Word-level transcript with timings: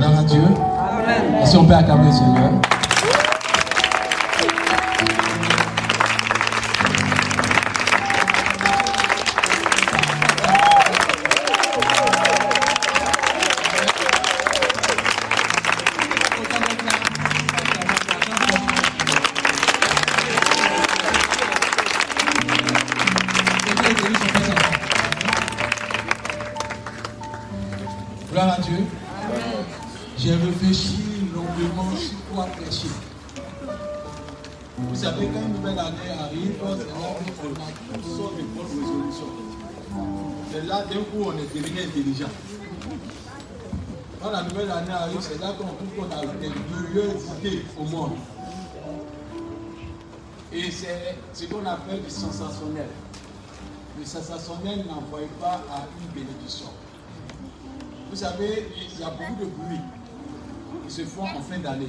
Gloire 0.00 0.18
à 0.18 0.22
Dieu. 0.22 0.40
Amen. 0.40 1.42
Et 1.42 1.46
si 1.46 1.58
on 1.58 1.66
peut 1.66 1.74
acclamer 1.74 2.06
le 2.06 2.12
Seigneur. 2.12 2.69
Sensationnel. 52.20 52.88
Le 53.98 54.04
sensationnel 54.04 54.84
n'envoie 54.86 55.20
pas 55.40 55.62
à 55.72 55.86
une 56.00 56.08
bénédiction. 56.12 56.66
Vous 58.10 58.16
savez, 58.16 58.68
il 58.76 59.00
y 59.00 59.02
a 59.02 59.10
beaucoup 59.10 59.40
de 59.40 59.46
bruits 59.46 59.80
qui 60.86 60.92
se 60.92 61.02
font 61.02 61.24
en 61.24 61.40
fin 61.40 61.58
d'année. 61.58 61.88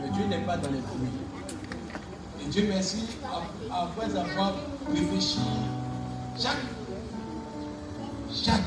Mais 0.00 0.10
Dieu 0.10 0.24
n'est 0.26 0.44
pas 0.44 0.56
dans 0.56 0.70
les 0.70 0.80
bruits. 0.80 1.08
Et 2.42 2.48
Dieu 2.48 2.66
merci, 2.68 3.04
après 3.70 4.16
avoir 4.16 4.54
réfléchi, 4.90 5.38
chaque, 6.38 6.56
chaque, 8.32 8.60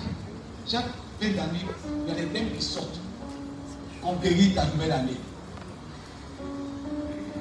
chaque 0.67 0.91
fin 1.19 1.29
d'année, 1.29 1.65
il 2.05 2.09
y 2.09 2.11
a 2.11 2.21
des 2.21 2.27
thèmes 2.27 2.51
qui 2.55 2.63
sortent. 2.63 2.99
Conquérir 4.01 4.55
ta 4.55 4.65
nouvelle 4.65 4.91
année. 4.93 5.21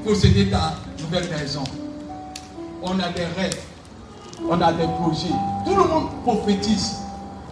Posséder 0.04 0.50
ta 0.50 0.74
nouvelle 0.98 1.28
maison. 1.30 1.64
On 2.82 2.98
a 2.98 3.08
des 3.10 3.26
rêves. 3.26 3.62
On 4.48 4.60
a 4.60 4.72
des 4.72 4.86
projets. 4.86 5.34
Tout 5.64 5.76
le 5.76 5.84
monde 5.84 6.22
prophétise. 6.22 6.96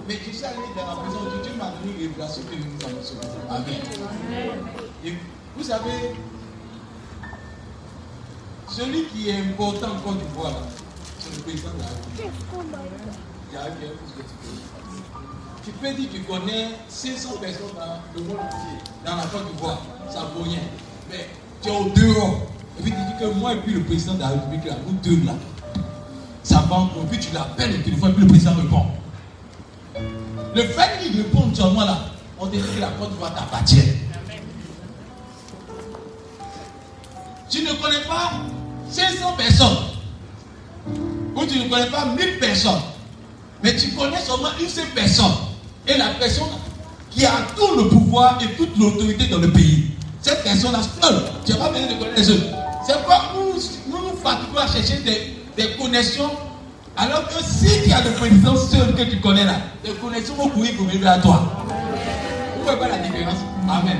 Mais 0.06 0.16
tu 0.24 0.32
sais, 0.32 0.46
aller 0.46 0.56
dans 0.74 0.86
la 0.86 0.94
maison 1.06 1.22
de 1.24 1.42
Dieu 1.42 1.52
m'a 1.58 1.70
donné 1.70 1.92
une 1.92 2.08
révélation 2.08 2.42
que 2.44 2.56
nous 2.56 2.86
annonçons. 2.86 3.16
Amen. 3.50 3.80
Vous 5.56 5.64
savez, 5.64 6.14
celui 8.68 9.04
qui 9.06 9.28
est 9.28 9.40
important 9.40 9.88
en 9.88 10.00
Côte 10.00 10.18
d'Ivoire, 10.18 10.62
c'est 11.18 11.36
le 11.36 11.42
président 11.42 11.70
de 11.76 11.82
la 11.82 11.88
République. 13.64 13.92
Tu 15.64 15.70
peux 15.72 15.92
dire 15.92 16.08
que 16.10 16.16
tu 16.16 16.22
connais 16.22 16.68
500 16.88 17.38
personnes 17.40 17.74
dans 17.76 18.00
le 18.16 18.22
monde 18.22 18.38
entier, 18.38 18.78
dans 19.04 19.16
la 19.16 19.24
Côte 19.24 19.46
d'Ivoire, 19.52 19.82
ça 20.08 20.20
vaut 20.34 20.44
rien. 20.44 20.62
Mais 21.10 21.28
tu 21.60 21.68
es 21.68 21.72
au 21.72 21.84
dehors. 21.90 22.46
Et 22.78 22.82
puis 22.82 22.92
tu 22.92 22.96
dis 22.96 23.18
que 23.20 23.38
moi 23.38 23.54
et 23.54 23.56
puis 23.56 23.74
le 23.74 23.82
président 23.82 24.14
de 24.14 24.20
la 24.20 24.28
République, 24.28 24.64
là, 24.64 24.76
nous 24.86 24.94
deux 25.02 25.24
là, 25.24 25.32
ça 26.42 26.64
va 26.68 26.76
encore. 26.76 27.04
Puis 27.10 27.18
tu 27.18 27.32
l'appelles 27.32 27.74
au 27.74 27.82
téléphone, 27.82 28.12
puis 28.14 28.22
le 28.22 28.28
président 28.28 28.54
répond. 28.54 28.86
Le 30.54 30.62
fait 30.62 30.98
qu'il 31.00 31.16
réponde 31.16 31.54
sur 31.54 31.72
moi 31.72 31.84
là, 31.84 31.98
on 32.38 32.46
dit 32.46 32.58
que 32.58 32.80
la 32.80 32.88
Côte 32.88 33.10
d'Ivoire 33.10 33.34
t'appartient. 33.34 33.82
Tu 37.50 37.62
ne 37.62 37.72
connais 37.72 38.04
pas 38.06 38.32
500 38.90 39.32
personnes. 39.36 39.76
Ou 41.34 41.46
tu 41.46 41.58
ne 41.58 41.68
connais 41.68 41.90
pas 41.90 42.06
1000 42.06 42.38
personnes. 42.38 42.80
Mais 43.62 43.74
tu 43.76 43.90
connais 43.90 44.20
seulement 44.20 44.50
une 44.60 44.68
seule 44.68 44.88
personne. 44.94 45.32
Et 45.86 45.96
la 45.96 46.10
personne 46.10 46.48
qui 47.10 47.24
a 47.24 47.32
tout 47.56 47.76
le 47.76 47.88
pouvoir 47.88 48.38
et 48.42 48.54
toute 48.56 48.76
l'autorité 48.78 49.26
dans 49.28 49.38
le 49.38 49.50
pays. 49.50 49.92
Cette 50.20 50.42
personne-là 50.44 50.80
seule. 50.82 51.22
Tu 51.44 51.52
n'as 51.52 51.58
pas 51.58 51.70
besoin 51.70 51.86
de 51.86 51.94
connaître 51.94 52.16
les 52.16 52.30
autres. 52.30 52.57
C'est 52.88 52.94
pourquoi 52.94 53.20
nous 53.34 53.52
nous, 53.52 53.98
nous 53.98 54.16
fatiguons 54.16 54.56
à 54.56 54.66
chercher 54.66 54.96
des, 55.02 55.36
des 55.56 55.76
connexions. 55.76 56.30
Alors 56.96 57.28
que 57.28 57.34
si 57.44 57.82
tu 57.84 57.92
as 57.92 58.00
des 58.00 58.14
connaissances 58.18 58.70
seules 58.70 58.94
que 58.94 59.02
tu 59.02 59.20
connais 59.20 59.44
là, 59.44 59.56
des 59.84 59.92
connexions 59.92 60.34
vont 60.34 60.48
courir 60.48 60.74
pour 60.74 60.86
venir 60.86 61.06
à 61.06 61.18
toi. 61.18 61.66
Vous 62.56 62.64
voyez 62.64 62.78
pas 62.78 62.88
la 62.88 62.98
différence? 62.98 63.40
Amen. 63.68 63.98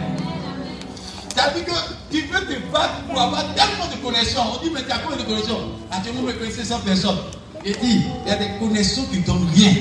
Ça 1.36 1.50
veut 1.50 1.60
dire 1.60 1.66
que 1.66 2.16
tu 2.16 2.22
peux 2.28 2.40
te 2.40 2.72
battre 2.72 3.02
pour 3.08 3.20
avoir 3.20 3.42
tellement 3.54 3.86
de 3.94 4.02
connexions. 4.02 4.40
On 4.54 4.64
dit, 4.64 4.70
mais 4.72 4.82
tu 4.82 4.90
as 4.90 4.98
combien 4.98 5.18
de 5.18 5.22
connexions? 5.22 5.58
Actuellement, 5.90 6.22
vous 6.22 6.32
connaissez 6.32 6.64
100 6.64 6.78
personnes. 6.80 7.18
Et 7.66 7.72
dit, 7.72 8.00
il 8.24 8.28
y 8.28 8.32
a 8.32 8.36
des 8.36 8.58
connexions 8.58 9.04
qui 9.12 9.18
ne 9.18 9.24
donnent 9.26 9.48
rien. 9.54 9.72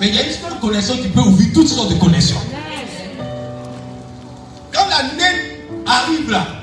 Mais 0.00 0.08
il 0.08 0.14
y 0.14 0.18
a 0.18 0.26
une 0.26 0.32
seule 0.32 0.58
connexion 0.60 0.96
qui 0.96 1.08
peut 1.08 1.20
ouvrir 1.20 1.48
toutes 1.52 1.68
sortes 1.68 1.90
de 1.90 1.98
connexions. 1.98 2.40
Quand 4.72 4.86
l'année 4.88 5.66
arrive 5.86 6.30
là, 6.30 6.57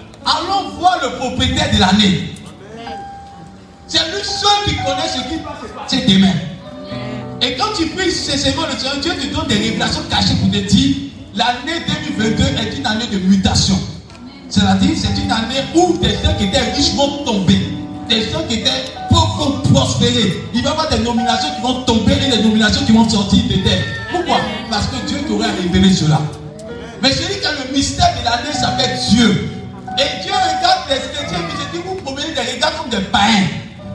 le 1.06 1.18
propriétaire 1.18 1.72
de 1.74 1.80
l'année. 1.80 2.34
C'est 3.88 4.00
lui 4.00 4.24
seul 4.24 4.50
qui 4.66 4.76
connaît 4.78 5.08
ce 5.08 5.30
qui 5.30 5.42
va 5.44 5.56
se 5.62 5.74
passer 5.74 6.06
demain. 6.08 6.34
Et 7.42 7.56
quand 7.56 7.74
tu 7.78 7.88
pries 7.88 8.12
sincèrement 8.12 8.64
le 8.72 8.78
Seigneur, 8.78 8.98
Dieu 9.02 9.12
te 9.14 9.34
donne 9.34 9.48
des 9.48 9.56
révélations 9.56 10.02
cachées 10.10 10.36
pour 10.42 10.50
te 10.52 10.58
dire 10.58 10.96
l'année 11.36 11.82
2022 12.18 12.44
est 12.44 12.78
une 12.78 12.88
année 12.88 13.08
de 13.12 13.18
mutation. 13.20 13.78
C'est-à-dire, 14.50 14.92
c'est 14.96 15.22
une 15.22 15.32
année 15.32 15.62
où 15.76 15.98
des 15.98 16.10
gens 16.10 16.34
qui 16.38 16.46
étaient 16.46 16.72
riches 16.72 16.94
vont 16.96 17.24
tomber. 17.24 17.60
Des 18.10 18.22
gens 18.32 18.44
qui 18.48 18.56
étaient 18.56 18.86
pauvres 19.10 19.62
vont 19.64 19.74
prospérer. 19.74 20.44
Il 20.54 20.64
va 20.64 20.70
y 20.70 20.72
avoir 20.72 20.90
des 20.90 21.00
nominations 21.00 21.50
qui 21.56 21.62
vont 21.62 21.82
tomber 21.84 22.14
et 22.14 22.38
des 22.38 22.44
nominations 22.44 22.86
qui 22.86 22.92
vont 22.92 23.08
sortir 23.08 23.44
de 23.44 23.56
terre. 23.64 23.84
Pourquoi? 24.12 24.38
Parce 24.72 24.88
que 24.88 25.06
Dieu 25.08 25.18
t'aurait 25.28 25.52
révélé 25.52 25.94
cela. 25.94 26.22
Mais 27.02 27.12
celui 27.12 27.40
qui 27.40 27.46
a 27.46 27.52
le 27.52 27.74
mystère 27.76 28.14
de 28.20 28.26
l'année 28.26 28.54
s'appelle 28.54 28.98
Dieu. 29.10 29.55
Et 29.98 30.24
Dieu 30.24 30.34
regarde 30.34 30.90
les 30.90 30.98
chrétiens 30.98 31.40
qui 31.50 31.56
se 31.56 31.72
dit 31.72 31.84
vous 31.86 31.96
promenez 31.96 32.34
des 32.34 32.54
regards 32.54 32.78
comme 32.78 32.90
des 32.90 33.06
païens. 33.06 33.48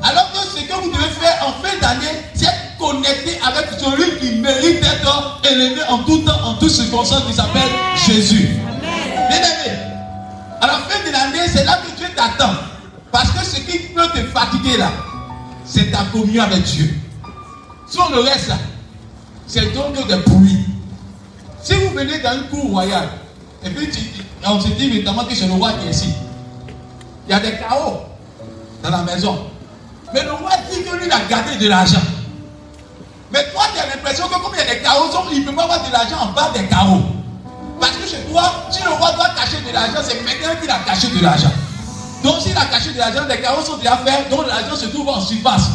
Alors 0.03 0.33
que 0.33 0.39
ce 0.39 0.65
que 0.65 0.73
vous 0.73 0.91
devez 0.91 1.11
faire 1.21 1.47
en 1.47 1.53
fin 1.63 1.77
d'année, 1.81 2.25
c'est 2.35 2.49
connecter 2.79 3.39
avec 3.47 3.69
celui 3.79 4.19
qui 4.19 4.41
mérite 4.41 4.81
d'être 4.81 5.41
élevé 5.51 5.83
en 5.89 5.99
tout 5.99 6.19
temps, 6.21 6.41
en 6.43 6.55
toutes 6.55 6.71
circonstances, 6.71 7.25
qui 7.27 7.35
s'appelle 7.35 7.69
Jésus. 8.07 8.49
Bien 9.29 9.39
aimé. 9.39 9.77
À 10.63 10.67
la 10.67 10.79
fin 10.89 11.07
de 11.07 11.13
l'année, 11.13 11.47
c'est 11.53 11.65
là 11.65 11.79
que 11.85 11.97
Dieu 11.99 12.07
t'attend. 12.17 12.55
Parce 13.13 13.31
que 13.33 13.45
ce 13.45 13.61
qui 13.61 13.79
peut 13.79 14.09
te 14.15 14.25
fatiguer 14.29 14.79
là, 14.79 14.91
c'est 15.65 15.91
ta 15.91 16.05
communion 16.13 16.45
avec 16.45 16.63
Dieu. 16.63 16.95
Sur 17.89 18.09
le 18.11 18.21
reste 18.21 18.49
là, 18.49 18.57
c'est 19.47 19.75
donc 19.75 19.95
des 20.07 20.17
bruits. 20.17 20.65
Si 21.63 21.75
vous 21.75 21.91
venez 21.91 22.19
dans 22.21 22.35
une 22.35 22.45
cour 22.45 22.71
royale, 22.71 23.09
et 23.65 23.71
puis 23.71 23.89
on 24.47 24.61
se 24.61 24.69
dit 24.69 24.87
évidemment 24.87 25.25
que 25.25 25.35
c'est 25.35 25.47
le 25.47 25.53
roi 25.53 25.73
qui 25.75 25.89
est 25.89 25.91
ici, 25.91 26.15
il 27.27 27.31
y 27.31 27.35
a 27.35 27.41
des 27.41 27.53
chaos 27.53 28.01
dans 28.83 28.91
la 28.91 29.03
maison. 29.03 29.39
Mais 30.13 30.25
le 30.25 30.33
roi 30.33 30.51
dit 30.71 30.83
que 30.83 30.97
lui, 30.97 31.07
il 31.07 31.13
a 31.13 31.21
gardé 31.29 31.57
de 31.57 31.69
l'argent. 31.69 32.01
Mais 33.33 33.45
toi, 33.53 33.63
tu 33.73 33.81
as 33.81 33.87
l'impression 33.95 34.27
que 34.27 34.35
comme 34.35 34.53
il 34.55 34.59
y 34.59 34.63
a 34.69 34.75
des 34.75 34.81
carreaux, 34.81 35.07
il 35.31 35.41
ne 35.41 35.47
peut 35.47 35.55
pas 35.55 35.63
avoir 35.63 35.87
de 35.87 35.93
l'argent 35.93 36.17
en 36.21 36.33
bas 36.33 36.51
des 36.53 36.65
carreaux. 36.65 37.03
Parce 37.79 37.93
que 37.93 38.09
chez 38.09 38.23
toi, 38.31 38.43
si 38.71 38.83
le 38.83 38.91
roi 38.91 39.13
doit 39.13 39.29
cacher 39.37 39.61
de 39.67 39.73
l'argent, 39.73 40.01
c'est 40.03 40.21
maintenant 40.23 40.61
qu'il 40.61 40.71
a 40.71 40.79
caché 40.81 41.09
de 41.09 41.23
l'argent. 41.23 41.53
Donc 42.25 42.41
s'il 42.41 42.57
a 42.57 42.65
caché 42.67 42.93
de 42.93 42.99
l'argent, 42.99 43.25
les 43.29 43.41
carreaux 43.41 43.65
sont 43.65 43.77
déjà 43.77 43.97
faits, 43.99 44.29
donc 44.31 44.47
l'argent 44.47 44.75
se 44.75 44.87
trouve 44.87 45.09
en 45.09 45.21
surface. 45.21 45.69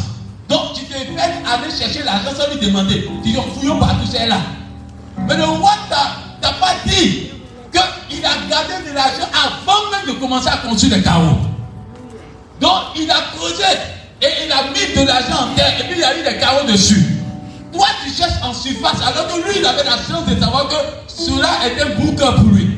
Donc 0.48 0.74
tu 0.74 0.84
te 0.84 0.92
fais 0.92 1.06
aller 1.16 1.70
chercher 1.76 2.02
l'argent 2.02 2.30
sans 2.36 2.52
lui 2.52 2.60
demander. 2.64 3.08
Tu 3.24 3.30
dis, 3.30 3.38
fouillons 3.58 3.78
partout, 3.78 4.06
c'est 4.10 4.26
là. 4.26 4.38
Mais 5.26 5.36
le 5.36 5.44
roi 5.44 5.72
t'a 5.88 6.52
pas 6.52 6.74
dit 6.84 7.30
qu'il 7.72 8.24
a 8.24 8.30
gardé 8.48 8.88
de 8.88 8.94
l'argent 8.94 9.28
avant 9.32 9.90
même 9.90 10.14
de 10.14 10.20
commencer 10.20 10.48
à 10.48 10.56
construire 10.58 10.96
les 10.96 11.02
carreaux. 11.02 11.38
Donc 12.60 12.82
il 12.96 13.10
a 13.10 13.16
creusé 13.36 13.64
et 14.22 14.26
il 14.46 14.52
a 14.52 14.62
mis 14.70 14.94
de 14.94 15.06
l'argent 15.06 15.50
en 15.50 15.54
terre 15.54 15.74
et 15.80 15.84
puis 15.84 15.98
il 15.98 16.04
a 16.04 16.16
eu 16.18 16.22
des 16.22 16.38
carreaux 16.38 16.66
dessus. 16.66 17.04
Toi, 17.72 17.86
tu 18.04 18.10
cherches 18.10 18.40
en 18.42 18.54
surface 18.54 19.00
alors 19.06 19.28
que 19.28 19.36
lui, 19.46 19.58
il 19.58 19.66
avait 19.66 19.84
la 19.84 19.96
chance 19.96 20.24
de 20.26 20.40
savoir 20.40 20.68
que 20.68 20.74
cela 21.08 21.50
était 21.66 21.82
un 21.82 22.00
bouquin 22.00 22.32
pour 22.32 22.44
lui. 22.44 22.70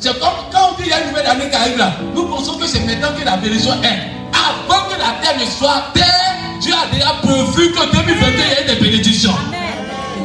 C'est 0.00 0.18
comme 0.18 0.28
quand 0.52 0.70
on 0.70 0.76
dit 0.76 0.84
qu'il 0.84 0.90
y 0.90 0.94
a 0.94 1.02
une 1.02 1.08
nouvelle 1.08 1.26
année 1.26 1.50
qui 1.50 1.56
arrive 1.56 1.78
là, 1.78 1.92
nous 2.14 2.24
pensons 2.26 2.56
que 2.56 2.66
c'est 2.66 2.80
maintenant 2.80 3.08
que 3.18 3.24
la 3.24 3.36
bénédiction 3.36 3.74
est. 3.82 4.10
Avant 4.32 4.88
que 4.88 4.98
la 4.98 5.20
terre 5.22 5.36
ne 5.38 5.44
soit 5.44 5.84
terre, 5.94 6.36
Dieu 6.60 6.72
a 6.72 6.92
déjà 6.92 7.14
prévu 7.22 7.72
que 7.72 7.92
2021 7.92 8.26
il 8.26 8.38
y 8.38 8.70
ait 8.70 8.74
des 8.74 8.80
bénédictions. 8.80 9.34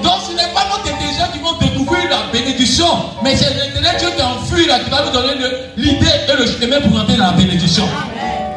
Donc 0.04 0.14
ce 0.28 0.34
n'est 0.34 0.52
pas 0.54 0.66
notre 0.70 0.94
intelligence 0.94 1.30
qui 1.34 1.40
vont 1.40 1.54
découvrir 1.54 2.10
la 2.10 2.32
bénédiction, 2.32 2.88
mais 3.24 3.36
c'est 3.36 3.73
et 6.34 6.38
le 6.38 6.46
chemin 6.46 6.82
pour 6.82 7.00
entrer 7.00 7.16
dans 7.16 7.26
la 7.28 7.32
bénédiction. 7.34 7.88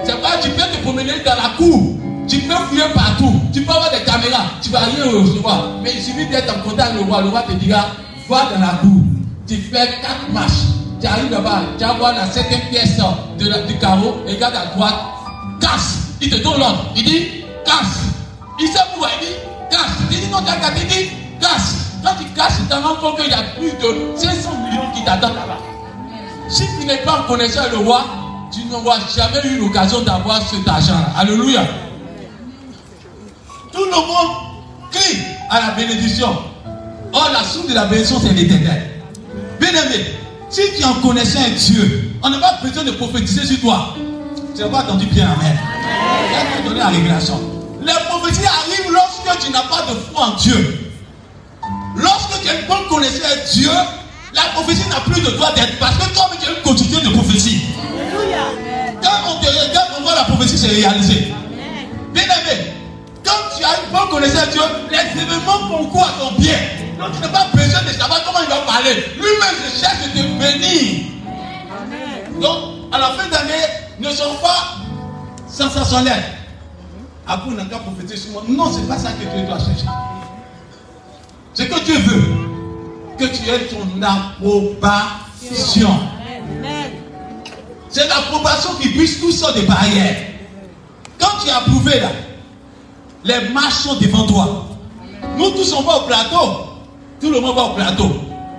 C'est 0.05 0.21
pas 0.21 0.39
tu 0.41 0.51
peux 0.51 0.63
te 0.63 0.83
promener 0.83 1.21
dans 1.25 1.35
la 1.35 1.51
cour. 1.57 1.97
Tu 2.29 2.39
peux 2.39 2.55
fouiller 2.55 2.85
partout. 2.95 3.41
Tu 3.53 3.63
peux 3.63 3.73
avoir 3.73 3.91
des 3.91 4.03
caméras. 4.05 4.45
Tu 4.63 4.71
vas 4.71 4.81
rien 4.81 5.05
recevoir. 5.05 5.69
Mais 5.83 5.93
il 5.95 6.03
suffit 6.03 6.27
d'être 6.27 6.53
en 6.57 6.61
contact 6.61 6.91
avec 6.91 7.03
le 7.03 7.11
roi. 7.11 7.23
Le 7.23 7.29
roi 7.29 7.43
te 7.43 7.53
dira 7.53 7.87
Va 8.29 8.49
dans 8.53 8.61
la 8.61 8.73
cour. 8.81 9.03
tu 9.47 9.57
fais 9.57 9.87
quatre 10.03 10.29
marches. 10.33 10.67
Tu 11.01 11.07
arrives 11.07 11.31
là-bas, 11.31 11.61
tu 11.79 11.85
vas 11.85 11.93
voir 11.93 12.15
la 12.15 12.27
septième 12.31 12.63
pièce 12.71 12.97
de 13.39 13.67
du 13.67 13.79
carreau, 13.79 14.17
regarde 14.27 14.55
à 14.57 14.75
droite, 14.75 14.95
casse. 15.61 15.99
Il 16.23 16.31
te 16.31 16.37
donne 16.37 16.59
l'ordre. 16.59 16.87
Il 16.97 17.05
dit, 17.05 17.45
casse. 17.65 18.01
Il 18.59 18.67
sait 18.69 18.79
pourquoi 18.93 19.11
il 19.21 19.27
dit, 19.27 19.35
casse. 19.71 19.93
Il 20.11 20.21
dit, 20.21 20.27
non, 20.33 20.39
tu 20.39 20.51
as 20.51 20.71
dit, 20.71 21.11
casse. 21.39 21.77
Quand 22.03 22.15
tu 22.19 22.25
casses, 22.31 22.57
tu 22.59 22.67
te 22.67 22.75
rends 22.75 22.97
compte 22.97 23.21
qu'il 23.21 23.31
y 23.31 23.35
a 23.35 23.43
plus 23.59 23.71
de 23.71 24.17
500 24.17 24.51
millions 24.65 24.91
qui 24.95 25.05
t'attendent 25.05 25.35
là-bas. 25.35 25.76
Si 26.49 26.63
tu 26.79 26.87
n'es 26.87 26.99
pas 26.99 27.27
en 27.29 27.35
avec 27.35 27.73
le 27.73 27.79
roi, 27.79 28.05
tu 28.53 28.65
n'auras 28.67 28.99
jamais 29.15 29.47
eu 29.47 29.59
l'occasion 29.59 30.03
d'avoir 30.03 30.41
cet 30.49 30.67
argent. 30.67 30.95
Alléluia. 31.17 31.63
Tout 33.73 33.85
le 33.85 33.91
monde 33.91 34.37
crie 34.91 35.19
à 35.51 35.61
la 35.61 35.71
bénédiction. 35.73 36.29
Or, 37.13 37.31
la 37.33 37.43
source 37.43 37.69
de 37.69 37.75
la 37.75 37.87
bénédiction, 37.87 38.21
c'est 38.21 38.33
l'éternel. 38.33 39.03
Bien 39.61 39.71
aimé, 39.71 40.05
si 40.49 40.63
tu 40.79 40.85
en 40.85 40.95
connaissais 40.95 41.39
un 41.39 41.51
Dieu, 41.51 42.13
on 42.23 42.31
n'a 42.31 42.39
pas 42.39 42.59
besoin 42.63 42.85
de 42.85 42.93
prophétiser 42.93 43.45
sur 43.45 43.61
toi. 43.61 43.95
Tu 44.55 44.63
n'as 44.63 44.69
pas 44.69 44.85
entendu 44.85 45.07
bien, 45.07 45.29
Amen. 45.29 45.59
Je 46.31 46.63
vais 46.63 46.69
donner 46.69 46.81
la 46.81 46.89
révélation. 46.89 47.41
Les 47.83 47.93
prophéties 48.09 48.47
arrivent 48.47 48.93
lorsque 48.93 49.45
tu 49.45 49.53
n'as 49.53 49.63
pas 49.63 49.83
de 49.83 49.97
foi 50.13 50.27
en 50.27 50.37
Dieu. 50.37 50.93
Lorsque 51.97 52.27
connaissance 52.89 53.21
de 53.21 53.53
Dieu, 53.53 53.71
la 54.37 54.43
prophétie 54.53 54.89
n'a 54.89 55.01
plus 55.01 55.21
de 55.21 55.31
droit 55.31 55.53
d'être 55.55 55.79
parce 55.79 55.97
que 55.97 56.15
toi, 56.15 56.31
tu 56.39 56.49
es 56.49 56.55
une 56.55 56.63
quotidien 56.63 57.01
de 57.01 57.09
prophétie. 57.09 57.63
Quand 59.03 59.31
on 59.31 59.41
te 59.41 59.47
regarde, 59.47 59.89
on 59.99 60.03
voit 60.03 60.15
la 60.15 60.25
prophétie 60.25 60.59
se 60.59 60.69
réaliser. 60.69 61.35
Bien 62.13 62.25
aimé, 62.25 62.73
quand 63.25 63.57
tu 63.57 63.65
as 63.65 63.85
une 63.85 63.93
bonne 63.93 64.09
connaissance 64.11 64.47
de 64.49 64.53
Dieu, 64.53 64.63
les 64.91 65.23
événements 65.23 65.69
concourent 65.69 66.07
à 66.07 66.21
ton 66.21 66.33
bien. 66.39 66.59
Donc 66.99 67.13
tu 67.15 67.21
n'as 67.21 67.29
pas 67.29 67.47
besoin 67.53 67.83
de 67.83 67.99
savoir 67.99 68.23
comment 68.25 68.41
il 68.43 68.49
va 68.49 68.61
parler. 68.61 68.95
Lui-même 69.17 69.57
se 69.67 69.81
cherche 69.81 70.03
de 70.05 70.21
te 70.21 70.23
bénir. 70.39 71.07
Donc, 72.41 72.93
à 72.93 72.99
la 72.99 73.07
fin 73.11 73.29
d'année, 73.29 73.65
ne 73.99 74.11
sois 74.11 74.27
pas 74.43 74.77
sensationnel. 75.49 76.23
Après, 77.27 77.49
on 77.51 77.55
n'a 77.55 77.65
qu'à 77.65 77.79
prophétiser 77.79 78.17
sur 78.17 78.33
moi. 78.33 78.43
Non, 78.49 78.73
ce 78.73 78.81
n'est 78.81 78.87
pas 78.87 78.99
ça 78.99 79.11
que 79.13 79.25
Dieu 79.25 79.47
doit 79.47 79.59
chercher. 79.59 79.87
Ce 81.55 81.63
que 81.63 81.85
Dieu 81.85 81.99
veut, 81.99 82.25
que 83.19 83.25
tu 83.25 83.49
aies 83.49 83.67
ton 83.67 84.03
approbation. 84.03 85.91
C'est 87.89 88.09
l'approbation 88.09 88.71
qui 88.81 88.91
brise 88.91 89.21
tout 89.21 89.33
ça 89.33 89.53
des 89.53 89.63
barrières. 89.63 90.17
Quand 91.19 91.39
tu 91.43 91.49
es 91.49 91.53
approuvé 91.53 92.01
là, 92.01 92.11
les 93.25 93.49
marches 93.51 93.75
sont 93.75 93.97
devant 93.97 94.27
toi. 94.27 94.69
Nous 95.37 95.51
tous 95.51 95.73
on 95.73 95.83
va 95.83 95.97
au 95.99 96.07
plateau. 96.07 96.67
Tout 97.21 97.31
le 97.31 97.41
monde 97.41 97.57
va 97.57 97.63
au 97.65 97.75
plateau. 97.75 98.11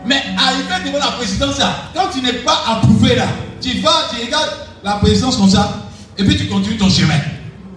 Mais 0.06 0.24
arriver 0.38 0.90
devant 0.90 1.06
la 1.06 1.12
présidence 1.12 1.60
là, 1.60 1.76
quand 1.94 2.08
tu 2.12 2.22
n'es 2.22 2.34
pas 2.34 2.64
approuvé 2.68 3.16
là, 3.16 3.28
tu 3.62 3.80
vas, 3.80 4.08
tu 4.10 4.26
regardes 4.26 4.54
la 4.84 4.94
présidence 4.94 5.38
comme 5.38 5.50
ça, 5.50 5.84
et 6.18 6.24
puis 6.24 6.38
tu 6.38 6.48
continues 6.48 6.78
ton 6.78 6.90
chemin. 6.90 7.20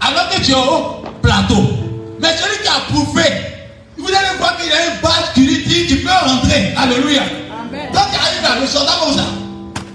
Alors 0.01 0.29
que 0.31 0.41
tu 0.41 0.53
es 0.53 0.55
au 0.55 1.05
plateau. 1.21 1.63
Mais 2.21 2.29
celui 2.37 2.63
qui 2.63 2.69
a 2.69 2.77
approuvé, 2.77 3.23
vous 4.01 4.09
allez 4.09 4.39
voir 4.39 4.57
qu'il 4.57 4.69
y 4.69 4.73
a 4.73 4.87
une 4.87 5.01
badge 5.03 5.33
qui 5.35 5.41
lui 5.43 5.65
dit 5.65 5.87
tu 5.87 5.97
peux 5.97 6.09
rentrer. 6.09 6.75
Alléluia. 6.77 7.23
Quand 7.93 8.07
tu 8.11 8.17
arrives 8.17 8.43
là, 8.43 8.61
le 8.61 8.67
soldat 8.67 8.93
comme 9.03 9.15
ça, 9.15 9.25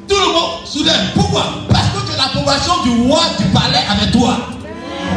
tout 0.07 0.15
le 0.15 0.33
monde 0.33 0.65
soudain. 0.65 1.11
Pourquoi? 1.13 1.45
Parce 1.69 1.89
que 1.89 2.07
tu 2.07 2.13
as 2.13 2.23
l'approbation 2.23 2.73
du 2.83 3.07
roi 3.07 3.21
du 3.39 3.45
palais 3.45 3.83
avec 3.89 4.11
toi. 4.11 4.37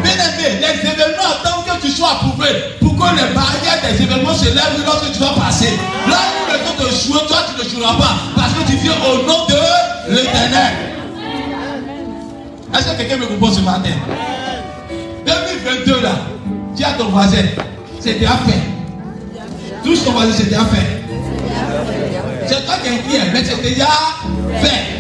Bien 0.03 0.13
aimé, 0.13 0.61
les 0.61 0.89
événements 0.89 1.31
attendent 1.33 1.65
que 1.65 1.87
tu 1.87 1.91
sois 1.93 2.13
approuvé 2.13 2.49
pour 2.81 2.97
que 2.97 3.17
les 3.17 3.35
barrières 3.35 3.81
des 3.83 4.03
événements 4.03 4.35
se 4.35 4.47
lèvent 4.47 4.85
lorsque 4.85 5.13
tu 5.13 5.19
vas 5.19 5.35
passer. 5.41 5.79
Là 6.09 6.19
où 6.33 6.53
le 6.53 6.59
temps 6.59 6.85
de 6.85 6.89
jouer, 6.91 7.27
toi 7.27 7.39
tu 7.49 7.65
ne 7.65 7.69
joueras 7.71 7.95
pas 7.95 8.15
parce 8.37 8.53
que 8.53 8.71
tu 8.71 8.77
viens 8.77 8.93
au 8.93 9.27
nom 9.27 9.47
de 9.47 10.15
l'éternel. 10.15 10.75
Est-ce 12.75 12.87
que 12.87 12.97
quelqu'un 12.97 13.17
me 13.17 13.27
comprend 13.27 13.53
ce 13.53 13.61
matin? 13.61 13.91
2022 15.27 16.01
là, 16.01 16.13
dis 16.75 16.85
à 16.85 16.93
ton 16.93 17.07
voisin, 17.07 17.45
c'était 18.01 18.27
à 19.79 19.85
faire. 19.85 19.85
Tous 19.85 20.05
ton 20.05 20.13
voisin, 20.13 20.33
c'était 20.33 20.55
à 20.55 20.65
faire. 20.65 20.99
C'est 22.47 22.65
toi 22.65 22.77
qui 22.83 23.17
es 23.17 23.31
mais 23.33 23.45
c'est 23.45 23.63
déjà 23.63 23.89
fait. 24.61 24.99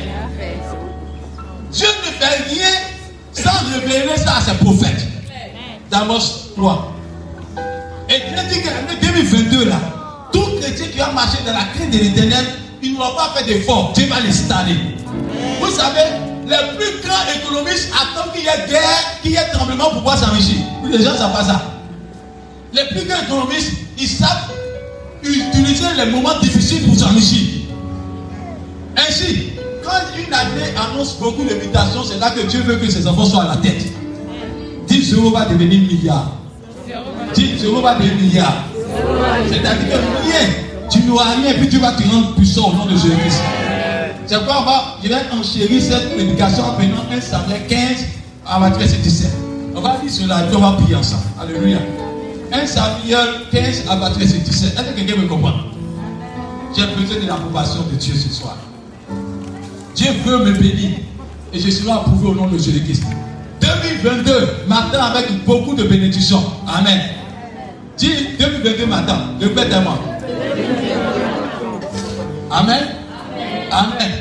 Dieu 1.73 1.87
ne 1.87 2.13
fait 2.13 2.43
rien 2.51 2.67
sans 3.33 3.51
révéler 3.73 4.17
ça 4.17 4.37
à 4.37 4.41
ses 4.41 4.55
prophètes. 4.55 5.07
D'Amos 5.91 6.53
3. 6.57 6.95
Et 8.11 8.21
Dieu 8.21 8.43
dit 8.51 8.61
que 8.63 8.69
l'année 8.69 8.99
2022 9.01 9.65
là, 9.69 9.77
tout 10.33 10.45
chrétien 10.61 10.87
qui 10.89 10.99
va 10.99 11.13
marcher 11.13 11.39
dans 11.47 11.53
la 11.53 11.65
crainte 11.75 11.91
de 11.91 11.99
l'éternel, 11.99 12.45
il 12.83 12.95
ne 12.95 12.99
va 12.99 13.11
pas 13.17 13.33
faire 13.35 13.47
d'effort. 13.47 13.93
Dieu 13.95 14.07
va 14.09 14.21
l'installer. 14.21 14.77
Vous 15.61 15.71
savez, 15.71 16.05
les 16.47 16.77
plus 16.77 17.01
grands 17.07 17.25
économistes 17.35 17.91
attendent 17.95 18.33
qu'il 18.35 18.45
y 18.45 18.47
ait 18.47 18.69
guerre, 18.69 19.21
qu'il 19.23 19.33
y 19.33 19.37
ait 19.37 19.51
tremblement 19.53 19.85
pour 19.85 19.99
pouvoir 19.99 20.19
s'enrichir. 20.19 20.59
Les 20.85 21.03
gens 21.03 21.13
ne 21.13 21.19
savent 21.19 21.33
pas 21.33 21.45
ça. 21.45 21.63
Les 22.73 22.85
plus 22.87 23.07
grands 23.07 23.23
économistes, 23.23 23.73
ils 23.99 24.09
savent 24.09 24.51
utiliser 25.23 25.87
les 25.97 26.11
moments 26.11 26.39
difficiles 26.41 26.85
pour 26.87 26.97
s'enrichir. 26.97 27.49
Ainsi, 28.97 29.53
quand 29.85 30.01
une 30.17 30.33
année 30.33 30.71
annonce 30.77 31.17
beaucoup 31.19 31.45
d'invitations, 31.45 32.03
c'est 32.05 32.19
là 32.19 32.31
que 32.31 32.47
Dieu 32.47 32.61
veut 32.61 32.77
que 32.77 32.91
ses 32.91 33.07
enfants 33.07 33.25
soient 33.25 33.43
à 33.45 33.49
la 33.49 33.57
tête. 33.57 33.87
10 34.89 35.15
euros 35.15 35.31
va 35.31 35.45
devenir 35.45 35.81
milliard. 35.81 36.33
10 37.35 37.65
euros 37.65 37.81
va 37.83 37.95
devenir 37.95 38.17
milliard. 38.17 38.65
C'est-à-dire 39.49 39.89
que 39.89 40.27
rien, 40.27 40.49
tu 40.91 41.01
n'auras 41.01 41.35
rien, 41.35 41.55
puis 41.55 41.69
tu 41.69 41.79
vas 41.79 41.93
te 41.93 42.03
rendre 42.09 42.35
puissant 42.35 42.71
au 42.71 42.75
nom 42.75 42.87
de 42.87 42.93
Jésus-Christ. 42.93 43.41
C'est 44.27 44.45
pourquoi 44.45 44.99
je 45.03 45.09
vais 45.09 45.15
enchérir 45.33 45.83
cette 45.83 46.15
prédication 46.15 46.65
en 46.65 46.73
prenant 46.73 47.05
1 47.11 47.21
Samuel 47.21 47.67
15 47.67 47.79
à 48.47 48.71
verset 48.71 48.99
17. 48.99 49.31
On 49.75 49.81
va 49.81 49.97
lire 50.03 50.13
cela 50.13 50.41
et 50.41 50.57
on 50.57 50.61
va 50.61 50.73
prier 50.73 50.97
ensemble. 50.97 51.23
Alléluia. 51.41 51.79
1 52.53 52.67
Samuel 52.67 53.29
15 53.53 53.85
à 53.89 53.97
verset 53.97 54.39
17. 54.39 54.75
Est-ce 54.75 54.83
que 54.83 54.97
quelqu'un 54.97 55.23
me 55.23 55.29
comprend 55.29 55.53
J'ai 56.77 56.87
besoin 56.87 57.23
de 57.23 57.27
l'approbation 57.29 57.83
de 57.91 57.97
Dieu 57.97 58.15
ce 58.15 58.29
soir. 58.33 58.57
Dieu 59.95 60.09
veut 60.25 60.39
me 60.45 60.53
bénir 60.53 60.99
et 61.53 61.59
je 61.59 61.71
serai 61.71 61.93
approuvé 61.93 62.29
au 62.29 62.35
nom 62.35 62.47
de 62.47 62.59
Jésus-Christ. 62.59 63.05
2022 63.61 64.33
m'attend 64.69 65.03
avec 65.03 65.45
beaucoup 65.45 65.75
de 65.75 65.85
bénédictions. 65.85 66.43
Amen. 66.67 67.01
Dis 67.97 68.13
2022 68.39 68.87
m'attend. 68.87 69.19
Répète-moi. 69.41 69.99
Amen. 72.51 72.85
Amen. 73.71 74.13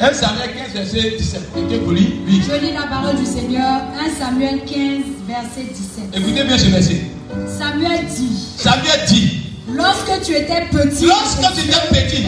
1 0.00 0.12
Samuel 0.12 0.50
15, 0.56 0.63
verset 0.74 1.14
17. 1.18 1.40
Quelqu'un 1.54 1.84
peut 1.86 1.94
lire 1.94 2.10
Oui. 2.26 2.42
Je 2.46 2.66
lis 2.66 2.72
la 2.72 2.86
parole 2.86 3.16
du 3.16 3.24
Seigneur. 3.24 3.80
1 3.98 4.24
Samuel 4.24 4.60
15, 4.66 5.04
verset 5.26 5.70
17. 5.72 6.04
Écoutez 6.14 6.44
bien 6.44 6.58
ce 6.58 6.66
verset. 6.66 7.02
Samuel 7.58 8.06
dit 8.06 8.38
Samuel 8.56 9.00
dit 9.08 9.40
Lorsque 9.72 10.22
tu 10.24 10.32
étais 10.32 10.66
petit. 10.70 11.06
Lorsque 11.06 11.54
tu 11.54 11.60
étais 11.60 11.88
petit. 11.90 12.24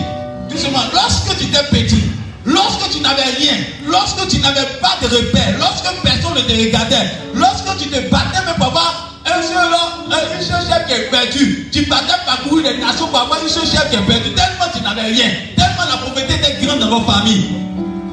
Doucement. 0.49 0.79
Lorsque 0.95 1.37
tu 1.37 1.45
étais 1.45 1.65
petit. 1.71 2.03
Lorsque 2.45 2.91
tu 2.91 3.00
n'avais 3.00 3.25
rien, 3.25 3.55
lorsque 3.88 4.29
tu 4.29 4.38
n'avais 4.38 4.67
pas 4.81 4.97
de 5.03 5.09
repère, 5.09 5.59
lorsque 5.59 6.00
personne 6.05 6.35
ne 6.37 6.43
te 6.43 6.53
regardait, 6.53 7.11
lorsque 7.35 7.76
tu 7.76 7.88
te 7.88 8.09
battais 8.09 8.45
même 8.47 8.55
pour 8.57 8.67
avoir 8.69 9.19
un 9.26 9.43
seul 9.43 9.67
homme, 9.67 10.12
un 10.12 10.41
seul 10.41 10.61
chef 10.62 10.87
qui 10.87 10.93
est 10.93 11.11
perdu, 11.11 11.69
tu 11.73 11.85
battais 11.87 12.15
parcourir 12.25 12.71
les 12.71 12.79
nations 12.79 13.09
pour 13.09 13.19
avoir 13.19 13.41
un 13.45 13.49
seul 13.49 13.67
chef 13.67 13.91
qui 13.91 13.97
est 13.97 14.07
perdu, 14.07 14.33
tellement 14.33 14.71
tu 14.73 14.81
n'avais 14.81 15.09
rien, 15.09 15.29
tellement 15.57 15.91
la 15.91 15.97
pauvreté 15.97 16.35
était 16.35 16.65
grande 16.65 16.79
dans 16.79 17.00
vos 17.00 17.11
familles. 17.11 17.66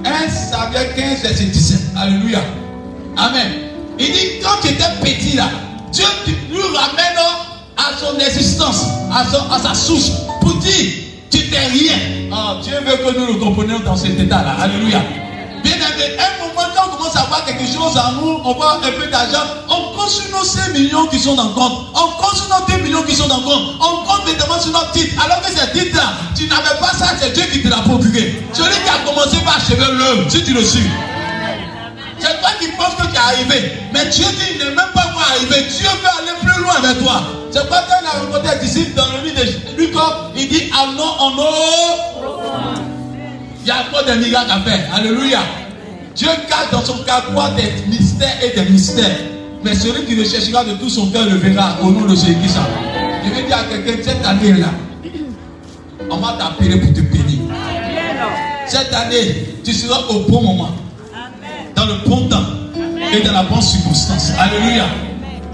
1 0.06 0.30
Samuel 0.30 0.94
15, 0.96 1.22
verset 1.22 1.46
17. 1.46 1.80
Alléluia. 1.98 2.40
Amen. 3.18 3.52
Il 4.00 4.08
dit, 4.08 4.42
quand 4.42 4.62
tu 4.62 4.70
étais 4.70 4.84
petit 5.02 5.36
là, 5.36 5.50
Dieu 5.92 6.06
nous 6.52 6.62
ramène 6.62 7.18
à 7.78 7.98
son 7.98 8.18
existence, 8.20 8.88
à, 9.12 9.60
sa 9.60 9.74
source, 9.74 10.12
pour 10.42 10.56
dire, 10.56 10.94
tu 11.30 11.38
n'es 11.50 11.68
rien. 11.68 11.98
Oh, 12.32 12.62
Dieu 12.62 12.74
veut 12.86 12.98
que 12.98 13.18
nous 13.20 13.28
le 13.28 13.34
comprenions 13.36 13.80
dans 13.80 13.96
cet 13.96 14.20
état-là. 14.20 14.56
Alléluia. 14.60 15.02
Bien 15.64 15.76
aimé, 15.76 16.18
un 16.20 16.46
moment, 16.46 16.68
quand 16.76 16.88
on 16.88 16.98
commence 16.98 17.16
à 17.16 17.24
voir 17.24 17.46
quelque 17.46 17.66
chose 17.66 17.98
en 17.98 18.12
nous, 18.14 18.42
on 18.44 18.54
voit 18.54 18.80
un 18.84 18.92
peu 18.92 19.08
d'argent, 19.08 19.44
on 19.70 19.96
compte 19.98 20.10
sur 20.10 20.30
nos 20.38 20.44
5 20.44 20.74
millions 20.74 21.08
qui 21.08 21.20
sont 21.20 21.36
dans 21.36 21.48
le 21.48 21.54
compte, 21.54 21.88
on 21.94 22.22
compte 22.22 22.36
sur 22.36 22.50
nos 22.50 22.66
2 22.68 22.84
millions 22.84 23.04
qui 23.04 23.16
sont 23.16 23.28
dans 23.28 23.38
le 23.38 23.44
compte, 23.44 23.76
on 23.80 24.04
compte 24.04 24.26
maintenant 24.28 24.60
sur 24.60 24.72
notre 24.72 24.92
titre. 24.92 25.16
Alors 25.24 25.42
que 25.42 25.48
ces 25.48 25.72
titres-là, 25.72 26.14
tu 26.36 26.48
n'avais 26.48 26.78
pas 26.80 26.92
ça, 26.98 27.16
c'est 27.20 27.32
Dieu 27.34 27.44
qui 27.52 27.64
te 27.64 27.70
l'a 27.70 27.78
procuré. 27.78 28.44
Celui 28.52 28.76
qui 28.76 28.90
a 28.90 29.08
commencé 29.08 29.38
par 29.46 29.58
achever 29.58 29.86
l'œuvre, 29.94 30.30
si 30.30 30.44
tu 30.44 30.54
le 30.54 30.64
suis. 30.64 30.90
C'est 32.20 32.40
toi 32.40 32.50
qui 32.60 32.68
penses 32.78 32.96
que 32.96 33.08
tu 33.08 33.16
es 33.16 33.18
arrivé. 33.18 33.72
Mais 33.94 34.06
Dieu 34.08 34.26
dit, 34.26 34.56
il 34.56 34.58
n'est 34.60 34.66
même 34.66 34.92
pas 34.94 35.08
encore 35.08 35.28
arrivé. 35.32 35.68
Dieu 35.68 35.88
veut 35.88 36.10
aller 36.20 36.36
plus 36.42 36.62
loin 36.62 36.76
avec 36.76 37.04
toi. 37.04 37.24
C'est 37.52 37.60
pourquoi 37.60 37.84
quand 37.88 37.96
il 38.02 38.08
a 38.08 38.12
rencontré 38.20 38.56
dans 38.96 39.08
le 39.08 39.28
livre 39.28 39.33
a 43.74 43.88
encore 43.88 44.06
des 44.06 44.16
miracles 44.16 44.52
à 44.52 44.60
faire. 44.62 44.96
Alléluia. 44.96 45.40
Dieu 46.16 46.28
garde 46.50 46.72
dans 46.72 46.86
son 46.86 47.04
carquois 47.04 47.52
des 47.52 47.90
mystères 47.90 48.38
et 48.44 48.58
des 48.58 48.70
mystères. 48.70 49.18
Mais 49.64 49.74
celui 49.74 50.06
qui 50.06 50.16
le 50.16 50.26
cherchera 50.26 50.64
de 50.64 50.74
tout 50.74 50.90
son 50.90 51.10
cœur 51.10 51.26
le 51.26 51.38
verra 51.38 51.78
au 51.82 51.92
nom 51.92 52.02
de 52.02 52.16
Jésus-Christ. 52.16 52.58
Je 53.26 53.30
vais 53.30 53.48
dire 53.48 53.58
à 53.58 53.64
quelqu'un 53.64 54.04
cette 54.04 54.26
année-là, 54.26 54.68
On 56.10 56.18
va 56.18 56.34
t'appeler 56.34 56.78
pour 56.78 56.94
te 56.94 57.00
bénir. 57.00 57.40
Cette 58.68 58.94
année, 58.94 59.46
tu 59.64 59.74
seras 59.74 60.02
au 60.10 60.20
bon 60.30 60.42
moment, 60.42 60.72
dans 61.76 61.86
le 61.86 61.94
bon 62.06 62.28
temps 62.28 62.44
et 63.14 63.22
dans 63.22 63.32
la 63.32 63.44
bonne 63.44 63.62
circonstance. 63.62 64.32
Alléluia. 64.38 64.86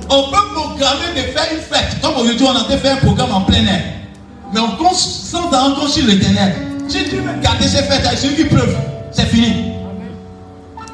On 0.10 0.24
peut 0.24 0.54
programmer 0.56 1.14
de 1.16 1.22
faire 1.22 1.48
une 1.52 1.60
fête. 1.60 2.02
Comme 2.02 2.16
aujourd'hui, 2.16 2.48
on 2.48 2.56
a 2.56 2.78
fait 2.78 2.90
un 2.90 2.96
programme 2.98 3.32
en 3.32 3.42
plein 3.42 3.66
air. 3.66 3.84
Mais 4.52 4.60
on 4.60 4.72
compte 4.72 4.96
sur 4.96 6.06
l'éternel. 6.08 6.69
Si 6.90 7.04
tu 7.08 7.18
veux 7.18 7.42
garder 7.42 7.68
ces 7.68 7.84
fêtes 7.84 8.18
ceux 8.18 8.30
qui 8.30 8.46
pleuvent, 8.46 8.76
c'est 9.12 9.28
fini. 9.28 9.74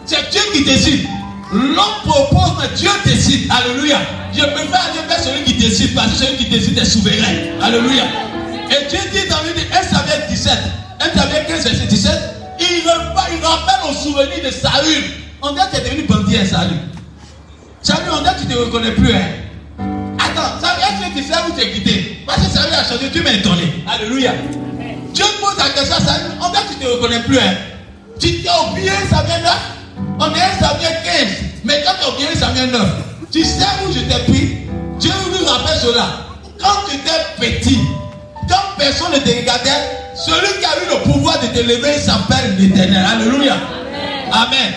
C'est 0.06 0.30
Dieu 0.30 0.42
qui 0.54 0.66
décide. 0.66 1.08
L'homme 1.54 2.04
propose, 2.04 2.52
mais 2.60 2.68
Dieu 2.76 2.90
décide. 3.06 3.50
Alléluia. 3.50 4.00
Je 4.34 4.42
préfère 4.42 4.82
aller 4.92 5.08
vers 5.08 5.20
celui 5.20 5.44
qui 5.46 5.54
décide 5.54 5.96
parce 5.96 6.12
que 6.12 6.26
celui 6.26 6.38
qui 6.38 6.50
décide 6.50 6.78
est 6.78 6.86
souverain. 6.86 7.64
Alléluia. 7.64 8.04
Et 8.70 8.90
Dieu 8.90 9.00
dit 9.14 9.28
dans 9.30 9.38
le 9.44 9.52
1 9.52 9.84
Samuel 9.84 10.26
17, 10.30 10.54
1 11.00 11.18
Samuel 11.18 11.46
15, 11.48 11.64
verset 11.64 11.88
17, 11.88 12.12
il, 12.60 12.90
rappelle 12.90 13.90
au 13.90 13.94
souvenir 13.94 14.44
de 14.44 14.52
Saül. 14.52 15.04
On 15.42 15.52
dit 15.52 15.60
que 15.72 15.76
tu 15.76 15.82
es 15.82 15.90
devenu 15.90 16.04
bandit, 16.04 16.38
hein, 16.38 16.46
Saül. 16.46 16.78
Saül, 17.82 18.00
on 18.12 18.22
dit 18.22 18.30
que 18.36 18.42
tu 18.42 18.48
ne 18.48 18.54
te 18.54 18.60
reconnais 18.60 18.92
plus. 18.92 19.14
Hein. 19.14 20.18
Attends, 20.20 20.60
Saül, 20.60 20.82
est-ce 20.82 21.10
que 21.10 21.20
tu 21.20 21.24
sais 21.24 21.40
où 21.48 21.54
tu 21.58 21.66
es 21.66 21.72
quitté? 21.72 22.18
Parce 22.26 22.40
que 22.40 22.50
Saül 22.50 22.74
a 22.74 22.84
changé, 22.84 23.10
tu 23.14 23.22
m'as 23.22 23.32
étonné. 23.32 23.84
Alléluia. 23.88 24.34
Dieu 25.16 25.26
pose 25.40 25.58
la 25.58 25.70
question 25.70 25.96
on 26.42 26.50
dit 26.50 26.58
que 26.58 26.74
tu 26.74 26.80
ne 26.80 26.84
te 26.84 26.94
reconnais 26.94 27.20
plus. 27.22 27.40
Hein. 27.40 27.56
Tu 28.20 28.42
t'es 28.42 28.50
oublié 28.70 28.92
Samuel 29.10 29.44
9 29.44 29.54
On 30.20 30.26
est 30.28 30.60
Samuel 30.60 30.98
15. 31.04 31.28
Mais 31.64 31.84
quand 31.86 31.94
tu 31.98 32.06
as 32.06 32.10
oublié 32.10 32.36
Samuel 32.36 32.72
9, 32.72 32.82
tu 33.32 33.44
sais 33.46 33.64
où 33.88 33.94
je 33.94 34.00
t'ai 34.00 34.32
pris? 34.32 34.58
Dieu 35.00 35.12
nous 35.32 35.46
rappelle 35.48 35.80
cela. 35.80 36.08
Quand 36.60 36.84
tu 36.90 36.96
étais 36.98 37.12
petit, 37.40 37.80
quand 38.50 38.76
personne 38.78 39.14
ne 39.14 39.20
te 39.20 39.30
regardait, 39.30 39.70
celui 40.16 40.60
qui 40.60 40.66
a 40.66 40.84
eu 40.84 40.98
le 40.98 41.12
pouvoir 41.12 41.40
de 41.40 41.48
te 41.48 41.60
lever 41.60 41.98
s'appelle 41.98 42.58
l'éternel. 42.60 43.06
Alléluia. 43.06 43.56
Amen. 44.34 44.74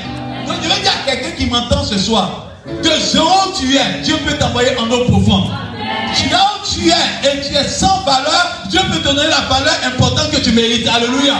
Donc 0.46 0.56
je 0.62 0.68
vais 0.68 0.80
dire 0.80 0.92
à 1.04 1.10
quelqu'un 1.10 1.36
qui 1.36 1.46
m'entend 1.46 1.82
ce 1.82 1.98
soir 1.98 2.46
que 2.64 2.90
ce 2.90 3.18
où 3.18 3.58
tu 3.58 3.76
es, 3.76 4.02
Dieu 4.02 4.14
peut 4.24 4.36
t'envoyer 4.38 4.78
en 4.78 4.88
eau 4.88 5.04
profonde. 5.04 5.50
Tu 6.14 6.28
tu 6.78 6.88
es 6.88 7.28
et 7.28 7.40
tu 7.40 7.54
es 7.54 7.68
sans 7.68 8.02
valeur, 8.04 8.66
Dieu 8.70 8.80
peut 8.90 8.98
te 8.98 9.04
donner 9.04 9.24
la 9.28 9.40
valeur 9.48 9.74
importante 9.86 10.30
que 10.30 10.40
tu 10.40 10.52
mérites. 10.52 10.88
Alléluia. 10.88 11.34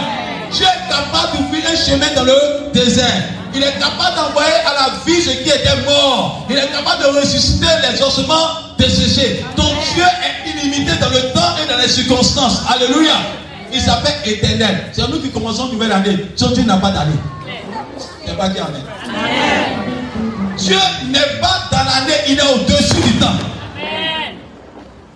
Dieu 0.51 0.65
est 0.65 0.89
capable 0.89 1.37
d'ouvrir 1.37 1.63
un 1.71 1.75
chemin 1.75 2.13
dans 2.15 2.23
le 2.23 2.71
désert. 2.73 3.23
Il 3.53 3.63
est 3.63 3.79
capable 3.79 4.15
d'envoyer 4.15 4.53
à 4.65 4.73
la 4.73 4.89
vie 5.05 5.21
ce 5.21 5.29
qui 5.29 5.49
était 5.49 5.81
mort. 5.85 6.45
Il 6.49 6.57
est 6.57 6.67
capable 6.67 7.03
de 7.03 7.19
ressusciter 7.19 7.67
les 7.89 8.01
ossements 8.01 8.75
desséchés. 8.77 9.45
Ton 9.55 9.63
Dieu 9.63 10.03
est 10.03 10.49
illimité 10.49 10.91
dans 10.99 11.09
le 11.09 11.31
temps 11.33 11.55
et 11.63 11.71
dans 11.71 11.77
les 11.77 11.87
circonstances. 11.87 12.61
Alléluia. 12.69 13.15
Il 13.71 13.81
s'appelle 13.81 14.15
éternel. 14.25 14.89
C'est 14.91 15.07
nous 15.09 15.19
qui 15.19 15.29
commençons 15.29 15.67
une 15.67 15.73
nouvelle 15.73 15.91
année. 15.91 16.17
Son 16.35 16.51
Dieu 16.51 16.63
n'a 16.63 16.77
pas 16.77 16.91
d'année. 16.91 17.17
Il 18.27 18.33
pas 18.35 18.49
dit 18.49 18.59
Amen. 18.59 18.81
Dieu 20.57 20.77
n'est 21.07 21.39
pas 21.39 21.63
dans 21.71 21.77
l'année, 21.77 22.21
il 22.27 22.37
est 22.37 22.53
au-dessus 22.53 23.01
du 23.01 23.13
temps. 23.13 23.27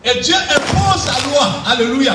Et 0.06 0.20
Dieu 0.20 0.36
impose 0.36 1.04
sa 1.04 1.30
loi. 1.30 1.64
Alléluia. 1.66 2.14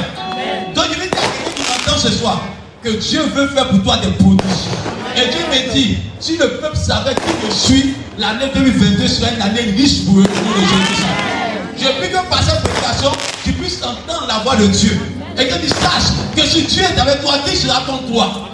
Donc 0.75 0.85
je 0.93 1.01
vais 1.01 1.09
dire 1.09 1.19
à 1.19 1.45
quelqu'un 1.45 1.51
qui 1.57 1.63
m'entend 1.63 1.99
ce 1.99 2.11
soir 2.11 2.43
que 2.83 2.91
Dieu 2.91 3.23
veut 3.35 3.49
faire 3.49 3.69
pour 3.69 3.83
toi 3.83 3.97
des 3.97 4.11
prodiges. 4.13 4.69
Et 5.17 5.31
Dieu 5.31 5.41
me 5.51 5.73
dit, 5.73 5.99
si 6.21 6.37
le 6.37 6.49
peuple 6.59 6.77
savait 6.77 7.15
qui 7.15 7.47
je 7.47 7.53
suis, 7.53 7.95
l'année 8.19 8.51
2022 8.55 9.09
sera 9.09 9.31
une 9.33 9.41
année 9.43 9.73
riche 9.77 10.05
pour 10.05 10.19
eux. 10.19 10.25
Je 11.79 11.89
prie 11.89 12.11
que 12.11 12.29
par 12.29 12.43
cette 12.43 12.63
prédication, 12.63 13.11
tu 13.43 13.53
puisses 13.53 13.83
entendre 13.83 14.27
la 14.29 14.41
voix 14.41 14.57
de 14.57 14.67
Dieu. 14.67 15.01
Et 15.39 15.47
que 15.47 15.55
tu 15.55 15.69
saches 15.69 16.13
que 16.37 16.43
si 16.43 16.65
Dieu 16.65 16.83
est 16.83 17.01
avec 17.01 17.23
toi, 17.23 17.35
qui 17.47 17.57
sera 17.57 17.81
contre 17.83 18.07
toi 18.07 18.51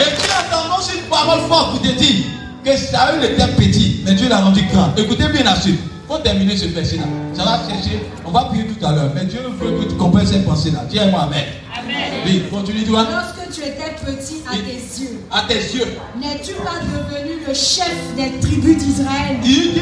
Et 0.00 0.04
Dieu 0.04 0.30
a 0.38 0.54
tendance 0.54 0.90
une 0.92 1.02
parole 1.02 1.40
forte 1.46 1.72
pour 1.72 1.82
te 1.82 1.88
dire 1.88 2.24
que 2.64 2.76
Saül 2.76 3.22
était 3.22 3.46
petit, 3.48 4.00
mais 4.04 4.14
Dieu 4.14 4.28
l'a 4.28 4.38
rendu 4.38 4.62
grand. 4.72 4.92
Écoutez 4.96 5.28
bien 5.28 5.44
la 5.44 5.60
suite. 5.60 5.91
Faut 6.12 6.18
terminer 6.18 6.54
ce 6.58 6.66
verset-là. 6.66 7.04
Ça 7.32 7.42
va 7.42 7.60
chercher. 7.66 8.02
On 8.26 8.30
va 8.30 8.44
prier 8.44 8.66
tout 8.66 8.84
à 8.84 8.92
l'heure. 8.92 9.12
Mais 9.14 9.24
Dieu 9.24 9.40
veut 9.58 9.78
que 9.78 9.88
tu 9.88 9.96
comprennes 9.96 10.26
cette 10.26 10.44
pensée-là. 10.44 10.84
Dis-moi 10.90 11.22
Amen. 11.22 11.44
Amen. 11.74 11.96
Oui, 12.26 12.42
continue 12.50 12.84
toi. 12.84 13.06
Lorsque 13.10 13.50
tu 13.50 13.60
étais 13.62 13.94
petit 14.04 14.42
à 14.46 14.56
tes 14.56 15.02
yeux. 15.02 15.20
À 15.30 15.44
tes 15.48 15.54
yeux. 15.54 15.86
N'es-tu 16.20 16.52
pas 16.56 16.80
devenu 16.82 17.40
le 17.48 17.54
chef 17.54 17.96
des 18.14 18.38
tribus 18.40 18.76
d'Israël? 18.76 19.38
Il 19.42 19.72
dit, 19.72 19.80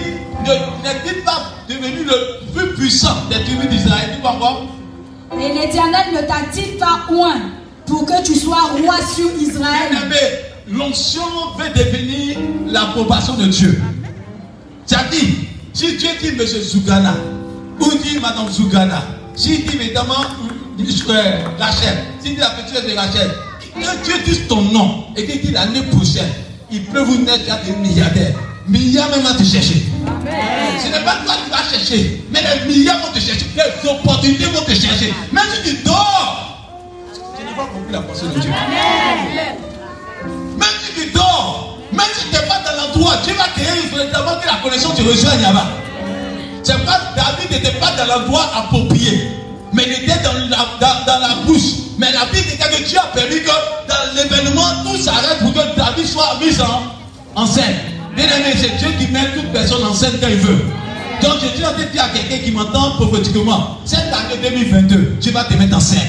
n'est-il 0.84 1.24
pas 1.24 1.50
devenu 1.68 2.04
le 2.04 2.52
plus 2.54 2.74
puissant 2.76 3.26
des 3.28 3.42
tribus 3.44 3.68
d'Israël? 3.68 4.10
Tu 4.14 4.22
vois 4.22 4.36
quoi 4.38 4.62
et 5.32 5.48
l'Éternel 5.54 6.12
ne 6.12 6.20
t'a-t-il 6.26 6.76
pas 6.76 7.06
oint 7.12 7.40
pour 7.86 8.04
que 8.04 8.22
tu 8.24 8.34
sois 8.34 8.72
roi 8.80 8.94
sur 9.14 9.30
Israël 9.40 9.96
L'onction 10.68 11.22
veut 11.56 11.68
devenir 11.68 12.36
l'approbation 12.66 13.34
de 13.34 13.46
Dieu. 13.46 13.80
C'est-à-dire, 14.86 15.49
si 15.72 15.96
Dieu 15.96 16.10
dit 16.20 16.28
M. 16.28 16.46
Zougana, 16.46 17.14
ou 17.80 17.90
dit 18.02 18.18
Madame 18.20 18.50
Zougana, 18.50 19.02
si 19.34 19.58
dit 19.58 19.74
évidemment 19.74 20.24
euh, 20.80 21.38
Rachel, 21.58 21.98
si 22.22 22.30
dit 22.30 22.36
la 22.36 22.50
petite 22.50 22.86
de 22.86 22.96
Rachel, 22.96 23.30
que 23.74 24.04
Dieu 24.04 24.14
dise 24.24 24.46
ton 24.48 24.62
nom 24.62 25.04
et 25.16 25.26
qu'il 25.26 25.40
dit 25.40 25.52
l'année 25.52 25.82
prochaine, 25.82 26.30
il 26.70 26.84
peut 26.84 27.00
vous 27.00 27.18
naître 27.18 27.44
des 27.64 27.76
milliardaires. 27.76 28.34
Milliards 28.68 29.10
même 29.10 29.22
vont 29.22 29.34
te 29.34 29.42
chercher. 29.42 29.86
Ce 30.78 30.86
n'est 30.86 31.04
pas 31.04 31.16
toi 31.24 31.34
qui 31.44 31.50
vas 31.50 31.64
chercher, 31.70 32.24
mais 32.30 32.40
les 32.40 32.72
milliards 32.72 33.00
vont 33.00 33.12
te 33.12 33.18
chercher, 33.18 33.46
les 33.56 33.90
opportunités 33.90 34.44
vont 34.44 34.62
te 34.62 34.70
chercher. 34.70 35.12
Même 35.32 35.44
si 35.52 35.70
tu 35.70 35.82
dors, 35.82 36.70
tu 37.36 37.44
n'as 37.44 37.52
pas 37.52 37.66
compris 37.66 37.92
la 37.92 38.00
pensée 38.02 38.26
de 38.26 38.38
Dieu. 38.40 38.50
Même 40.22 40.68
si 40.84 41.00
tu 41.02 41.10
dors, 41.10 41.79
même 41.92 42.06
si 42.14 42.26
tu 42.26 42.32
n'es 42.32 42.46
pas 42.46 42.60
dans 42.64 42.76
l'endroit, 42.76 43.16
Dieu 43.24 43.34
va 43.34 43.44
créer 43.54 43.88
véritablement 43.92 44.36
que 44.40 44.46
la 44.46 44.60
connexion 44.62 44.90
te 44.90 45.02
rejoigne 45.02 45.42
là-bas. 45.42 45.66
C'est 46.62 46.84
pas 46.84 47.00
David 47.16 47.50
n'était 47.50 47.78
pas 47.78 47.92
dans 47.96 48.06
l'endroit 48.06 48.50
approprié, 48.56 49.30
mais 49.72 49.84
il 49.86 49.92
était 50.04 50.22
dans 50.22 50.32
la, 50.48 50.68
dans, 50.80 51.20
la 51.20 51.34
bouche. 51.46 51.90
Mais 51.98 52.12
la 52.12 52.26
Bible 52.26 52.46
dit 52.48 52.56
que 52.56 52.88
Dieu 52.88 52.98
a 52.98 53.06
permis 53.14 53.40
que 53.42 53.48
dans 53.88 54.14
l'événement, 54.14 54.84
tout 54.84 54.96
s'arrête 55.02 55.38
pour 55.40 55.52
que 55.52 55.76
David 55.76 56.06
soit 56.06 56.38
mis 56.40 56.60
en, 56.60 57.40
en 57.42 57.46
scène. 57.46 57.76
Bien 58.14 58.26
aimé, 58.26 58.54
c'est 58.56 58.76
Dieu 58.78 58.88
qui 58.98 59.08
met 59.08 59.32
toute 59.34 59.50
personne 59.52 59.84
en 59.84 59.94
scène 59.94 60.18
quand 60.20 60.28
il 60.28 60.36
veut. 60.36 60.64
Donc 61.22 61.34
je 61.42 61.56
dis 61.56 61.64
à 61.64 61.72
dire 61.72 62.04
à 62.04 62.08
quelqu'un 62.08 62.44
qui 62.44 62.50
m'entend 62.50 62.92
prophétiquement, 62.92 63.78
cette 63.84 64.12
année 64.12 64.40
2022, 64.42 65.18
tu 65.20 65.30
vas 65.30 65.44
te 65.44 65.54
mettre 65.54 65.76
en 65.76 65.80
scène. 65.80 66.08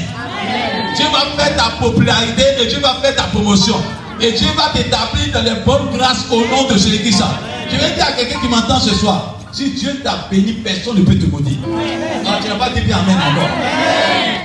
Dieu 0.95 1.05
va 1.11 1.43
faire 1.43 1.55
ta 1.55 1.71
popularité 1.83 2.43
et 2.61 2.67
Dieu 2.67 2.79
va 2.79 2.97
faire 3.01 3.15
ta 3.15 3.23
promotion. 3.23 3.75
Et 4.21 4.31
Dieu 4.33 4.47
va 4.55 4.69
t'établir 4.73 5.33
dans 5.33 5.41
les 5.41 5.59
bonnes 5.65 5.97
grâces 5.97 6.25
au 6.29 6.41
nom 6.45 6.67
de 6.67 6.73
Jésus-Christ. 6.73 7.23
Je 7.71 7.77
vais 7.77 7.95
dire 7.95 8.05
à 8.07 8.11
quelqu'un 8.11 8.39
qui 8.39 8.47
m'entend 8.47 8.79
ce 8.79 8.93
soir, 8.93 9.35
si 9.51 9.71
Dieu 9.71 9.99
t'a 10.03 10.27
béni, 10.29 10.53
personne 10.53 10.99
ne 10.99 11.03
peut 11.03 11.15
te 11.15 11.25
maudire. 11.25 11.57
Non, 11.67 12.31
tu 12.41 12.47
n'as 12.47 12.55
pas 12.55 12.69
dit 12.69 12.81
bien 12.81 12.97
Amen 12.97 13.17
encore. 13.17 13.49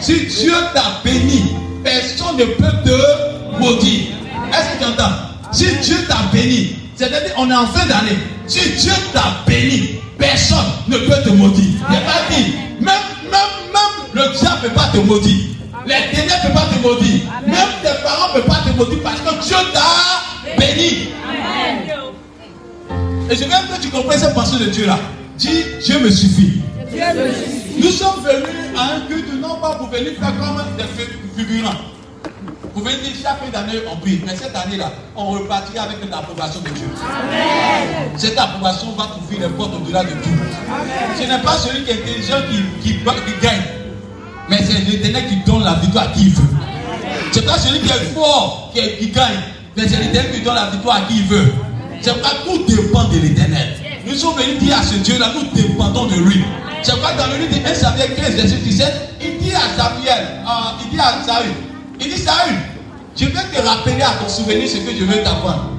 Si 0.00 0.26
Dieu 0.26 0.54
t'a 0.74 1.00
béni, 1.04 1.52
personne 1.84 2.36
ne 2.38 2.44
peut 2.44 2.72
te 2.84 3.60
maudire. 3.60 4.06
Est-ce 4.50 4.78
que 4.78 4.84
tu 4.84 4.90
entends? 4.90 5.12
Si 5.52 5.66
Dieu 5.82 5.96
t'a 6.08 6.18
béni, 6.32 6.76
c'est-à-dire 6.96 7.34
on 7.36 7.50
est 7.50 7.54
en 7.54 7.66
fin 7.66 7.86
d'année, 7.86 8.18
si 8.46 8.60
Dieu 8.78 8.92
t'a 9.12 9.42
béni, 9.46 10.00
personne 10.18 10.72
ne 10.88 10.96
peut 10.96 11.22
te 11.22 11.30
maudire. 11.30 11.64
Il 11.88 11.94
n'est 11.94 12.04
pas 12.04 12.22
dit, 12.30 12.52
même, 12.80 12.94
même, 13.24 13.40
même 13.72 14.06
le 14.14 14.38
diable 14.38 14.56
ne 14.62 14.68
peut 14.68 14.74
pas 14.74 14.88
te 14.92 14.98
maudire. 14.98 15.44
Les 15.86 16.16
ténèbres 16.16 16.34
ne 16.36 16.48
peuvent 16.48 16.54
pas 16.54 16.74
te 16.74 16.82
maudire. 16.82 17.20
Même 17.46 17.68
tes 17.82 18.02
parents 18.02 18.28
ne 18.28 18.40
peuvent 18.40 18.46
pas 18.46 18.62
te 18.64 18.76
maudire 18.76 19.02
parce 19.02 19.20
que 19.20 19.44
Dieu 19.46 19.56
t'a 19.72 20.56
béni. 20.58 21.08
Et 23.30 23.34
je 23.36 23.44
veux 23.44 23.50
que 23.50 23.80
tu 23.80 23.88
comprennes 23.88 24.18
cette 24.18 24.34
pensée 24.34 24.58
de 24.58 24.70
Dieu 24.70 24.86
là. 24.86 24.98
Dis, 25.36 25.64
Dieu 25.84 25.98
me 26.00 26.10
suffit. 26.10 26.60
Nous 27.78 27.90
sommes 27.90 28.22
venus 28.24 28.76
à 28.76 28.94
un 28.96 29.00
culte 29.08 29.32
non 29.40 29.56
pas 29.60 29.74
pour 29.74 29.88
venir 29.88 30.12
faire 30.18 30.32
comme 30.38 30.62
des 30.76 31.44
figurants. 31.44 31.74
Vous 32.74 32.82
venez 32.82 32.96
dire 32.98 33.12
chaque 33.22 33.38
fin 33.38 33.50
d'année 33.50 33.78
on 33.90 33.96
prie, 33.96 34.20
mais 34.26 34.36
cette 34.36 34.54
année-là, 34.54 34.92
on 35.16 35.30
repartira 35.30 35.84
avec 35.84 35.96
l'approbation 36.10 36.60
de 36.60 36.68
Dieu. 36.68 36.86
Cette 38.18 38.38
approbation 38.38 38.92
va 38.92 39.08
ouvrir 39.18 39.48
les 39.48 39.54
portes 39.54 39.72
au-delà 39.74 40.04
de 40.04 40.10
tout. 40.10 40.30
Ce 41.18 41.22
n'est 41.22 41.42
pas 41.42 41.56
celui 41.56 41.84
qui 41.84 41.90
est 41.90 42.02
intelligent 42.02 42.36
qui, 42.82 42.92
qui, 42.92 42.98
qui 42.98 43.40
gagne, 43.42 43.62
mais 44.48 44.58
c'est 44.58 44.78
l'éternel 44.90 45.24
qui 45.28 45.36
donne 45.50 45.64
la 45.64 45.74
victoire 45.74 46.04
à 46.04 46.08
qui 46.08 46.26
il 46.26 46.30
veut. 46.30 46.48
C'est 47.32 47.44
pas 47.44 47.58
celui 47.58 47.80
qui 47.80 47.88
est 47.88 48.14
fort 48.14 48.72
qui, 48.74 48.80
qui 48.98 49.10
gagne, 49.10 49.40
mais 49.76 49.88
c'est 49.88 49.98
l'éternel 49.98 50.32
qui 50.32 50.40
donne 50.42 50.54
la 50.54 50.70
victoire 50.70 50.96
à 50.96 51.00
qui 51.02 51.18
il 51.18 51.24
veut. 51.24 51.52
C'est 52.00 52.20
pas 52.22 52.32
tout 52.44 52.64
dépend 52.66 53.04
de 53.04 53.18
l'éternel. 53.18 53.74
Nous 54.06 54.14
sommes 54.14 54.36
venus 54.36 54.58
dire 54.60 54.78
à 54.78 54.82
ce 54.82 54.94
Dieu-là, 54.94 55.32
nous 55.34 55.60
dépendons 55.60 56.06
de 56.06 56.14
lui. 56.16 56.44
C'est 56.82 56.92
pourquoi 56.92 57.14
dans 57.14 57.26
le 57.32 57.38
livre 57.38 57.50
de 57.58 57.68
1 57.68 57.74
Samuel 57.74 58.14
15, 58.14 58.34
verset 58.34 58.56
17, 58.56 58.94
il 59.20 59.38
dit 59.38 59.52
à 59.52 59.76
Samuel, 59.76 60.24
euh, 60.46 60.84
il 60.84 60.90
dit 60.90 61.00
à 61.00 61.24
Saül, 61.26 61.50
il 61.98 62.06
dit 62.06 62.18
Saül, 62.18 62.54
je 63.16 63.24
vais 63.24 63.32
te 63.32 63.66
rappeler 63.66 64.00
à 64.02 64.22
ton 64.22 64.28
souvenir 64.28 64.68
ce 64.68 64.76
que 64.76 64.96
je 64.96 65.04
veux 65.04 65.22
t'apprendre. 65.24 65.70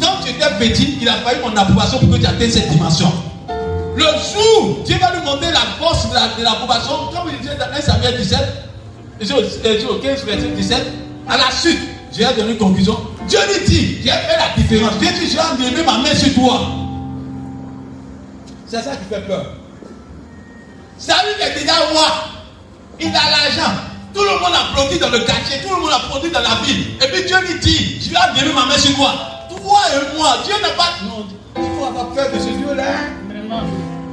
Quand 0.00 0.22
tu 0.22 0.30
étais 0.30 0.50
petit, 0.58 0.98
il 1.00 1.08
a 1.08 1.14
fallu 1.24 1.40
mon 1.42 1.56
approbation 1.56 2.00
pour 2.00 2.10
que 2.10 2.16
tu 2.16 2.26
atteignes 2.26 2.50
cette 2.50 2.68
dimension. 2.68 3.10
Le 3.96 4.04
jour, 4.04 4.80
Dieu 4.84 4.96
va 5.00 5.14
lui 5.14 5.24
montrer 5.24 5.50
la 5.52 5.60
force 5.78 6.08
de 6.10 6.42
l'approbation, 6.42 7.08
disait 7.52 7.58
dans 7.58 7.76
1 7.76 7.80
Samuel 7.80 8.16
17, 8.16 8.38
c'est 9.20 9.84
au 9.86 9.94
15, 9.98 10.24
verset 10.24 10.48
17. 10.48 10.86
À 11.28 11.36
la 11.36 11.50
suite, 11.50 11.78
j'ai 12.12 12.24
donné 12.36 12.52
une 12.52 12.58
conclusion. 12.58 12.98
Dieu 13.28 13.38
lui 13.48 13.66
dit, 13.66 13.98
j'ai 14.02 14.10
fait 14.10 14.36
la 14.36 14.56
différence. 14.56 14.98
Dieu 14.98 15.08
dit, 15.18 15.30
j'ai 15.30 15.38
enlevé 15.38 15.82
ma 15.84 15.98
main 15.98 16.14
sur 16.14 16.34
toi. 16.34 16.60
C'est 18.66 18.82
ça 18.82 18.96
qui 18.96 19.14
fait 19.14 19.20
peur. 19.26 19.46
Salut 20.98 21.30
est 21.40 21.60
déjà 21.60 21.74
roi. 21.92 22.06
Il 23.00 23.08
a 23.08 23.10
l'argent. 23.12 23.72
Tout 24.14 24.22
le 24.22 24.40
monde 24.40 24.52
applaudit 24.54 24.98
dans 24.98 25.08
le 25.08 25.20
quartier, 25.20 25.58
tout 25.66 25.74
le 25.74 25.80
monde 25.80 25.90
applaudit 25.90 26.30
dans 26.30 26.40
la 26.40 26.56
ville. 26.64 26.86
Et 27.02 27.06
puis 27.08 27.24
Dieu 27.24 27.36
lui 27.40 27.58
dit, 27.60 27.98
je 28.00 28.10
vais 28.10 28.16
enlever 28.16 28.52
ma 28.52 28.66
main 28.66 28.76
sur 28.76 28.94
toi. 28.96 29.14
Toi 29.48 29.80
et 29.90 30.16
moi, 30.16 30.38
Dieu 30.44 30.54
n'a 30.60 30.68
pas. 30.70 30.92
Non, 31.04 31.26
il 31.56 31.78
faut 31.78 31.84
avoir 31.86 32.08
peur 32.08 32.26
de 32.32 32.38
ce 32.38 32.48
Dieu-là. 32.48 32.92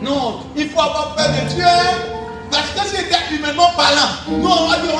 Non, 0.01 0.39
il 0.55 0.69
faut 0.69 0.79
avoir 0.79 1.15
peur 1.15 1.27
de 1.27 1.53
Dieu. 1.53 2.18
Parce 2.51 2.69
que 2.75 2.95
c'était 2.95 3.35
humainement 3.35 3.71
parlant, 3.77 4.09
nous 4.27 4.47
on 4.47 4.67
va 4.67 4.77
dire, 4.77 4.91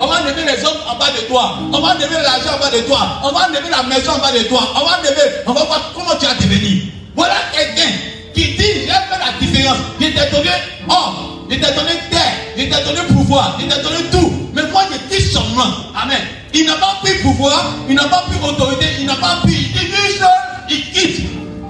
on 0.00 0.06
va 0.06 0.20
enlever, 0.20 0.44
les 0.44 0.64
hommes 0.64 0.76
en 0.88 0.96
bas 0.96 1.10
de 1.10 1.26
toi, 1.26 1.58
on 1.72 1.80
va 1.80 1.94
enlever 1.94 2.22
l'argent 2.22 2.56
en 2.56 2.60
bas 2.60 2.70
de 2.70 2.80
toi, 2.82 3.20
on 3.22 3.32
va 3.32 3.46
enlever 3.48 3.70
la 3.70 3.82
maison 3.82 4.12
en 4.12 4.18
bas 4.18 4.32
de 4.32 4.42
toi, 4.44 4.60
on 4.74 4.84
va 4.84 4.98
enlever, 4.98 5.42
on 5.46 5.52
va 5.52 5.64
voir 5.64 5.92
comment 5.94 6.16
tu 6.18 6.26
as 6.26 6.34
devenu. 6.34 6.92
Voilà 7.14 7.34
quelqu'un 7.52 7.92
qui 8.34 8.56
dit, 8.56 8.56
j'ai 8.58 8.86
fait 8.86 9.18
la 9.18 9.32
différence. 9.40 9.78
Il 10.00 10.14
t'a 10.14 10.26
donné 10.26 10.50
homme, 10.88 11.46
il 11.50 11.60
t'a 11.60 11.70
donné 11.72 11.92
terre, 12.10 12.34
il 12.56 12.68
t'a 12.68 12.80
donné 12.82 13.00
pouvoir, 13.08 13.56
il 13.58 13.68
t'a 13.68 13.78
donné 13.78 14.04
tout. 14.12 14.50
Mais 14.54 14.62
moi, 14.70 14.82
je 14.92 15.16
dis 15.16 15.22
seulement, 15.22 15.72
Amen. 16.00 16.20
Il 16.52 16.64
n'a 16.66 16.74
pas 16.74 16.98
pris 17.02 17.14
pouvoir, 17.22 17.72
il 17.88 17.94
n'a 17.94 18.04
pas 18.04 18.24
pris 18.28 18.38
autorité, 18.48 18.86
il 19.00 19.06
n'a 19.06 19.16
pas 19.16 19.40
pris, 19.42 19.72
il 19.74 19.90
dit 19.90 20.18
seul, 20.18 20.28
il 20.70 20.90
quitte. 20.90 21.20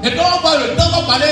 Et 0.04 0.10
donc, 0.10 0.26
on 0.38 0.46
va 0.46 0.58
le 0.58 0.76
temps, 0.76 0.88
va 0.90 1.02
parler 1.06 1.26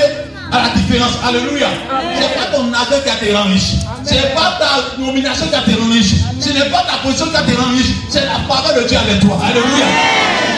à 0.51 0.63
la 0.63 0.69
différence. 0.69 1.13
Alléluia. 1.23 1.67
Ce 2.15 2.19
n'est 2.19 2.33
pas 2.35 2.45
ton 2.55 2.73
argent 2.73 3.01
qui 3.03 3.09
a 3.09 3.15
te 3.15 3.35
rendu 3.35 3.53
riche. 3.53 3.75
Ce 4.05 4.13
n'est 4.13 4.33
pas 4.33 4.57
ta 4.59 4.99
nomination 5.01 5.47
qui 5.47 5.55
a 5.55 5.61
te 5.61 5.79
rendu 5.79 5.97
riche. 5.99 6.15
Ce 6.39 6.49
n'est 6.49 6.69
pas 6.69 6.83
ta 6.83 6.97
position 7.03 7.27
qui 7.27 7.37
a 7.37 7.41
te 7.41 7.59
rendu 7.59 7.77
riche. 7.77 7.95
C'est 8.09 8.25
la 8.25 8.39
parole 8.47 8.83
de 8.83 8.87
Dieu 8.87 8.97
avec 8.97 9.19
toi. 9.19 9.39
Alléluia. 9.43 9.85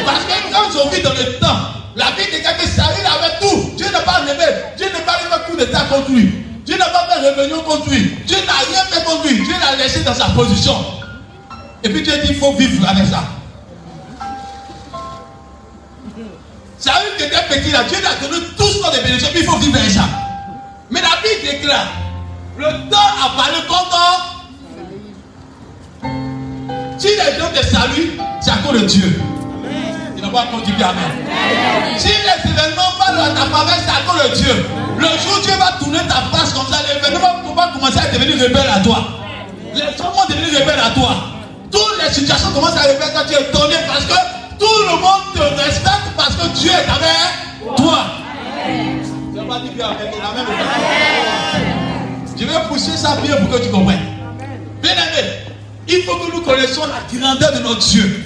Parce 0.06 0.24
que 0.26 0.36
quand 0.52 0.82
ont 0.82 0.90
vu 0.90 1.02
dans 1.02 1.14
le 1.14 1.40
temps, 1.40 1.60
la 1.96 2.06
vie 2.12 2.26
de 2.26 2.38
quelqu'un, 2.38 2.68
Saül 2.68 3.06
avait 3.06 3.40
tout. 3.42 3.72
Dieu 3.76 3.88
n'a 3.92 4.00
pas 4.02 4.22
enlevé. 4.22 4.46
Dieu 4.78 4.88
n'a 4.94 5.00
pas 5.00 5.14
fait 5.14 5.52
coup 5.52 5.58
d'état 5.58 5.82
contre 5.90 6.12
lui. 6.12 6.32
Dieu 6.66 6.78
n'a 6.78 6.86
pas 6.86 7.08
fait 7.10 7.30
rébellion 7.30 7.62
contre 7.64 7.90
lui. 7.90 8.12
Dieu 8.28 8.38
n'a 8.46 8.54
rien 8.54 8.84
fait 8.92 9.04
contre 9.04 9.28
lui. 9.28 9.36
Dieu 9.36 9.56
l'a 9.60 9.82
laissé 9.82 10.02
dans 10.02 10.14
sa 10.14 10.26
position. 10.30 10.76
Et 11.84 11.90
puis 11.90 12.02
Dieu 12.02 12.14
dit 12.24 12.30
il 12.32 12.36
faut 12.36 12.54
vivre 12.54 12.88
avec 12.88 13.06
ça. 13.08 13.24
Saül 16.80 17.18
qui 17.18 17.24
était 17.24 17.44
petit 17.50 17.72
là, 17.72 17.84
Dieu 17.84 17.98
lui 17.98 18.06
a 18.06 18.28
donné 18.28 18.46
tout 18.56 18.68
ce 18.68 18.98
de 18.98 19.04
bénéfices, 19.04 19.30
puis 19.30 19.40
il 19.40 19.46
faut 19.46 19.58
vivre 19.58 19.78
avec 19.78 19.92
ça. 19.92 20.04
Mais 20.92 21.02
la 21.02 21.18
Bible 21.24 21.52
déclare, 21.52 21.88
le 22.58 22.66
temps 22.90 22.98
a 22.98 23.36
parlé 23.36 23.58
contre. 23.68 23.98
Si 27.00 27.08
les 27.08 27.40
gens 27.40 27.50
te 27.54 27.66
saluent, 27.66 28.20
c'est 28.42 28.52
à 28.52 28.58
cause 28.58 28.82
de 28.82 28.86
Dieu. 28.86 29.22
Il 30.16 30.22
n'a 30.22 30.30
pas 30.30 30.46
contribué 30.52 30.84
à 30.84 30.90
Amen. 30.90 31.12
Si 31.98 32.08
les 32.08 32.52
événements 32.52 32.94
parlent 32.98 33.22
à 33.22 33.30
ta 33.30 33.46
faveur, 33.46 33.76
c'est 33.84 33.90
à 33.90 34.02
cause 34.08 34.32
de 34.32 34.36
Dieu. 34.36 34.66
Le 34.98 35.06
jour 35.06 35.38
où 35.38 35.42
Dieu 35.42 35.54
va 35.58 35.74
tourner 35.80 36.00
ta 36.08 36.38
face 36.38 36.54
comme 36.54 36.68
ça, 36.72 36.80
les 36.88 36.98
événements 36.98 37.44
vont 37.44 37.54
commencer 37.74 38.00
à 38.00 38.12
devenir 38.12 38.36
rebelles 38.44 38.72
à 38.74 38.80
toi. 38.80 39.04
Les 39.74 39.82
gens 39.82 40.12
vont 40.12 40.26
devenir 40.30 40.60
rebelles 40.60 40.80
à 40.80 40.90
toi. 40.92 41.16
Toutes 41.72 42.04
les 42.04 42.14
situations 42.14 42.52
commencent 42.52 42.78
à 42.78 42.88
revenir 42.88 43.14
quand 43.14 43.26
tu 43.28 43.34
es 43.34 43.52
donné 43.52 43.76
parce 43.88 44.06
que 44.06 44.37
tout 44.60 44.66
le 44.66 45.02
monde 45.02 45.24
te 45.34 45.42
respecte 45.62 46.12
parce 46.16 46.36
que 46.36 46.48
Dieu 46.58 46.72
est 46.72 46.90
avec 46.90 47.76
toi. 47.78 48.00
Je 49.36 49.42
pas 49.42 49.60
même 49.60 50.48
Je 52.38 52.46
vais 52.46 52.68
pousser 52.68 52.98
ça 52.98 53.18
bien 53.24 53.36
pour 53.38 53.58
que 53.58 53.64
tu 53.64 53.70
comprennes. 53.70 54.00
Bien 54.82 54.92
aimé, 54.92 55.30
il 55.88 56.04
faut 56.04 56.16
que 56.16 56.36
nous 56.36 56.42
connaissions 56.42 56.84
la 56.86 57.20
grandeur 57.20 57.54
de 57.54 57.60
notre 57.60 57.80
Dieu. 57.80 58.24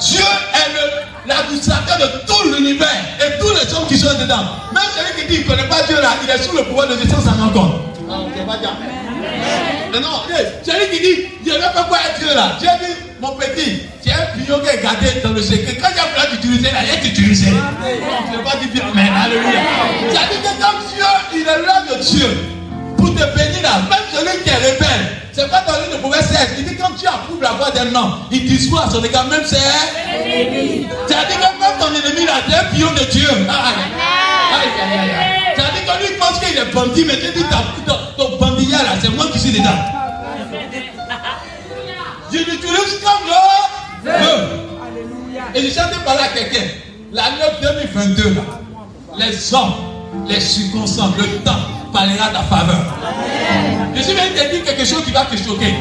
Dieu 0.00 0.20
est 0.20 1.28
l'administrateur 1.28 1.98
de 1.98 2.26
tout 2.26 2.54
l'univers 2.54 2.88
et 3.20 3.38
tous 3.40 3.50
les 3.50 3.74
hommes 3.74 3.86
qui 3.88 3.96
sont 3.98 4.12
dedans. 4.18 4.44
Même 4.72 4.82
celui 4.94 5.22
qui 5.22 5.28
dit 5.28 5.36
qu'il 5.42 5.46
ne 5.46 5.50
connaît 5.50 5.68
pas 5.68 5.82
Dieu 5.86 6.00
là, 6.00 6.10
il 6.22 6.30
est 6.30 6.42
sous 6.42 6.56
le 6.56 6.64
pouvoir 6.64 6.88
de 6.88 6.96
Dieu 6.96 7.08
sans 7.08 7.22
s'en. 7.22 7.36
Non, 9.96 10.08
non, 10.08 10.22
celui 10.62 10.90
qui 10.90 11.00
dit, 11.00 11.22
je 11.46 11.52
ne 11.52 11.58
pas 11.58 11.84
quoi 11.88 11.98
être 11.98 12.18
Dieu 12.18 12.34
là? 12.34 12.56
Dieu 12.60 12.68
dit, 12.82 12.92
mon 13.18 13.32
petit, 13.36 13.80
tu 14.02 14.10
es 14.10 14.12
un 14.12 14.44
pion 14.44 14.60
qui 14.60 14.68
est 14.68 14.82
gardé 14.82 15.06
dans 15.24 15.32
le 15.32 15.40
secret. 15.40 15.78
Quand 15.80 15.88
il 15.90 16.20
a 16.20 16.26
d'utiliser, 16.30 16.70
là, 16.70 16.80
il 16.84 16.90
est 17.06 17.10
utilisé. 17.10 17.46
Je 17.46 17.52
ne 17.52 18.36
vais 18.36 18.44
pas 18.44 18.56
dire 18.56 18.84
Amen, 18.92 19.12
Alléluia. 19.24 19.60
Ça 20.12 20.20
dit 20.30 20.36
que 20.36 20.52
quand 20.60 20.76
Dieu, 20.92 21.04
il 21.32 21.40
est 21.40 21.66
là 21.66 21.82
de 21.88 22.02
Dieu, 22.02 22.28
pour 22.98 23.08
te 23.14 23.24
bénir 23.36 23.62
là, 23.62 23.80
même 23.88 24.06
celui 24.12 24.42
qui 24.42 24.50
est 24.50 24.56
rebelle, 24.56 25.04
c'est 25.32 25.48
pas 25.50 25.64
dans 25.66 25.94
une 25.94 26.00
mauvaise 26.02 26.26
cesse. 26.26 26.50
Il 26.58 26.64
dit 26.66 26.76
quand 26.76 26.92
tu 26.98 27.06
approuves 27.06 27.40
la 27.42 27.52
voix 27.52 27.70
d'un 27.70 27.94
homme, 27.94 28.18
il 28.30 28.46
dispose 28.46 28.80
à 28.86 28.90
son 28.90 29.02
égard, 29.02 29.26
même 29.28 29.44
c'est. 29.46 29.56
C'est-à-dire 29.56 31.36
que 31.36 31.60
même 31.60 31.78
ton 31.80 31.88
ennemi 31.88 32.26
là, 32.26 32.34
c'est 32.46 32.54
un 32.54 32.64
pion 32.74 32.92
de 32.92 33.04
Dieu. 33.10 33.28
C'est-à-dire 35.54 35.84
que 35.86 36.02
lui 36.02 36.18
pense 36.18 36.38
qu'il 36.38 36.58
est 36.58 36.72
bandit, 36.72 37.04
mais 37.06 37.18
tu 37.18 37.32
dis 37.32 37.44
ton 38.16 38.45
c'est 39.00 39.10
moi 39.10 39.26
qui 39.32 39.38
suis 39.38 39.52
dedans. 39.52 39.70
Je 42.32 42.38
l'utilise 42.38 43.00
comme 43.02 43.30
je 44.04 44.10
veux. 44.10 44.66
Et 45.54 45.62
je 45.62 45.74
chante 45.74 46.04
parler 46.04 46.22
à 46.22 46.28
quelqu'un. 46.28 46.66
L'année 47.12 47.36
2022, 47.62 48.34
là, 48.34 48.42
les 49.18 49.54
hommes, 49.54 49.72
les 50.28 50.40
circonstances, 50.40 51.16
le 51.18 51.38
temps 51.44 51.52
parlera 51.92 52.28
ta 52.28 52.42
faveur. 52.42 52.84
Je 53.94 54.02
suis 54.02 54.12
venu 54.12 54.34
te 54.34 54.54
dire 54.54 54.64
quelque 54.64 54.84
chose 54.84 55.04
qui 55.04 55.12
va 55.12 55.24
te 55.24 55.36
choquer. 55.36 55.74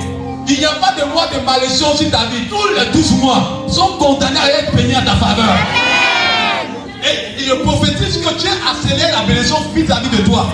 Il 0.47 0.59
n'y 0.59 0.65
a 0.65 0.69
pas 0.73 0.93
de 0.93 1.11
mois 1.11 1.27
de 1.27 1.43
malédiction 1.43 1.95
sur 1.95 2.09
ta 2.11 2.25
vie. 2.25 2.47
Tous 2.47 2.67
les 2.79 2.85
12 2.91 3.11
mois 3.13 3.65
sont 3.67 3.97
condamnés 3.97 4.39
à 4.39 4.59
être 4.59 4.75
bénis 4.75 4.95
à 4.95 5.01
ta 5.01 5.15
faveur. 5.15 5.57
Et 7.03 7.43
il 7.43 7.59
prophétise 7.63 8.17
que 8.17 8.33
Dieu 8.39 8.49
accélère 8.69 9.19
la 9.19 9.25
bénédiction 9.25 9.57
vis-à-vis 9.73 10.09
de 10.09 10.23
toi. 10.23 10.45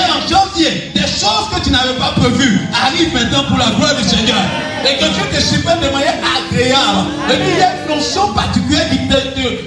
En 0.00 0.20
janvier, 0.28 0.92
des 0.94 1.00
choses 1.00 1.48
que 1.54 1.60
tu 1.62 1.70
n'avais 1.70 1.94
pas 1.98 2.12
prévues 2.16 2.60
arrivent 2.72 3.14
maintenant 3.14 3.44
pour 3.48 3.58
la 3.58 3.70
gloire 3.76 3.94
du 3.96 4.04
Seigneur. 4.08 4.42
Et 4.84 4.98
que 4.98 5.04
Dieu 5.04 5.24
te 5.32 5.40
supprime 5.40 5.80
de 5.80 5.92
manière 5.92 6.18
agréable. 6.20 7.08
Et 7.30 7.36
puis 7.36 7.52
il 7.52 7.58
y 7.58 7.62
a 7.62 7.72
une 7.82 7.96
notion 7.96 8.32
particulière 8.34 8.88
qui 8.90 8.98
te, 9.08 9.14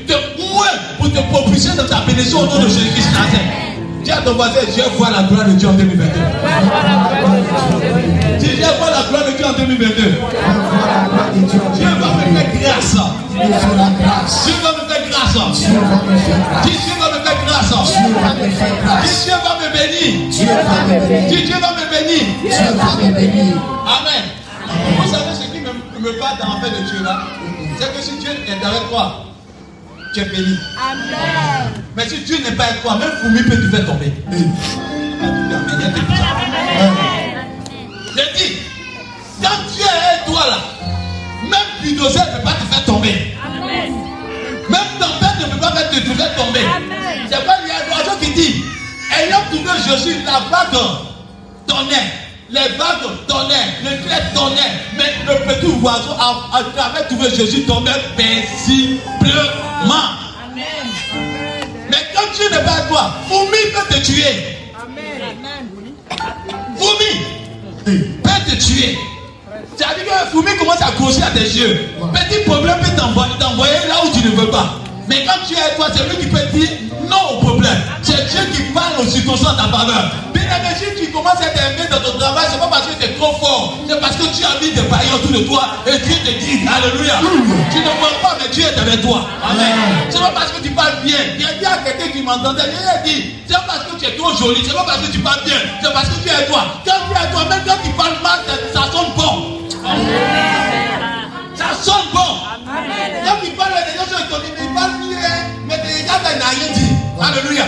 te, 0.06 0.14
pour 1.00 1.12
te 1.12 1.20
propulser 1.32 1.76
dans 1.76 1.86
ta 1.86 2.02
bénédiction 2.02 2.42
au 2.42 2.46
nom 2.46 2.60
de 2.60 2.68
Jésus-Christ 2.68 3.08
à 4.12 4.22
ton 4.22 4.34
voisin, 4.34 4.62
voit 4.98 5.10
la 5.10 5.24
gloire 5.24 5.46
de 5.48 5.54
Dieu 5.54 5.68
en 5.68 5.74
2022. 5.74 6.04
Dis, 8.40 8.48
Dieu 8.48 8.66
voit 8.80 8.92
la 8.92 9.04
gloire 9.10 9.26
de 9.26 9.38
Dieu 9.38 9.46
en 9.46 9.54
2022. 9.54 10.04
Dieu 11.76 11.88
va 12.00 12.08
me 12.16 12.38
faire 12.38 12.52
grâce. 12.62 12.96
Dieu 14.46 14.54
va 14.64 14.87
grâce. 15.18 15.60
Dis, 15.60 15.66
Dieu 15.66 15.80
va 15.80 15.98
me 15.98 16.18
faire 16.18 17.38
grâce. 17.46 17.72
Dis, 19.04 19.18
Dieu 19.26 19.36
va 19.44 19.56
me 19.56 19.68
bénir. 19.74 20.14
Dis, 21.30 21.44
Dieu 21.44 21.56
va 21.60 21.70
me 21.72 23.12
bénir. 23.12 23.56
Amen. 23.86 24.24
Vous 25.00 25.10
savez 25.12 25.34
ce 25.34 25.46
qui 25.52 25.60
me, 25.60 25.72
me 26.00 26.12
bat 26.20 26.34
dans 26.40 26.54
la 26.54 26.60
paix 26.62 26.70
de 26.70 26.82
Dieu 26.90 27.04
là? 27.04 27.16
C'est 27.80 27.90
que 27.94 28.02
si 28.02 28.18
Dieu 28.18 28.32
est 28.32 28.66
avec 28.66 28.90
toi, 28.90 29.06
tu 30.14 30.20
es 30.20 30.26
béni. 30.26 30.58
Amen. 30.78 31.84
Mais 31.96 32.08
si 32.08 32.20
Dieu 32.20 32.38
n'est 32.44 32.56
pas 32.56 32.66
avec 32.66 32.82
toi, 32.82 32.98
même 32.98 33.12
Foumi 33.22 33.42
peut 33.44 33.56
te 33.56 33.70
faire 33.76 33.86
tomber. 33.86 34.12
J'ai 38.16 38.28
dit, 38.36 38.52
quand 39.42 39.60
Dieu 39.74 39.86
est 39.86 40.06
avec 40.10 40.26
toi 40.26 40.44
là, 40.50 40.58
même 41.44 41.70
bulldozer 41.82 42.20
ne 42.20 42.38
peut 42.38 42.44
pas 42.44 42.54
te 42.54 42.66
faire 42.74 42.86
tomber. 42.86 43.38
Amen. 43.46 44.07
Même 44.70 44.88
tempête 45.00 45.48
ne 45.48 45.54
peut 45.54 45.60
pas 45.60 45.72
te, 45.72 45.96
te 45.96 46.14
faire 46.14 46.36
tomber. 46.36 46.66
C'est 47.30 47.46
pas 47.46 47.58
il 47.64 47.68
y 47.68 47.72
a 47.72 47.76
un 47.76 47.98
oiseau 47.98 48.18
qui 48.22 48.32
dit, 48.34 48.64
ayant 49.18 49.42
trouvé 49.50 49.72
Jésus, 49.88 50.18
la 50.26 50.40
vague 50.50 50.80
tonnerre. 51.68 52.12
Les 52.50 52.70
vagues 52.78 53.28
tonnerre, 53.28 53.74
les 53.84 53.98
clés 53.98 54.24
tonnerre, 54.34 54.72
mais 54.98 55.12
le 55.28 55.36
petit 55.46 55.72
oiseau 55.84 56.14
a, 56.18 56.62
avait 56.86 57.06
trouvé 57.08 57.30
Jésus 57.30 57.64
tombait 57.66 57.92
paisiblement. 58.16 59.02
Amen. 60.46 60.64
Mais 61.90 61.98
quand 62.16 62.34
Dieu 62.36 62.50
n'est 62.50 62.64
pas 62.64 62.72
avec 62.72 62.88
toi, 62.88 63.14
Foumi 63.28 63.58
peut 63.74 63.94
te 63.94 64.00
tuer. 64.06 64.56
Amen. 64.82 65.68
Foumi 66.78 67.12
peut 68.24 68.52
te 68.52 68.56
tuer. 68.66 68.98
C'est-à-dire 69.78 70.06
que 70.06 70.32
Foumi 70.32 70.58
commence 70.58 70.82
à 70.82 70.92
grossir 70.92 71.26
à 71.28 71.30
tes 71.30 71.46
yeux. 71.46 71.90
Petit 72.12 72.44
problème 72.46 72.80
peut 72.80 72.96
t'envoyer 72.98 73.78
là 73.88 73.96
où 74.04 74.10
tu 74.12 74.26
ne 74.26 74.32
veux 74.36 74.50
pas. 74.50 74.74
Mais 75.08 75.24
quand 75.24 75.46
tu 75.48 75.54
es 75.54 75.76
toi, 75.76 75.88
c'est 75.94 76.04
lui 76.10 76.18
qui 76.18 76.28
peut 76.28 76.46
dire 76.52 76.70
non 77.08 77.38
au 77.38 77.46
problème. 77.46 77.78
C'est 78.02 78.28
Dieu 78.28 78.42
qui 78.54 78.64
parle 78.74 79.00
aux 79.00 79.08
circonstances 79.08 79.54
en 79.54 79.56
ta 79.56 79.78
faveur. 79.78 80.12
Bien 80.34 80.44
Bien-aimé, 80.44 80.76
si 80.76 81.06
tu 81.06 81.12
commences 81.12 81.40
à 81.40 81.50
t'aimer 81.54 81.88
dans 81.90 82.02
ton 82.02 82.18
travail, 82.18 82.46
c'est 82.52 82.60
pas 82.60 82.68
parce 82.68 82.88
que 82.88 82.94
tu 83.00 83.06
es 83.06 83.14
trop 83.14 83.34
fort. 83.38 83.78
C'est 83.88 84.00
parce 84.02 84.16
que 84.16 84.24
tu 84.24 84.44
as 84.44 84.60
mis 84.60 84.74
des 84.74 84.82
païens 84.90 85.14
autour 85.16 85.32
de 85.32 85.46
toi 85.46 85.64
et 85.86 85.98
Dieu 86.00 86.16
te 86.26 86.32
dit, 86.40 86.68
Alléluia. 86.68 87.20
Tu 87.72 87.80
ne 87.80 87.92
vois 88.02 88.18
pas, 88.22 88.38
mais 88.42 88.50
Dieu 88.50 88.64
est 88.66 88.80
avec 88.80 89.02
toi. 89.02 89.28
Amen. 89.44 89.78
C'est 90.10 90.20
pas 90.20 90.34
parce 90.34 90.52
que 90.52 90.62
tu 90.62 90.72
parles 90.72 91.04
bien. 91.04 91.18
Il 91.38 91.42
y 91.42 91.46
a 91.46 91.78
quelqu'un 91.86 92.12
qui 92.12 92.24
m'entendait, 92.24 92.64
il 92.66 92.90
a 92.90 92.98
dit, 93.04 93.36
c'est 93.48 93.54
pas 93.54 93.66
parce 93.68 93.84
que 93.86 94.00
tu 94.00 94.06
es 94.06 94.18
trop 94.18 94.36
joli, 94.36 94.62
c'est 94.66 94.76
pas 94.76 94.86
parce 94.86 95.00
que 95.00 95.12
tu 95.12 95.20
parles 95.20 95.44
bien, 95.46 95.58
c'est 95.82 95.94
parce 95.94 96.10
que 96.10 96.16
tu 96.24 96.30
es 96.30 96.46
toi. 96.48 96.66
Quand 96.84 97.06
tu 97.08 97.14
es 97.14 97.32
toi, 97.32 97.46
même 97.50 97.62
quand 97.66 97.80
tu 97.84 97.92
parles 97.92 98.18
mal, 98.24 98.40
ça, 98.48 98.82
ça 98.82 98.92
sonne 98.92 99.14
bon. 99.16 99.57
Ça 101.56 101.66
sonne 101.82 102.08
bon. 102.14 102.20
Quand 103.26 103.38
tu 103.44 103.52
parles 103.52 103.74
des 103.74 103.98
gens 103.98 104.18
il 104.20 104.74
parle 104.74 104.92
bien, 105.00 105.30
mais 105.68 105.76
il 106.00 106.06
n'a 106.06 106.50
rien 106.50 106.74
dit. 106.74 106.94
Alléluia. 107.20 107.66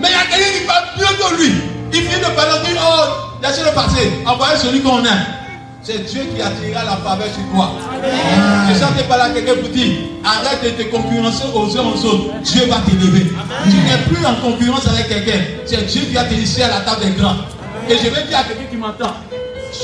Mais 0.00 0.08
il 0.08 0.12
y 0.12 0.14
a 0.14 0.24
quelqu'un 0.30 0.58
qui 0.58 0.66
parle 0.66 0.84
mieux 0.96 1.16
que 1.16 1.42
lui. 1.42 1.52
Il 1.92 2.00
vient 2.02 2.18
de 2.18 2.34
parler, 2.34 2.58
il 2.64 2.72
dit, 2.72 2.78
oh, 2.80 3.04
laissez-le 3.42 3.72
passer. 3.74 4.12
Envoyez 4.26 4.56
celui 4.56 4.80
qu'on 4.80 5.04
aime. 5.04 5.26
C'est 5.82 6.04
Dieu 6.06 6.20
qui 6.34 6.42
attirera 6.42 6.84
la 6.84 6.96
faveur 6.96 7.28
sur 7.28 7.42
toi. 7.54 7.72
Je 8.02 9.02
que 9.02 9.08
par 9.08 9.18
là 9.18 9.30
quelqu'un 9.30 9.54
vous 9.54 9.68
dit, 9.68 10.10
arrête 10.24 10.62
de 10.62 10.82
te 10.82 10.88
concurrencer 10.90 11.44
aux 11.54 11.78
uns 11.78 11.84
aux 11.84 12.04
autres. 12.04 12.40
Dieu 12.42 12.66
va 12.66 12.76
t'élever. 12.86 13.32
Tu 13.64 13.76
n'es 13.76 13.98
plus 14.06 14.24
en 14.26 14.34
concurrence 14.34 14.86
avec 14.86 15.08
quelqu'un. 15.08 15.40
C'est 15.64 15.86
Dieu 15.86 16.02
qui 16.02 16.14
va 16.14 16.24
t'initier 16.24 16.64
à 16.64 16.68
la 16.68 16.80
table 16.80 17.04
des 17.04 17.10
grands. 17.12 17.36
Et 17.88 17.96
je 17.96 18.02
vais 18.02 18.22
dire 18.24 18.38
à 18.38 18.42
quelqu'un 18.44 18.64
qui 18.70 18.76
m'entend, 18.76 19.14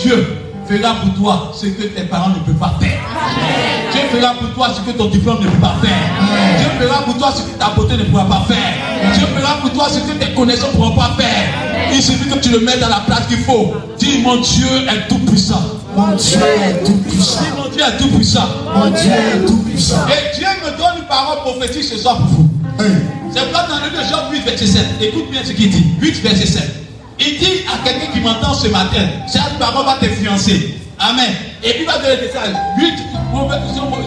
Dieu 0.03 0.44
fera 0.67 0.95
pour 0.95 1.15
toi 1.15 1.53
ce 1.55 1.67
que 1.67 1.83
tes 1.83 2.03
parents 2.03 2.31
ne 2.31 2.39
peuvent 2.41 2.55
pas 2.55 2.75
faire. 2.81 2.99
Dieu 3.93 4.01
fera 4.13 4.35
pour 4.35 4.51
toi 4.55 4.69
ce 4.75 4.81
que 4.81 4.97
ton 4.97 5.07
diplôme 5.07 5.41
ne 5.41 5.49
peut 5.49 5.61
pas 5.61 5.77
faire. 5.83 6.59
Dieu 6.59 6.69
fera 6.81 7.03
pour 7.03 7.17
toi 7.17 7.33
ce 7.35 7.43
que 7.43 7.59
ta 7.59 7.71
beauté 7.71 7.97
ne 7.97 8.05
pourra 8.05 8.25
pas 8.25 8.45
faire. 8.49 9.15
Dieu 9.15 9.27
fera 9.27 9.57
pour 9.61 9.73
toi 9.73 9.87
ce 9.89 10.01
que 10.01 10.13
tes 10.13 10.33
connaissances 10.35 10.73
ne 10.73 10.77
pourront 10.77 10.97
pas 10.97 11.15
faire. 11.19 11.91
Il 11.93 12.03
suffit 12.03 12.29
que 12.29 12.39
tu 12.39 12.51
le 12.51 12.61
mettes 12.61 12.81
dans 12.81 12.89
la 12.89 13.01
place 13.07 13.27
qu'il 13.29 13.39
faut. 13.39 13.75
Dis 13.99 14.19
mon 14.23 14.37
Dieu 14.37 14.67
est 14.89 15.09
tout 15.09 15.19
puissant. 15.19 15.63
Mon 15.97 16.15
Dieu 16.17 16.39
est 16.41 16.85
tout 16.85 16.97
puissant. 16.99 17.41
Dis 17.43 17.51
mon 17.57 17.69
Dieu 17.69 17.83
est 17.83 17.97
tout 17.99 18.09
puissant. 18.09 18.49
Mon 18.75 18.91
Dieu 18.91 19.11
est 19.11 19.47
tout 19.47 19.59
puissant. 19.59 20.07
Et 20.09 20.37
Dieu 20.37 20.47
me 20.65 20.71
donne 20.77 20.99
une 20.99 21.07
parole 21.07 21.39
prophétique 21.39 21.85
ce 21.85 21.99
soir 21.99 22.17
pour 22.19 22.27
vous. 22.29 22.51
C'est 23.33 23.53
pas 23.53 23.67
dans 23.69 23.77
le 23.77 23.91
livre 23.91 24.03
de 24.03 24.09
Jean 24.09 24.31
8, 24.31 24.45
verset 24.45 24.67
7. 24.67 24.83
Écoute 25.01 25.31
bien 25.31 25.41
ce 25.45 25.53
qu'il 25.53 25.71
dit. 25.71 25.85
8, 26.01 26.23
verset 26.23 26.47
7. 26.47 26.84
Il 27.21 27.39
dit 27.39 27.61
à 27.73 27.87
quelqu'un 27.89 28.13
qui 28.13 28.21
m'entend 28.21 28.55
ce 28.55 28.69
matin, 28.69 29.07
cette 29.29 29.59
parole 29.59 29.87
va 29.87 29.95
te 29.95 30.07
fiancer. 30.07 30.75
Amen. 30.99 31.31
Et 31.63 31.71
puis 31.71 31.81
il 31.83 31.87
va 31.87 31.99
donner 31.99 32.17
des 32.17 32.27
messages. 32.27 32.55
8, 32.79 32.95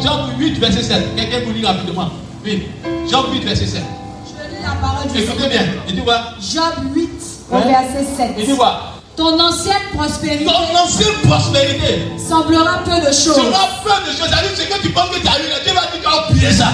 Jean 0.04 0.28
8, 0.38 0.60
verset 0.60 0.84
7. 0.84 1.16
Quelqu'un 1.16 1.40
vous 1.46 1.54
lit 1.54 1.66
rapidement. 1.66 2.10
Oui. 2.46 2.68
Jean 3.10 3.32
8, 3.32 3.44
verset 3.44 3.66
7. 3.68 3.82
Je 4.26 4.56
lis 4.56 4.62
la 4.64 4.72
parole 4.82 5.12
du 5.12 5.20
Écoutez 5.20 5.48
bien. 5.50 5.62
Il 5.88 5.96
dit 5.96 6.02
quoi 6.04 6.20
Job 6.40 6.74
8, 6.96 7.10
au 7.52 7.56
Hein? 7.56 7.62
verset 7.66 8.06
Il 8.38 8.46
7. 8.46 8.50
dit 8.52 8.56
quoi 8.58 8.94
Ton 9.16 9.40
ancienne 9.40 9.74
prospérité 9.96 10.46
Ton 10.46 10.78
ancienne 10.84 11.14
prospérité 11.28 12.02
semblera 12.18 12.80
peu 12.84 13.00
de 13.00 13.06
choses. 13.14 13.36
sera 13.36 13.68
plein 13.84 14.00
de 14.02 14.18
choses. 14.18 14.28
C'est-à-dire, 14.30 14.52
ce 14.56 14.62
que 14.64 14.82
tu 14.82 14.90
penses 14.90 15.10
que 15.10 15.20
tu 15.20 15.28
as 15.28 15.40
eu, 15.40 15.64
Dieu 15.64 15.74
va 15.74 15.82
dire 15.82 16.02
tu 16.02 16.08
as 16.08 16.30
oublié 16.30 16.52
ça. 16.52 16.68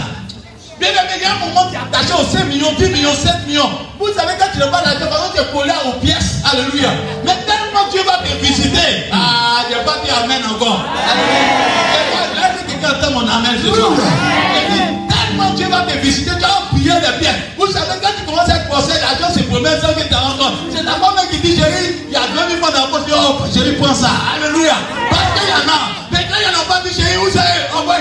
Bien 0.80 0.90
aimé, 0.90 1.14
il 1.18 1.22
y 1.22 1.26
a 1.26 1.32
un 1.34 1.40
moment 1.48 1.70
qui 1.70 1.76
est 1.76 1.80
attaché 1.80 2.14
aux 2.14 2.26
5 2.26 2.46
millions, 2.46 2.74
10 2.78 2.90
millions, 2.90 3.14
7 3.14 3.48
millions. 3.48 3.70
Vous 4.00 4.08
savez, 4.14 4.34
quand 4.40 4.48
tu 4.52 4.60
ne 4.60 4.66
parles 4.66 4.84
d'argent, 4.86 5.08
par 5.08 5.20
exemple, 5.20 5.36
tu 5.36 5.42
es 5.42 5.52
collé 5.54 5.74
aux 5.86 6.00
pièces. 6.00 6.42
Alléluia. 6.52 6.90
Mais 7.24 7.38
tellement 7.46 7.88
Dieu 7.92 8.02
va 8.04 8.18
te 8.26 8.34
visiter. 8.44 9.08
Ah, 9.12 9.64
je 9.70 9.78
n'ai 9.78 9.84
pas 9.84 9.98
dit 10.04 10.10
Amen 10.12 10.42
encore. 10.50 10.82
Alléluia. 10.84 12.34
Là, 12.36 12.56
c'est 12.58 12.66
quelqu'un 12.68 12.98
entend 12.98 13.12
mon 13.12 13.28
Amen 13.28 13.56
ce 13.62 13.68
soir. 13.74 13.92
Tellement 13.94 15.50
Dieu 15.56 15.68
va 15.70 15.82
te 15.82 15.98
visiter, 16.00 16.32
tu 16.38 16.44
as 16.46 16.74
oublié 16.74 16.92
les 16.94 17.20
biens. 17.20 17.36
Vous 17.58 17.68
savez, 17.68 17.98
quand 18.02 18.10
tu 18.18 18.24
commences 18.26 18.50
à 18.50 18.56
être 18.58 18.68
procès, 18.68 19.00
l'argent 19.00 19.34
se 19.34 19.44
promène 19.44 19.80
sans 19.80 19.94
que 19.94 20.08
tu 20.08 20.14
en 20.16 20.38
compte. 20.38 20.58
C'est 20.76 20.84
ta 20.84 20.92
femme 20.92 21.16
qui 21.32 21.38
dit, 21.40 21.56
chérie, 21.56 21.96
il 22.08 22.14
y 22.14 22.16
a 22.16 22.22
20 22.22 22.50
000 22.50 22.62
francs 22.62 22.74
dans 22.74 22.82
la 22.82 22.88
poche. 22.88 23.14
Oh, 23.14 23.46
chérie, 23.54 23.76
prends 23.80 23.94
ça. 23.96 24.10
Alléluia. 24.36 24.76
Parce 25.10 25.40
qu'il 25.40 25.50
y 25.50 25.54
en 25.54 25.70
a. 25.70 25.80
Mais 26.12 26.28
quand 26.30 26.38
il 26.38 26.50
n'y 26.50 26.56
en 26.56 26.60
a 26.60 26.66
pas, 26.68 26.82
dit, 26.88 26.94
chérie, 26.94 27.18
où 27.18 27.30
c'est? 27.32 27.74
Envoie. 27.78 27.96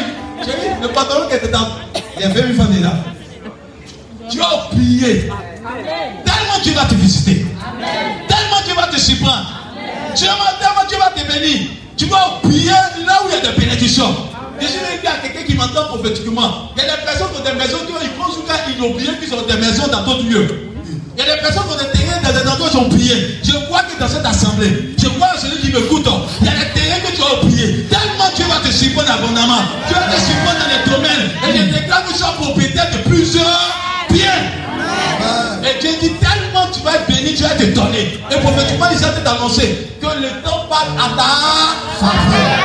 Chérie, 0.44 0.74
le 0.80 0.88
pantalon 0.88 1.28
qui 1.28 1.36
était 1.36 1.48
dans. 1.48 1.68
Il 2.16 2.22
y 2.22 2.24
a 2.24 2.28
20 2.28 2.34
000 2.34 2.54
francs 2.54 2.70
dedans. 2.70 2.90
Tu 4.30 4.40
as 4.40 4.72
oublié. 4.72 5.30
Tellement 6.24 6.62
Dieu 6.62 6.72
va 6.74 6.84
te 6.84 6.94
visiter. 6.94 7.46
Tellement 8.28 8.60
Dieu 8.64 8.74
va 8.74 8.86
te 8.88 8.98
surprendre. 8.98 9.62
Tellement, 10.14 10.84
Dieu 10.88 10.98
va 10.98 11.10
te 11.10 11.32
bénir. 11.32 11.68
Tu 11.96 12.06
vas 12.06 12.38
oublier 12.44 12.70
là 12.70 13.20
où 13.24 13.28
il 13.28 13.34
y 13.34 13.46
a 13.46 13.50
des 13.52 13.58
bénédictions. 13.58 14.14
Je 14.60 14.66
suis 14.66 14.78
venu 14.78 15.06
à 15.06 15.26
quelqu'un 15.26 15.44
qui 15.44 15.54
m'entend 15.54 15.86
prophétiquement. 15.86 16.70
Il 16.76 16.82
y 16.82 16.86
a 16.86 16.96
des 16.96 17.02
personnes 17.02 17.28
qui 17.32 17.40
ont 17.40 17.44
des 17.44 17.58
maisons 17.58 17.78
qui 17.86 17.92
ont, 17.92 17.96
ils 18.02 18.10
pensent 18.10 18.36
qu'ils 18.36 18.82
ont 18.82 18.90
oublié 18.90 19.10
qu'ils 19.20 19.34
ont 19.34 19.42
des 19.42 19.56
maisons 19.56 19.88
dans 19.88 20.02
d'autres 20.04 20.24
lieux. 20.24 20.70
Il 21.16 21.18
y 21.18 21.28
a 21.28 21.34
des 21.34 21.40
personnes 21.40 21.64
qui 21.64 21.74
ont 21.74 21.78
des 21.78 21.98
terrains 21.98 22.22
dans 22.22 22.40
des 22.40 22.48
endroits 22.48 22.70
qui 22.70 22.76
ont 22.76 22.86
oublié. 22.86 23.38
Je 23.42 23.52
crois 23.66 23.82
que 23.82 23.98
dans 23.98 24.08
cette 24.08 24.24
assemblée, 24.24 24.94
je 24.98 25.08
crois 25.08 25.28
celui 25.38 25.60
qui 25.60 25.72
m'écoute, 25.72 26.06
il 26.40 26.46
y 26.46 26.50
a 26.50 26.52
des 26.52 26.81
te 28.72 28.78
surprendre 28.78 29.10
abondamment. 29.12 29.62
Tu 29.88 29.94
vas 29.94 30.00
te 30.00 30.20
surprendre 30.20 30.58
dans 30.58 30.70
les 30.72 30.82
domaines. 30.90 31.30
Et 31.48 31.58
je 31.58 31.62
déclare 31.78 32.04
que 32.04 32.12
tu 32.12 32.22
es 32.22 32.44
propriétaire 32.44 32.90
de 32.90 33.08
plusieurs 33.08 33.60
biens. 34.10 34.42
Et 35.62 35.80
Dieu 35.80 35.90
dit 36.00 36.12
tellement 36.14 36.66
tu 36.72 36.80
vas 36.80 36.94
être 36.94 37.06
béni, 37.06 37.34
tu 37.34 37.42
vas 37.42 37.50
être 37.50 37.62
étonné. 37.62 38.18
Et 38.30 38.40
prophétiquement, 38.40 38.86
il 38.90 38.98
s'est 38.98 39.06
annoncé 39.26 39.88
que 40.00 40.06
le 40.06 40.42
temps 40.42 40.66
parle 40.68 40.88
à 40.98 41.16
ta 41.16 41.22
Le 42.02 42.61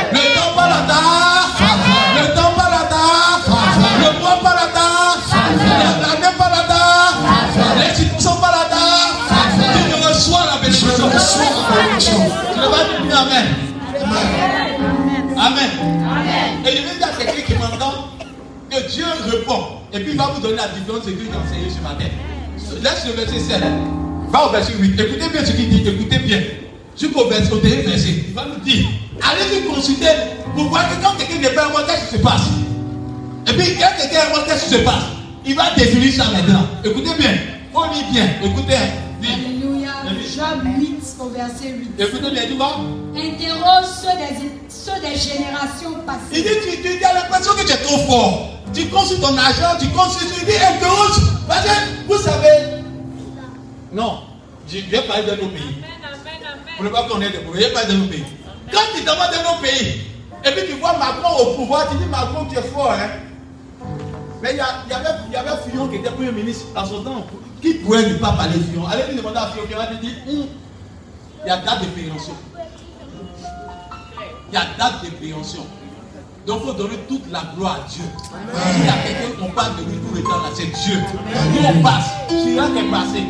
répond. 19.30 19.64
Et 19.92 20.00
puis 20.00 20.12
il 20.12 20.16
va 20.18 20.26
vous 20.34 20.40
donner 20.40 20.56
la 20.56 20.68
différence 20.68 21.04
de 21.06 21.10
ce 21.10 21.16
que 21.16 21.22
j'ai 21.24 21.36
enseigné 21.36 21.70
ce 21.70 21.82
matin. 21.82 22.10
Laisse 22.82 23.06
le 23.06 23.12
verset 23.12 23.40
7. 23.40 23.62
Va 24.30 24.46
au 24.46 24.50
verset 24.50 24.74
8. 24.78 25.00
Écoutez 25.00 25.28
bien 25.30 25.44
ce 25.44 25.52
qu'il 25.52 25.68
dit. 25.70 25.88
Écoutez 25.88 26.18
bien. 26.18 26.40
Jusqu'au 26.98 27.28
verset, 27.28 27.52
au 27.52 27.58
dernier 27.58 27.82
verset. 27.82 28.24
Il 28.28 28.34
va 28.34 28.44
nous 28.46 28.60
dire. 28.64 28.86
Allez-y 29.22 29.62
consulter 29.66 30.06
pour 30.54 30.64
voir 30.64 30.88
que 30.90 31.02
quand 31.02 31.16
quelqu'un 31.16 31.40
n'est 31.48 31.54
pas 31.54 31.68
moi, 31.70 31.82
qu'est-ce 31.86 32.10
qui 32.10 32.16
se 32.18 32.22
passe? 32.22 32.42
Et 33.48 33.52
puis 33.54 33.76
quand 33.78 33.88
quelqu'un 33.98 34.26
est 34.26 34.30
moi, 34.30 34.44
qu'est-ce 34.46 34.64
qui 34.64 34.74
se 34.74 34.80
passe? 34.84 35.04
Il 35.46 35.54
va 35.54 35.70
définir 35.76 36.12
ça 36.12 36.30
maintenant. 36.32 36.66
Écoutez 36.84 37.14
bien. 37.18 37.32
On 37.74 37.84
lit 37.92 38.04
bien. 38.12 38.26
Écoutez. 38.44 38.74
Alléluia. 39.22 39.90
Job 40.34 40.62
8, 40.78 40.96
au 41.20 41.28
verset 41.30 41.74
8. 41.78 41.90
Écoutez 41.98 42.30
bien. 42.30 42.42
Tu 42.46 42.54
vois? 42.54 42.80
Interroge 43.16 43.84
ceux 44.02 44.16
des, 44.18 44.50
ceux 44.68 45.00
des 45.00 45.16
générations 45.18 45.94
Il 45.98 46.04
passées. 46.04 46.42
dit, 46.42 46.70
tu, 46.70 46.82
tu, 46.82 46.98
tu 46.98 47.04
as 47.04 47.14
l'impression 47.14 47.52
que 47.54 47.64
tu 47.66 47.72
es 47.72 47.76
trop 47.78 47.98
fort. 48.06 48.50
Tu 48.74 48.86
consultes 48.88 49.20
ton 49.20 49.36
argent, 49.36 49.78
tu 49.80 49.88
consultes, 49.88 50.32
il 50.40 50.46
dit, 50.46 50.52
interroge. 50.56 51.20
Parce 51.46 51.64
que, 51.64 51.70
vous 52.06 52.18
savez, 52.18 52.82
non, 53.92 54.20
je 54.68 54.78
vais 54.78 55.02
parler 55.02 55.24
de 55.24 55.30
nos 55.42 55.48
pays. 55.48 55.82
Pour 56.76 56.84
ne 56.84 56.90
pas 56.90 57.02
qu'on 57.08 57.18
des 57.18 57.30
problèmes, 57.30 57.54
je 57.54 57.68
vais 57.68 57.72
parler 57.72 57.94
de 57.94 57.98
nos 57.98 58.06
pays. 58.06 58.24
Quand 58.70 58.80
tu 58.94 59.00
demandes 59.02 59.32
de 59.32 59.42
nos 59.42 59.60
pays, 59.62 60.02
et 60.44 60.50
puis 60.52 60.66
tu 60.68 60.78
vois 60.78 60.96
Macron 60.98 61.42
au 61.42 61.54
pouvoir, 61.54 61.88
tu 61.90 61.96
dis, 61.96 62.04
Macron, 62.04 62.46
tu 62.50 62.58
es 62.58 62.62
fort, 62.62 62.92
hein. 62.92 63.08
Mais 64.40 64.52
il 64.52 64.56
y, 64.56 64.60
avait, 64.60 65.08
y 65.32 65.36
avait 65.36 65.62
Fillon 65.68 65.88
qui 65.88 65.96
était 65.96 66.10
Premier 66.10 66.30
ministre 66.30 66.66
en 66.76 66.86
son 66.86 67.02
temps. 67.02 67.26
Qui 67.60 67.74
pourrait 67.74 68.08
ne 68.08 68.14
pas 68.14 68.32
parler 68.32 68.60
Fillon? 68.60 68.86
Allez 68.86 69.08
lui 69.08 69.16
demander 69.16 69.38
à 69.38 69.48
Fillon, 69.48 69.66
qui 69.66 69.74
va 69.74 69.86
te 69.86 69.94
dire, 69.94 70.12
il 70.28 70.46
y 71.46 71.50
a 71.50 71.56
date 71.56 71.80
de 71.80 71.86
péremption. 71.86 72.34
Il 74.50 74.54
y 74.54 74.56
a 74.56 74.66
date 74.78 75.04
de 75.04 75.10
péremption. 75.10 75.66
Donc 76.48 76.60
il 76.64 76.66
faut 76.68 76.72
donner 76.72 76.96
toute 77.08 77.30
la 77.30 77.42
gloire 77.54 77.80
à 77.84 77.88
Dieu. 77.90 78.02
S'il 78.72 78.84
y 78.86 78.88
a 78.88 78.92
quelqu'un 79.04 79.38
qu'on 79.38 79.50
parle 79.50 79.76
de 79.76 79.82
lui 79.82 79.98
tout 79.98 80.14
le 80.14 80.22
temps 80.22 80.42
là, 80.42 80.48
c'est 80.54 80.64
Dieu. 80.64 80.98
Tout 81.12 81.56
le 81.56 81.60
monde 81.62 81.82
passe. 81.82 82.06
Chirac 82.30 82.70
est 82.70 82.90
passé. 82.90 83.22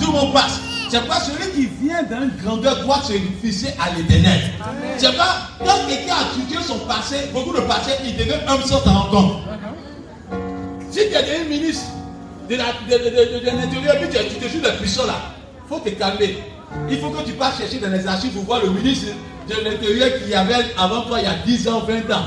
Tout 0.00 0.06
le 0.06 0.12
monde 0.18 0.32
passe. 0.32 0.58
C'est 0.88 1.06
pas 1.06 1.20
celui 1.20 1.50
qui 1.52 1.68
vient 1.82 2.02
d'une 2.02 2.32
grandeur 2.42 2.82
doit 2.84 3.02
se 3.02 3.12
réfugier 3.12 3.68
à 3.78 3.94
l'éternel. 3.94 4.40
C'est 4.96 5.14
pas 5.16 5.36
quand 5.58 5.86
quelqu'un 5.86 6.14
a 6.14 6.34
étudié 6.34 6.58
son 6.66 6.78
passé, 6.86 7.16
beaucoup 7.34 7.52
de 7.54 7.60
passé, 7.60 7.92
il 8.04 8.16
devient 8.16 8.40
homme 8.48 8.62
sans 8.64 8.78
rendre 8.80 9.10
compte. 9.10 9.36
Si 10.90 10.98
tu 11.10 11.14
es 11.14 11.22
devenu 11.22 11.48
ministre 11.58 11.84
de 12.48 12.56
de- 12.56 12.58
de- 12.58 13.38
de- 13.38 13.40
de 13.40 13.56
l'intérieur, 13.56 13.96
puis 14.00 14.08
tu 14.08 14.34
te 14.38 14.48
joues 14.48 14.62
le 14.62 14.76
puissant 14.78 15.04
là, 15.06 15.14
il 15.64 15.68
faut 15.68 15.78
te 15.80 15.90
calmer. 15.90 16.38
Il 16.90 16.98
faut 17.00 17.10
que 17.10 17.22
tu 17.22 17.32
passes 17.32 17.58
chercher 17.58 17.78
dans 17.80 17.90
les 17.90 18.06
archives 18.06 18.32
pour 18.32 18.44
voir 18.44 18.62
le 18.62 18.70
ministre 18.70 19.08
de 19.48 19.54
l'intérieur 19.62 20.08
qui 20.26 20.34
avait 20.34 20.72
avant 20.78 21.02
toi 21.02 21.18
il 21.20 21.24
y 21.24 21.26
a 21.26 21.34
10 21.44 21.68
ans, 21.68 21.80
20 21.86 22.10
ans. 22.14 22.24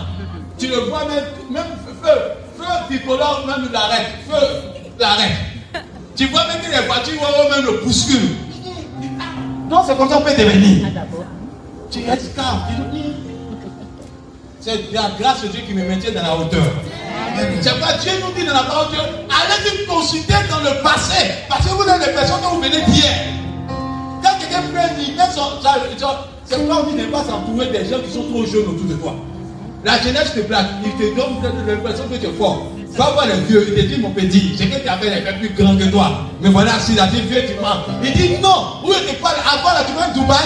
Tu 0.58 0.68
le 0.68 0.78
vois 0.89 1.06
même, 1.06 1.26
même 1.50 1.63
feu, 2.02 2.20
feu 2.58 2.63
tricolore, 2.88 3.44
même 3.46 3.70
l'arrête, 3.72 4.08
feu, 4.30 4.48
l'arrête. 5.00 5.32
Tu 6.15 6.28
vois 6.28 6.48
même 6.48 6.62
que 6.62 6.72
les 6.72 6.88
voitures 6.88 7.20
vont 7.20 7.50
même 7.50 7.65
le 7.65 7.84
bousculent. 7.84 8.36
Non, 9.70 9.84
c'est 9.86 9.98
comme 9.98 10.10
ça 10.10 10.15
qu'on 10.18 10.22
peut 10.22 10.32
devenir. 10.32 10.88
Tu 11.91 12.00
restes 12.10 12.36
calme. 12.36 12.62
tu 12.70 12.98
dis, 12.98 13.13
C'est 14.62 14.94
la 14.94 15.12
grâce 15.20 15.44
de 15.44 15.48
Dieu 15.50 15.62
qui 15.68 15.74
me 15.74 15.88
maintient 15.88 16.12
dans 16.12 16.24
la 16.24 16.38
hauteur. 16.38 16.63
C'est 17.62 17.80
pas 17.80 17.94
Dieu 17.94 18.12
nous 18.24 18.32
dit 18.32 18.46
dans 18.46 18.54
la 18.54 18.63
parole 18.63 18.88
Dieu, 18.91 19.00
allez 19.00 19.86
vous 19.86 19.94
consulter 19.94 20.34
dans 20.50 20.60
le 20.60 20.82
passé. 20.82 21.32
Parce 21.50 21.65
que 21.65 21.72
vous 21.72 21.84
êtes 21.84 22.00
des 22.00 22.13
personnes 22.13 22.39
que 22.39 22.56
vous 22.56 22.62
venez 22.62 22.82
d'hier. 22.86 23.12
Quand 24.24 24.32
ça, 25.62 25.76
c'est 26.46 26.68
pas 26.68 26.84
on 26.88 26.96
ne 26.96 27.06
pas 27.06 27.24
s'entourer 27.24 27.68
des 27.68 27.86
gens 27.89 28.00
qui 28.00 28.13
sont 28.13 28.24
trop 28.24 28.46
jeunes 28.46 28.68
autour 28.68 28.86
de 28.86 28.94
toi. 28.96 29.15
La 29.86 30.02
jeunesse 30.02 30.34
te 30.34 30.39
plaque, 30.39 30.65
il 30.84 30.91
te 30.93 31.15
donne 31.15 31.38
l'impression 31.67 32.06
que 32.10 32.15
tu 32.15 32.26
es 32.26 32.32
fort. 32.32 32.63
Va 32.98 33.12
voir 33.12 33.28
les 33.28 33.39
vieux, 33.41 33.67
il 33.69 33.76
te 33.76 33.82
dit 33.82 34.02
mon 34.02 34.10
petit, 34.10 34.56
c'est 34.58 34.65
que 34.65 34.82
tu 34.82 34.89
avais 34.89 35.13
les 35.13 35.21
plus 35.34 35.50
grand 35.50 35.78
que 35.78 35.84
toi. 35.84 36.26
Mais 36.41 36.50
voilà, 36.50 36.71
si 36.80 36.95
la 36.95 37.06
dit 37.06 37.21
vieux, 37.21 37.43
tu 37.45 37.54
mens. 37.62 37.86
Il 38.04 38.12
dit 38.13 38.41
non, 38.41 38.82
où 38.84 38.91
te 38.91 39.21
parle 39.21 39.36
avant 39.45 39.78
là, 39.78 39.86
tu 39.86 39.93
vas 39.93 40.08
Dubaï. 40.08 40.41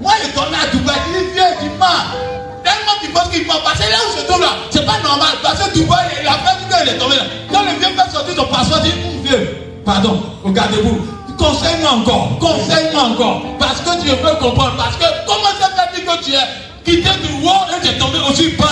Moi, 0.00 0.12
je 0.22 0.30
tourné 0.30 0.54
à 0.54 0.70
Dubaï, 0.70 0.94
il 1.08 1.18
dit 1.18 1.32
vieux, 1.34 1.42
tu 1.58 1.66
mens. 1.80 2.14
Tellement 2.62 2.94
tu 3.02 3.10
penses 3.10 3.28
qu'il 3.30 3.44
ment, 3.44 3.54
parce 3.64 3.80
que 3.80 3.90
là 3.90 3.98
où 4.06 4.16
je 4.16 4.32
tombe 4.32 4.40
là, 4.40 4.54
c'est 4.70 4.86
pas 4.86 5.00
normal. 5.02 5.34
Parce 5.42 5.64
que 5.64 5.74
Dubaï, 5.74 6.06
il 6.22 6.28
a 6.28 6.38
fait 6.38 6.62
du 6.62 6.70
il 6.70 6.94
est 6.94 6.98
tombé 6.98 7.16
là. 7.16 7.24
Quand 7.50 7.62
le 7.62 7.70
vieux 7.70 7.90
fait 7.96 8.10
sortir 8.12 8.36
son 8.36 8.44
passeport, 8.44 8.82
il 8.84 8.92
dit 8.92 9.28
vieux, 9.28 9.48
pardon, 9.84 10.22
regardez-vous. 10.44 10.96
Conseille-moi 11.36 11.90
encore, 11.90 12.38
conseille-moi 12.38 13.02
encore. 13.02 13.42
Parce 13.58 13.80
que 13.80 14.00
tu 14.00 14.10
veux 14.10 14.34
comprendre. 14.38 14.76
Parce 14.76 14.94
que 14.94 15.06
comment 15.26 15.50
ça 15.58 15.70
fait 15.74 16.02
que 16.02 16.24
tu 16.24 16.34
es 16.34 16.69
quitté 16.90 17.10
du 17.22 17.42
roi 17.42 17.66
et 17.76 17.86
tu 17.86 17.94
es 17.94 17.98
tombé 17.98 18.18
aussi 18.28 18.48
bas. 18.58 18.66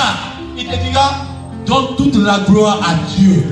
Il 0.57 0.66
te 0.66 0.76
dira, 0.76 1.24
donne 1.66 1.96
toute 1.96 2.16
la 2.16 2.40
gloire 2.40 2.81
à 2.83 2.94
Dieu. 3.16 3.44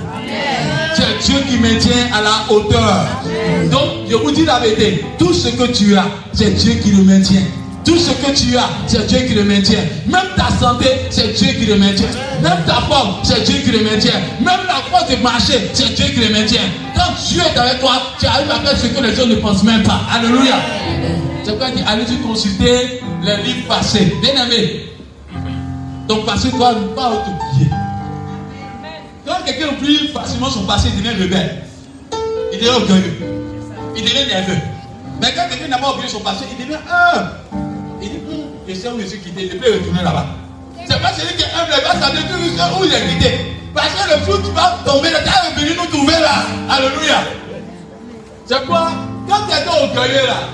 C'est 0.94 1.24
Dieu 1.24 1.40
qui 1.48 1.58
maintient 1.58 2.08
à 2.12 2.22
la 2.22 2.52
hauteur. 2.52 3.06
Donc, 3.70 4.08
je 4.10 4.16
vous 4.16 4.30
dis 4.30 4.44
la 4.44 4.58
vérité. 4.58 5.04
Tout 5.18 5.32
ce 5.32 5.48
que 5.48 5.70
tu 5.70 5.96
as, 5.96 6.06
c'est 6.32 6.50
Dieu 6.54 6.74
qui 6.82 6.90
le 6.90 7.04
maintient. 7.04 7.42
Tout 7.86 7.96
ce 7.96 8.10
que 8.10 8.32
tu 8.34 8.56
as, 8.58 8.68
c'est 8.88 9.06
Dieu 9.06 9.18
qui 9.20 9.34
le 9.34 9.44
maintient. 9.44 9.84
Même 10.06 10.26
ta 10.36 10.50
santé, 10.58 10.86
c'est 11.08 11.32
Dieu 11.34 11.52
qui 11.52 11.66
le 11.66 11.76
maintient. 11.76 12.08
Même 12.42 12.64
ta 12.66 12.80
forme, 12.82 13.14
c'est 13.22 13.44
Dieu 13.44 13.60
qui 13.62 13.70
le 13.70 13.84
maintient. 13.84 14.20
Même 14.40 14.60
la 14.66 14.82
force 14.90 15.08
de 15.08 15.16
marcher, 15.22 15.70
c'est 15.72 15.94
Dieu 15.94 16.06
qui 16.06 16.20
le 16.20 16.30
maintient. 16.30 16.62
Quand 16.96 17.12
Dieu 17.28 17.40
est 17.40 17.56
avec 17.56 17.78
toi, 17.78 17.92
tu 18.18 18.26
arrives 18.26 18.50
à 18.50 18.56
faire 18.56 18.76
ce 18.76 18.86
que 18.88 19.00
les 19.00 19.14
gens 19.14 19.26
ne 19.26 19.36
pensent 19.36 19.62
même 19.62 19.84
pas. 19.84 20.00
Alléluia. 20.12 20.56
C'est 21.44 21.52
pourquoi 21.52 21.70
dit, 21.70 21.82
allez-y 21.86 22.16
consulter 22.26 23.00
les 23.22 23.36
livres 23.44 23.68
passés. 23.68 24.12
Bien 24.20 24.44
aimé. 24.44 24.86
Donc 26.08 26.26
passé 26.26 26.50
doit 26.50 26.74
ne 26.74 26.88
pas 26.88 27.12
t'oublier. 27.24 27.70
Quand 29.24 29.44
quelqu'un 29.44 29.68
oublie 29.68 30.08
facilement 30.08 30.50
son 30.50 30.64
passé, 30.64 30.88
il 30.92 31.02
devient 31.02 31.22
rebelle. 31.22 31.62
Il 32.52 32.58
devient 32.58 32.70
orgueilleux. 32.70 33.14
Il 33.96 34.02
devient 34.02 34.26
nerveux. 34.28 34.58
Mais 35.20 35.32
quand 35.36 35.48
quelqu'un 35.48 35.68
n'a 35.68 35.78
pas 35.78 35.92
oublié 35.92 36.08
son 36.08 36.20
passé, 36.20 36.44
il 36.50 36.64
devient 36.64 36.78
humble. 36.90 37.65
Il 38.02 38.08
dit, 38.08 38.16
hum, 38.16 38.40
je 38.68 38.74
sais 38.74 38.88
où 38.88 39.00
je 39.00 39.06
suis 39.06 39.20
quitté, 39.20 39.50
je 39.50 39.56
peux 39.56 39.72
retourner 39.72 40.02
là-bas. 40.02 40.26
C'est 40.88 41.00
pas 41.00 41.12
celui 41.12 41.34
qui 41.36 41.42
est 41.42 41.52
humble, 41.54 41.70
va 41.70 41.92
savoir 42.00 42.80
où 42.80 42.84
il 42.84 42.92
est 42.92 43.08
quitté. 43.08 43.56
Parce 43.74 43.88
que 43.88 44.08
le 44.08 44.24
jour 44.24 44.42
tu 44.42 44.50
vas 44.52 44.78
tomber, 44.84 45.08
tu 45.08 45.28
as 45.28 45.50
revenu 45.50 45.76
nous 45.76 45.86
trouver 45.86 46.20
là. 46.20 46.44
Alléluia. 46.70 47.24
C'est 48.46 48.66
quoi? 48.66 48.88
Quand 49.28 49.46
tu 49.46 49.52
es 49.52 49.68
orgueilleux 49.68 50.26
là, 50.26 50.48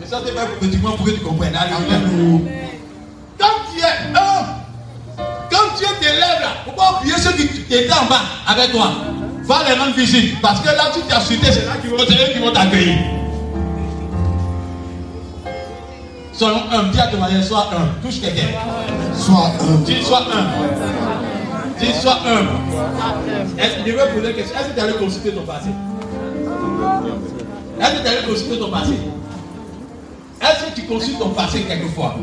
je 0.00 0.06
sentais 0.08 0.32
pas 0.32 0.46
pratiquement 0.58 0.92
pour 0.92 1.06
que 1.06 1.10
tu 1.10 1.20
comprennes. 1.20 1.56
Alléluia. 1.56 1.98
Quand 3.38 3.46
tu 3.72 3.80
es 3.80 4.16
humble, 4.16 4.48
quand 5.50 5.76
Dieu 5.76 5.86
t'élève 6.00 6.40
là, 6.40 6.48
faut 6.64 6.72
pas 6.72 6.98
oublier 6.98 7.16
ceux 7.18 7.32
qui 7.32 7.74
étaient 7.74 7.92
en 7.92 8.06
bas 8.06 8.22
avec 8.46 8.72
toi? 8.72 8.92
Va 9.44 9.64
les 9.66 9.74
rendre 9.74 9.94
visite. 9.94 10.40
Parce 10.40 10.60
que 10.60 10.66
là, 10.66 10.90
tu 10.94 11.00
t'as 11.08 11.20
chuté, 11.20 11.50
c'est 11.50 11.66
là 11.66 11.76
qu'ils 11.80 11.90
vont, 11.90 11.96
qui 11.96 12.38
vont 12.38 12.52
t'accueillir. 12.52 13.17
Soyons 16.38 16.62
un. 16.70 16.84
Dis 16.84 17.00
à 17.00 17.08
ton 17.08 17.18
mari, 17.18 17.42
sois 17.42 17.68
un. 17.72 18.00
Touche 18.00 18.20
quelqu'un. 18.20 18.46
Sois 19.12 19.50
un. 19.60 19.74
Dis, 19.84 20.02
sois 20.04 20.22
un. 20.32 21.80
Dis, 21.80 21.92
sois 22.00 22.18
un. 22.24 23.60
Est-ce 23.60 23.84
que 23.84 23.90
je 23.90 23.96
vais 23.96 24.14
poser 24.14 24.30
une 24.30 24.36
question? 24.36 24.56
Est-ce 24.56 24.68
que 24.68 24.74
tu 24.74 24.80
allais 24.80 24.92
consulter 24.92 25.32
ton 25.32 25.42
passé? 25.42 25.70
Est-ce 27.80 27.90
que 27.90 28.02
tu 28.02 28.08
allais 28.08 28.26
consulter 28.28 28.58
ton 28.60 28.70
passé? 28.70 28.92
Est-ce 30.40 30.64
que 30.64 30.80
tu 30.80 30.86
consultes 30.86 31.18
ton 31.18 31.30
passé 31.30 31.62
quelquefois? 31.62 32.14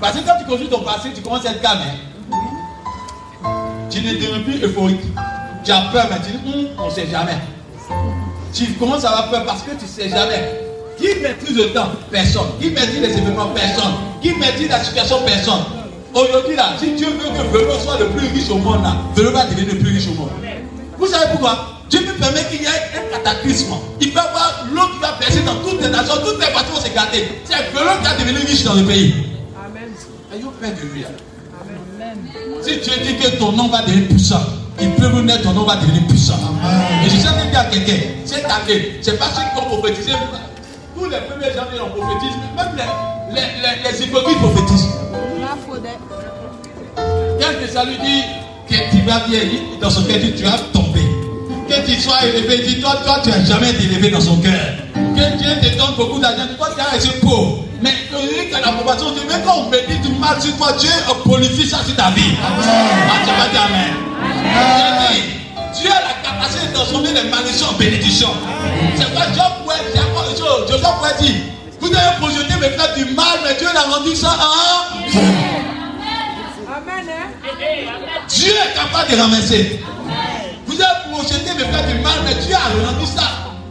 Parce 0.00 0.12
que 0.16 0.24
quand 0.24 0.38
tu 0.38 0.44
consultes 0.44 0.70
ton 0.70 0.82
passé, 0.82 1.08
tu 1.12 1.22
commences 1.22 1.44
à 1.44 1.50
être 1.50 1.62
calme. 1.62 1.80
Hein? 1.82 3.48
Tu 3.90 4.00
ne 4.00 4.12
deviens 4.12 4.42
plus 4.44 4.62
euphorique. 4.62 5.00
Tu 5.64 5.72
as 5.72 5.80
peur, 5.92 6.06
mais 6.08 6.18
tu 6.24 6.30
dis, 6.30 6.54
hum, 6.54 6.66
on 6.78 6.86
ne 6.86 6.90
sait 6.90 7.08
jamais. 7.10 7.38
Tu 8.52 8.74
commences 8.74 9.04
à 9.04 9.08
avoir 9.08 9.30
peur 9.30 9.44
parce 9.44 9.62
que 9.62 9.70
tu 9.70 9.82
ne 9.84 9.88
sais 9.88 10.08
jamais. 10.08 10.65
Qui 10.98 11.20
maîtrise 11.20 11.56
le 11.56 11.72
temps 11.72 11.90
Personne. 12.10 12.48
Qui 12.60 12.70
maîtrise 12.70 13.00
les 13.00 13.18
événements 13.18 13.48
Personne. 13.54 13.92
Qui 14.22 14.32
maîtrise 14.34 14.68
la 14.68 14.82
situation 14.82 15.18
Personne. 15.24 15.62
Aujourd'hui, 16.14 16.56
là, 16.56 16.72
si 16.80 16.92
Dieu 16.92 17.08
veut 17.08 17.28
que 17.28 17.58
Vélo 17.58 17.78
soit 17.78 17.98
le 17.98 18.06
plus 18.06 18.28
riche 18.28 18.48
au 18.48 18.56
monde, 18.56 18.82
là, 18.82 18.96
Vélo 19.14 19.32
va 19.32 19.44
devenir 19.44 19.74
le 19.74 19.78
plus 19.78 19.92
riche 19.92 20.08
au 20.08 20.14
monde. 20.14 20.30
Vous 20.98 21.06
savez 21.06 21.26
pourquoi? 21.32 21.76
Dieu 21.90 22.00
peut 22.00 22.14
permettre 22.14 22.48
qu'il 22.48 22.62
y 22.62 22.64
ait 22.64 22.68
un 22.68 23.16
cataclysme. 23.18 23.74
Il 24.00 24.12
peut 24.12 24.20
avoir 24.20 24.66
l'eau 24.72 24.88
qui 24.94 25.00
va 25.00 25.12
percer 25.20 25.42
dans 25.42 25.56
toutes 25.56 25.82
les 25.82 25.90
nations, 25.90 26.14
toutes 26.24 26.40
les 26.40 26.52
parties 26.52 26.72
vont 26.72 26.80
s'éclater. 26.80 27.28
C'est 27.44 27.56
Vélo 27.76 27.90
qui 28.00 28.08
va 28.08 28.14
devenir 28.18 28.48
riche 28.48 28.64
dans 28.64 28.74
le 28.74 28.84
pays. 28.84 29.14
Amen. 29.62 29.90
Ayons 30.34 30.52
peur 30.58 30.70
de 30.70 30.94
lui. 30.94 31.04
Amen. 31.04 32.16
Si 32.62 32.78
Dieu 32.78 32.94
dit 33.04 33.16
que 33.16 33.36
ton 33.36 33.52
nom 33.52 33.68
va 33.68 33.82
devenir 33.82 34.08
puissant, 34.08 34.40
il 34.80 34.90
peut 34.92 35.08
vous 35.08 35.20
naître, 35.20 35.42
ton 35.42 35.52
nom 35.52 35.64
va 35.64 35.76
devenir 35.76 36.06
puissant. 36.06 36.38
Amen. 36.64 37.04
Et 37.04 37.10
je 37.10 37.16
sais 37.16 37.50
dire 37.50 37.60
à 37.60 37.64
quelqu'un, 37.64 38.06
cette 38.24 38.46
année, 38.46 38.98
c'est 39.02 39.18
pas 39.18 39.26
ceux 39.26 39.42
qui 39.42 39.66
ont 39.66 39.68
prophétisé. 39.78 40.12
Les 41.10 41.20
premiers 41.28 41.54
gens 41.54 41.66
qui 41.72 41.80
ont 41.80 41.90
prophétisé, 41.90 42.36
même 42.56 42.76
les, 42.76 43.34
les, 43.34 43.46
les, 43.62 43.90
les 43.90 44.02
hypocrites 44.04 44.38
prophétisent. 44.38 44.88
Quand 47.40 47.72
ça 47.72 47.84
lui 47.84 47.96
dit 47.98 48.22
que 48.68 48.90
tu 48.90 49.02
vas 49.02 49.20
vieillir, 49.28 49.60
dans 49.80 49.90
son 49.90 50.02
cœur, 50.04 50.18
tu 50.36 50.42
vas 50.42 50.58
tomber. 50.72 51.06
Que 51.68 51.86
tu 51.86 52.00
sois 52.00 52.24
élevé, 52.24 52.58
dis 52.66 52.80
toi, 52.80 52.96
toi, 53.04 53.20
tu 53.22 53.30
n'as 53.30 53.44
jamais 53.44 53.70
été 53.70 53.84
élevé 53.84 54.10
dans 54.10 54.20
son 54.20 54.36
cœur. 54.38 54.52
Que 54.94 55.36
Dieu 55.38 55.50
te 55.60 55.76
donne 55.78 55.94
beaucoup 55.96 56.18
d'argent, 56.18 56.42
toi, 56.56 56.68
tu 56.74 56.80
as 56.80 56.90
resté 56.90 57.10
pauvre. 57.20 57.64
Mais 57.80 57.92
que 58.10 58.16
de 58.16 59.14
Dieu, 59.14 59.28
même 59.28 59.42
quand 59.44 59.58
on 59.66 59.70
médite 59.70 60.02
du 60.02 60.12
mal 60.18 60.40
sur 60.40 60.56
toi, 60.56 60.72
Dieu 60.78 60.90
bonifie 61.24 61.68
ça 61.68 61.78
sur 61.84 61.94
ta 61.94 62.10
vie. 62.10 62.34
Ah, 62.42 63.66
Amen. 63.66 63.94
Amen. 64.32 65.22
Dieu 65.74 65.90
a 65.90 66.00
la 66.00 66.14
capacité 66.24 66.68
de 66.68 66.72
transformer 66.72 67.12
les 67.12 67.28
malédictions 67.28 67.68
en 67.68 67.74
bénédictions. 67.78 68.34
C'est 68.96 69.12
quoi 69.14 69.26
Dieu 69.26 69.42
pourrait, 69.62 69.76
Dieu 70.64 70.76
pourrait 70.76 71.16
dire 71.20 71.34
Vous 71.80 71.88
avez 71.88 72.16
projeté 72.18 72.52
faire 72.52 72.94
du 72.94 73.04
mal, 73.14 73.38
mais 73.44 73.54
Dieu 73.58 73.68
l'a 73.72 73.82
rendu 73.82 74.14
ça 74.14 74.28
en 74.28 74.98
bien. 75.08 75.20
Amen. 76.76 77.06
Dieu 78.28 78.52
est 78.52 78.74
capable 78.74 79.10
de 79.10 79.20
ramasser. 79.20 79.80
Vous 80.66 80.74
avez 80.74 81.12
projeté 81.12 81.50
faire 81.50 81.86
du 81.86 81.98
mal, 82.00 82.18
mais 82.24 82.34
Dieu 82.34 82.54
a 82.54 82.86
rendu 82.86 83.06
ça. 83.06 83.22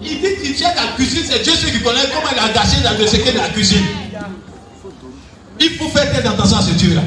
Il 0.03 0.21
dit 0.21 0.41
qu'il 0.41 0.55
tient 0.55 0.73
la 0.75 0.95
cuisine, 0.95 1.23
c'est 1.27 1.41
Dieu 1.41 1.53
qui 1.53 1.81
connaît 1.81 2.01
comment 2.13 2.29
il 2.31 2.39
a 2.39 2.53
gâché 2.53 2.81
dans 2.83 2.97
le 2.97 3.07
secret 3.07 3.31
de 3.31 3.37
la 3.39 3.49
cuisine. 3.49 3.85
Il 5.59 5.69
faut 5.71 5.89
faire 5.89 6.11
telle 6.11 6.27
attention 6.27 6.57
à 6.57 6.61
ce 6.61 6.71
Dieu-là. 6.71 7.01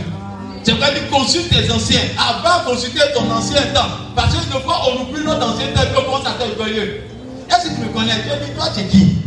C'est 0.64 0.73
vrai 0.73 0.93
qu'il 0.95 1.09
consulte 1.09 1.49
tes 1.49 1.71
anciens. 1.71 2.01
Avant 2.19 2.64
de 2.64 2.75
consulter 2.75 3.01
ton 3.14 3.31
ancien 3.31 3.62
temps. 3.75 3.88
Parce 4.17 4.35
que 4.35 4.53
des 4.53 4.61
fois, 4.64 4.83
on 4.88 5.03
oublie 5.03 5.23
notre 5.25 5.47
ancien 5.47 5.69
temps 5.69 5.83
et 5.83 5.97
on 5.97 6.03
commence 6.03 6.27
à 6.27 6.33
t'orgueilleux. 6.33 7.05
Est-ce 7.49 7.69
que 7.69 7.75
tu 7.75 7.81
me 7.81 7.88
connais? 7.88 8.14
Dieu 8.14 8.33
dit, 8.45 8.53
toi, 8.53 8.67
tu 8.75 8.81
es 8.81 8.85
qui 8.85 9.19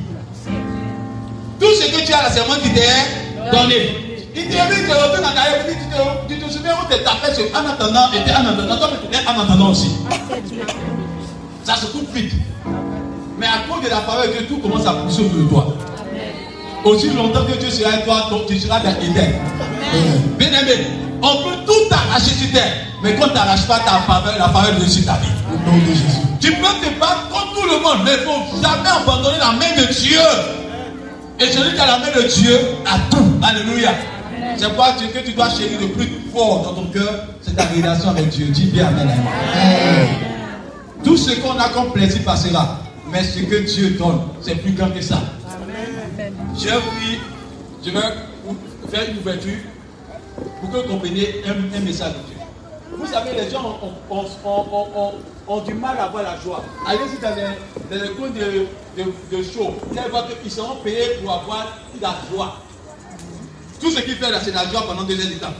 Tout 1.61 1.75
ce 1.79 1.91
que 1.91 2.03
tu 2.03 2.11
as 2.11 2.23
là, 2.23 2.29
c'est 2.33 2.45
moi 2.47 2.55
qui 2.57 2.71
t'ai 2.71 2.81
donné. 3.55 4.17
Il 4.35 4.45
te 4.45 4.49
dit, 4.49 4.57
en 4.57 4.63
arrière, 4.63 5.63
tu 5.67 5.75
te, 5.75 6.33
tu 6.33 6.39
te 6.39 6.51
souviens 6.51 6.71
où 6.73 6.91
tu 6.91 7.03
tapé 7.03 7.35
sur 7.35 7.45
en 7.53 7.69
attendant, 7.69 8.11
et 8.13 8.23
tu 8.25 8.31
en 8.31 8.47
attendant, 8.47 8.77
toi, 8.77 8.89
tu 9.11 9.15
es 9.15 9.27
en 9.27 9.39
attendant 9.39 9.69
aussi. 9.69 9.91
Ça 11.63 11.75
se 11.75 11.85
coupe 11.85 12.11
vite. 12.15 12.33
Mais 13.37 13.45
à 13.45 13.69
cause 13.69 13.83
de 13.83 13.89
la 13.89 13.97
parole 13.97 14.29
de 14.29 14.31
Dieu, 14.37 14.47
tout 14.47 14.57
commence 14.57 14.87
à 14.87 14.93
pousser 14.93 15.21
autour 15.21 15.37
de 15.37 15.49
toi. 15.49 15.67
Aussi 16.83 17.11
longtemps 17.11 17.45
que 17.45 17.55
Dieu 17.59 17.69
sera 17.69 17.91
avec 17.91 18.05
toi, 18.05 18.27
tu 18.47 18.59
seras 18.59 18.79
dans 18.79 18.99
l'Éden. 18.99 19.33
Bien 20.39 20.47
aimé, 20.47 20.87
on 21.21 21.43
peut 21.43 21.57
tout 21.67 21.93
arracher 21.93 22.31
sur 22.31 22.51
terre. 22.51 22.73
Mais 23.03 23.15
quand 23.15 23.27
tu 23.27 23.35
n'arraches 23.35 23.67
pas 23.67 23.79
ta 23.79 23.99
faveur, 24.11 24.33
la 24.39 24.49
faveur 24.49 24.73
de 24.73 24.79
Dieu 24.79 24.87
sur 24.87 25.05
ta 25.05 25.19
vie. 25.19 25.27
Au 25.53 25.69
nom 25.69 25.77
de 25.77 25.85
Jésus. 25.85 26.21
Tu 26.39 26.53
peux 26.53 26.63
te 26.63 26.99
battre 26.99 27.29
contre 27.29 27.53
tout 27.53 27.67
le 27.67 27.79
monde, 27.83 27.99
mais 28.03 28.13
il 28.13 28.21
ne 28.21 28.25
faut 28.25 28.61
jamais 28.63 28.89
abandonner 28.89 29.37
la 29.37 29.51
main 29.51 29.79
de 29.79 29.93
Dieu. 29.93 30.19
Et 31.41 31.51
celui 31.51 31.73
qui 31.73 31.79
a 31.79 31.87
la 31.87 31.97
main 31.97 32.11
de 32.15 32.27
Dieu 32.27 32.59
a 32.85 32.99
tout. 33.09 33.25
Alléluia. 33.41 33.93
C'est 34.57 34.75
quoi 34.75 34.93
que 34.93 35.19
tu 35.25 35.33
dois 35.33 35.49
chérir 35.49 35.79
le 35.79 35.87
plus 35.87 36.07
fort 36.31 36.61
dans 36.63 36.73
ton 36.73 36.87
cœur, 36.87 37.25
c'est 37.41 37.55
ta 37.55 37.65
relation 37.65 38.09
avec 38.09 38.29
Dieu. 38.29 38.45
Dis 38.47 38.65
bien 38.65 38.87
Amen. 38.87 39.09
Tout 41.03 41.17
ce 41.17 41.31
qu'on 41.39 41.57
a 41.57 41.69
comme 41.69 41.91
plaisir 41.91 42.21
passera. 42.23 42.77
Mais 43.11 43.23
ce 43.23 43.39
que 43.39 43.55
Dieu 43.65 43.91
donne, 43.91 44.21
c'est 44.41 44.55
plus 44.55 44.71
grand 44.73 44.91
que 44.91 45.01
ça. 45.01 45.19
Je 46.57 46.67
vais, 46.67 47.19
je 47.83 47.89
vais 47.89 47.99
faire 48.91 49.09
une 49.09 49.17
ouverture 49.17 49.57
pour 50.61 50.71
que 50.71 50.77
vous 50.77 50.93
compreniez 50.93 51.41
un, 51.47 51.79
message. 51.79 52.13
Vous 52.97 53.07
savez, 53.07 53.31
les 53.33 53.49
gens 53.49 53.79
ont, 55.47 55.59
du 55.61 55.73
mal 55.73 55.97
à 55.97 56.05
avoir 56.05 56.23
la 56.23 56.39
joie. 56.39 56.63
Allez-y 56.85 57.19
dans 57.21 57.35
les, 57.35 57.97
dans 57.97 58.03
les 58.03 58.11
coins 58.11 58.29
de, 58.29 59.43
show. 59.43 59.73
Qu'ils 60.41 60.51
seront 60.51 60.75
payés 60.77 61.17
pour 61.21 61.33
avoir 61.33 61.67
la 62.01 62.15
joie. 62.31 62.57
Tout 63.79 63.91
ce 63.91 63.99
qu'ils 64.01 64.15
font 64.15 64.29
là, 64.29 64.39
c'est 64.43 64.53
la 64.53 64.67
joie 64.69 64.83
pendant 64.85 65.03
deux 65.03 65.19
heures 65.19 65.51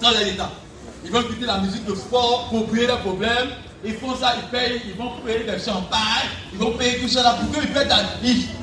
de. 0.00 0.42
Ils 1.04 1.12
vont 1.12 1.22
quitter 1.22 1.46
la 1.46 1.58
musique 1.58 1.84
de 1.84 1.94
sport 1.94 2.48
pour 2.50 2.62
oublier 2.62 2.86
leurs 2.86 3.00
problèmes 3.00 3.48
ils 3.84 3.94
font 3.94 4.16
ça, 4.16 4.34
ils 4.36 4.48
payent, 4.50 4.80
ils 4.86 4.94
vont 4.94 5.10
payer 5.24 5.44
le 5.46 5.56
champagne, 5.58 6.28
ils 6.52 6.58
vont 6.58 6.72
payer 6.72 6.98
tout 6.98 7.14
là 7.14 7.38
pour 7.40 7.60
qu'ils 7.60 7.70
fassent 7.70 7.86
la, 7.86 8.02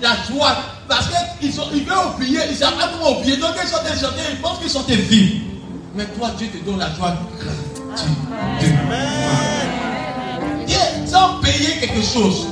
la 0.01 0.15
joie. 0.27 0.57
Parce 0.89 1.07
qu'ils 1.39 1.49
ils 1.49 1.85
veulent 1.85 2.13
oublier, 2.13 2.39
ils 2.49 2.55
savent 2.55 2.75
pas 2.75 2.89
comment 2.89 3.19
oublier. 3.19 3.37
Donc 3.37 3.51
ils 3.61 3.67
sont 3.67 3.81
des 3.83 4.31
ils 4.31 4.41
pensent 4.41 4.59
qu'ils 4.59 4.69
sont 4.69 4.83
des 4.83 4.97
vies. 4.97 5.41
Mais 5.95 6.05
toi, 6.07 6.29
Dieu 6.37 6.47
te 6.47 6.57
donne 6.65 6.79
la 6.79 6.93
joie 6.93 7.13
gratuitement. 7.39 8.95
Sans 11.05 11.39
payer 11.39 11.79
quelque 11.79 12.01
chose. 12.01 12.47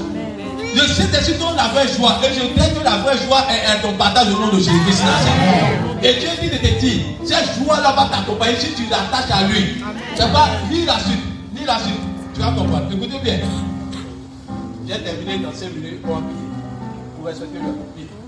Le 0.74 0.82
Saint-Esprit 0.88 1.34
donne 1.38 1.58
la 1.58 1.68
vraie 1.68 1.88
joie. 1.94 2.20
Et 2.24 2.34
je 2.34 2.40
dis 2.40 2.80
que 2.80 2.84
la 2.84 2.98
vraie 2.98 3.18
joie 3.26 3.42
est, 3.52 3.82
ton 3.82 3.94
partage 3.98 4.28
au 4.30 4.40
nom 4.40 4.48
de 4.48 4.60
Jésus-Christ. 4.60 5.04
Et 6.02 6.14
Dieu 6.14 6.30
dit 6.42 6.50
de 6.50 6.56
te 6.56 6.80
dire, 6.80 7.02
cette 7.26 7.60
joie-là 7.60 7.92
va 7.92 8.10
t'accompagner 8.10 8.56
si 8.58 8.74
tu 8.74 8.84
l'attaches 8.84 9.32
à 9.32 9.48
lui. 9.48 9.84
C'est 10.16 10.32
pas, 10.32 10.48
lis 10.72 10.86
la 10.86 11.00
suite, 11.00 11.20
lis 11.56 11.66
la 11.66 11.80
suite. 11.80 12.00
Tu 12.34 12.40
vas 12.40 12.52
comprendre. 12.52 12.88
Écoutez 12.92 13.20
bien. 13.24 13.40
J'ai 14.88 15.00
terminé 15.00 15.40
dans 15.40 15.54
ces 15.54 15.68
minutes 15.68 16.02
pour 16.02 16.22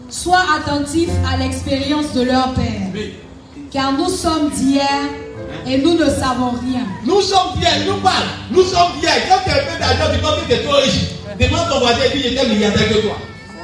Sois 0.10 0.46
attentif 0.58 1.10
à 1.32 1.38
l'expérience 1.38 2.14
de 2.14 2.24
leur 2.24 2.54
Père. 2.54 2.92
Car 3.72 3.92
nous 3.94 4.10
sommes 4.10 4.50
d'hier 4.50 4.88
et 5.68 5.78
nous 5.78 5.96
ne 5.96 6.06
savons 6.06 6.52
rien. 6.52 6.86
Nous 7.06 7.22
sommes 7.22 7.56
d'hier, 7.58 7.72
nous 7.88 8.00
parle. 8.02 8.26
Nous 8.52 8.64
sommes 8.64 9.00
d'hier. 9.00 9.14
Quand 9.28 9.40
tu 9.44 9.50
as 9.50 9.56
fait 9.56 9.80
d'argent, 9.80 10.14
tu 10.14 10.20
penses 10.20 10.36
que 10.42 10.46
tu 10.48 10.54
es 10.54 10.64
trop 10.64 10.76
riche. 10.78 11.12
Demande 11.40 11.70
ton 11.70 11.80
voisin 11.80 12.04
et 12.06 12.18
dis 12.18 12.24
j'étais 12.24 12.48
milliardaire 12.48 12.88
que 12.88 13.02
toi. 13.02 13.18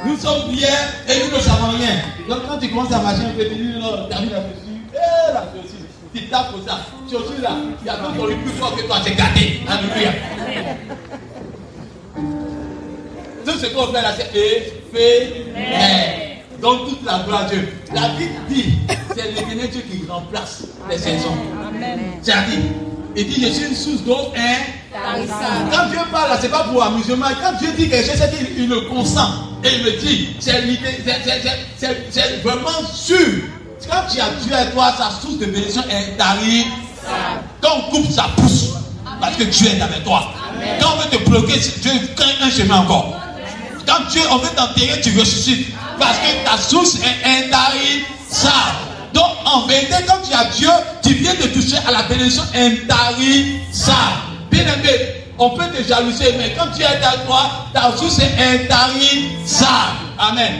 Nous 0.04 0.16
sommes 0.18 0.50
d'hier 0.50 0.76
et 1.08 1.24
nous 1.24 1.36
ne 1.36 1.40
savons 1.40 1.70
rien. 1.78 2.02
Donc 2.28 2.40
quand 2.48 2.58
tu 2.58 2.68
commences 2.68 2.92
à 2.92 2.98
marcher 3.00 3.22
un 3.24 3.30
peu, 3.30 3.44
tu 3.44 3.54
dis 3.54 3.78
non, 3.78 4.08
tu 4.08 4.16
as 4.16 4.20
mis 4.20 4.30
la 4.30 4.36
chaussure. 4.36 4.80
Eh, 4.92 5.32
la 5.32 5.40
chaussure. 5.52 5.86
Tu 6.14 6.26
tapes 6.28 6.50
pour 6.52 6.68
ça. 6.68 6.80
Chaussure 7.10 7.40
là, 7.42 7.50
il 7.80 7.86
y 7.86 7.88
a 7.88 7.96
d'autres 7.96 8.28
qui 8.28 8.34
plus 8.36 8.58
fort 8.58 8.76
que 8.76 8.82
toi, 8.82 8.96
c'est 9.02 9.14
gâté. 9.14 9.60
Alléluia. 9.68 10.12
Tout 13.46 13.58
ce 13.58 13.66
qu'on 13.66 13.86
fait 13.92 14.02
là, 14.02 14.12
c'est 14.16 14.30
éphémère. 14.38 16.31
Donc 16.62 16.88
toute 16.88 17.04
la 17.04 17.18
gloire 17.26 17.42
à 17.42 17.44
Dieu. 17.46 17.68
La 17.92 18.08
Bible 18.10 18.34
dit, 18.48 18.78
c'est 19.14 19.32
l'éternel 19.32 19.68
Dieu 19.68 19.82
qui 19.82 20.08
remplace 20.08 20.62
les 20.88 20.96
saisons. 20.96 21.36
C'est-à-dire, 22.22 22.60
il 23.16 23.26
dit, 23.28 23.44
je 23.44 23.52
suis 23.52 23.66
une 23.66 23.74
source 23.74 24.02
d'eau 24.02 24.32
Quand 24.32 25.88
Dieu 25.90 25.98
parle, 26.12 26.38
ce 26.38 26.42
n'est 26.42 26.48
pas 26.48 26.64
pour 26.64 26.84
amusement. 26.84 27.26
Quand 27.42 27.58
Dieu 27.58 27.68
dit 27.76 27.88
quelque 27.88 28.06
chose, 28.06 28.20
c'est 28.20 28.54
qu'il 28.54 28.68
le 28.68 28.82
consent. 28.82 29.28
Et 29.64 29.70
il 29.74 29.84
me 29.84 29.90
dit, 29.98 30.36
c'est 30.38 30.52
vraiment 32.44 32.86
sûr. 32.94 33.18
Quand 33.90 34.02
tu 34.12 34.20
as 34.20 34.30
Dieu 34.44 34.54
à 34.54 34.66
toi, 34.66 34.94
sa 34.96 35.10
source 35.10 35.38
de 35.38 35.46
bénédiction 35.46 35.82
est 35.90 36.16
tarif. 36.16 36.66
Quand 37.60 37.70
on 37.76 37.90
coupe, 37.90 38.10
ça 38.12 38.30
pousse. 38.36 38.68
Parce 39.20 39.34
que 39.34 39.42
Dieu 39.42 39.66
est 39.66 39.80
avec 39.80 40.04
toi. 40.04 40.32
Quand 40.80 40.94
on 40.94 41.00
veut 41.00 41.10
te 41.10 41.28
bloquer, 41.28 41.58
Dieu 41.58 41.90
crée 42.14 42.36
un 42.40 42.50
chemin 42.50 42.78
encore. 42.82 43.16
Quand 43.84 44.08
Dieu, 44.10 44.22
on 44.30 44.36
veut 44.36 44.48
t'enterrer, 44.54 45.00
tu 45.00 45.18
ressuscites. 45.18 45.74
Parce 46.02 46.18
que 46.18 46.44
ta 46.44 46.58
source 46.58 46.96
est 46.96 47.46
intarissable. 47.46 48.76
Donc, 49.14 49.28
en 49.44 49.66
vérité, 49.68 49.94
quand 50.04 50.18
tu 50.28 50.34
as 50.34 50.46
Dieu, 50.46 50.68
tu 51.00 51.14
viens 51.14 51.34
de 51.34 51.46
toucher 51.54 51.76
à 51.86 51.92
la 51.92 52.02
bénédiction 52.02 52.42
intarissable. 52.56 53.96
Bien 54.50 54.62
aimé, 54.62 54.90
on 55.38 55.50
peut 55.50 55.68
te 55.68 55.80
jalouser, 55.86 56.34
mais 56.38 56.54
quand 56.58 56.66
tu 56.76 56.82
es 56.82 57.00
dans 57.00 57.24
toi, 57.24 57.68
ta 57.72 57.96
source 57.96 58.18
est 58.18 58.34
intarissable. 58.36 59.96
Amen. 60.18 60.52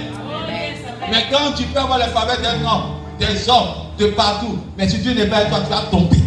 Mais 1.11 1.26
quand 1.33 1.52
tu 1.57 1.64
peux 1.64 1.81
avoir 1.81 1.98
le 1.98 2.05
faveur 2.05 2.38
d'un 2.40 2.64
homme, 2.64 3.00
des 3.18 3.48
hommes, 3.48 3.74
de 3.98 4.07
partout, 4.12 4.61
mais 4.78 4.88
si 4.88 4.98
Dieu 4.98 5.12
n'est 5.12 5.26
pas 5.26 5.38
avec 5.38 5.48
toi, 5.48 5.61
tu 5.64 5.70
vas 5.70 5.83
tomber. 5.90 6.18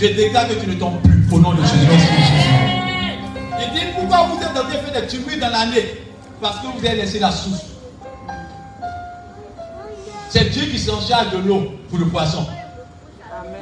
Je 0.00 0.06
déclare 0.06 0.48
que 0.48 0.54
tu 0.54 0.66
ne 0.66 0.74
tombes 0.74 1.00
plus 1.02 1.26
au 1.30 1.40
nom 1.40 1.52
de 1.52 1.60
Jésus. 1.60 1.88
Il 3.60 3.78
dit 3.78 3.86
pourquoi 3.94 4.28
vous 4.32 4.40
êtes 4.42 4.48
en 4.48 4.66
train 4.66 4.80
de 4.80 4.92
faire 4.92 5.02
des 5.02 5.06
tumules 5.06 5.38
dans 5.38 5.50
l'année? 5.50 6.04
Parce 6.40 6.56
que 6.60 6.66
vous 6.66 6.84
avez 6.86 6.96
laissé 6.96 7.18
la 7.18 7.30
source. 7.30 7.62
C'est 10.30 10.50
Dieu 10.50 10.64
qui 10.66 10.78
s'en 10.78 11.00
charge 11.00 11.30
de 11.30 11.38
l'eau 11.38 11.72
pour 11.88 11.98
le 11.98 12.06
poisson. 12.06 12.46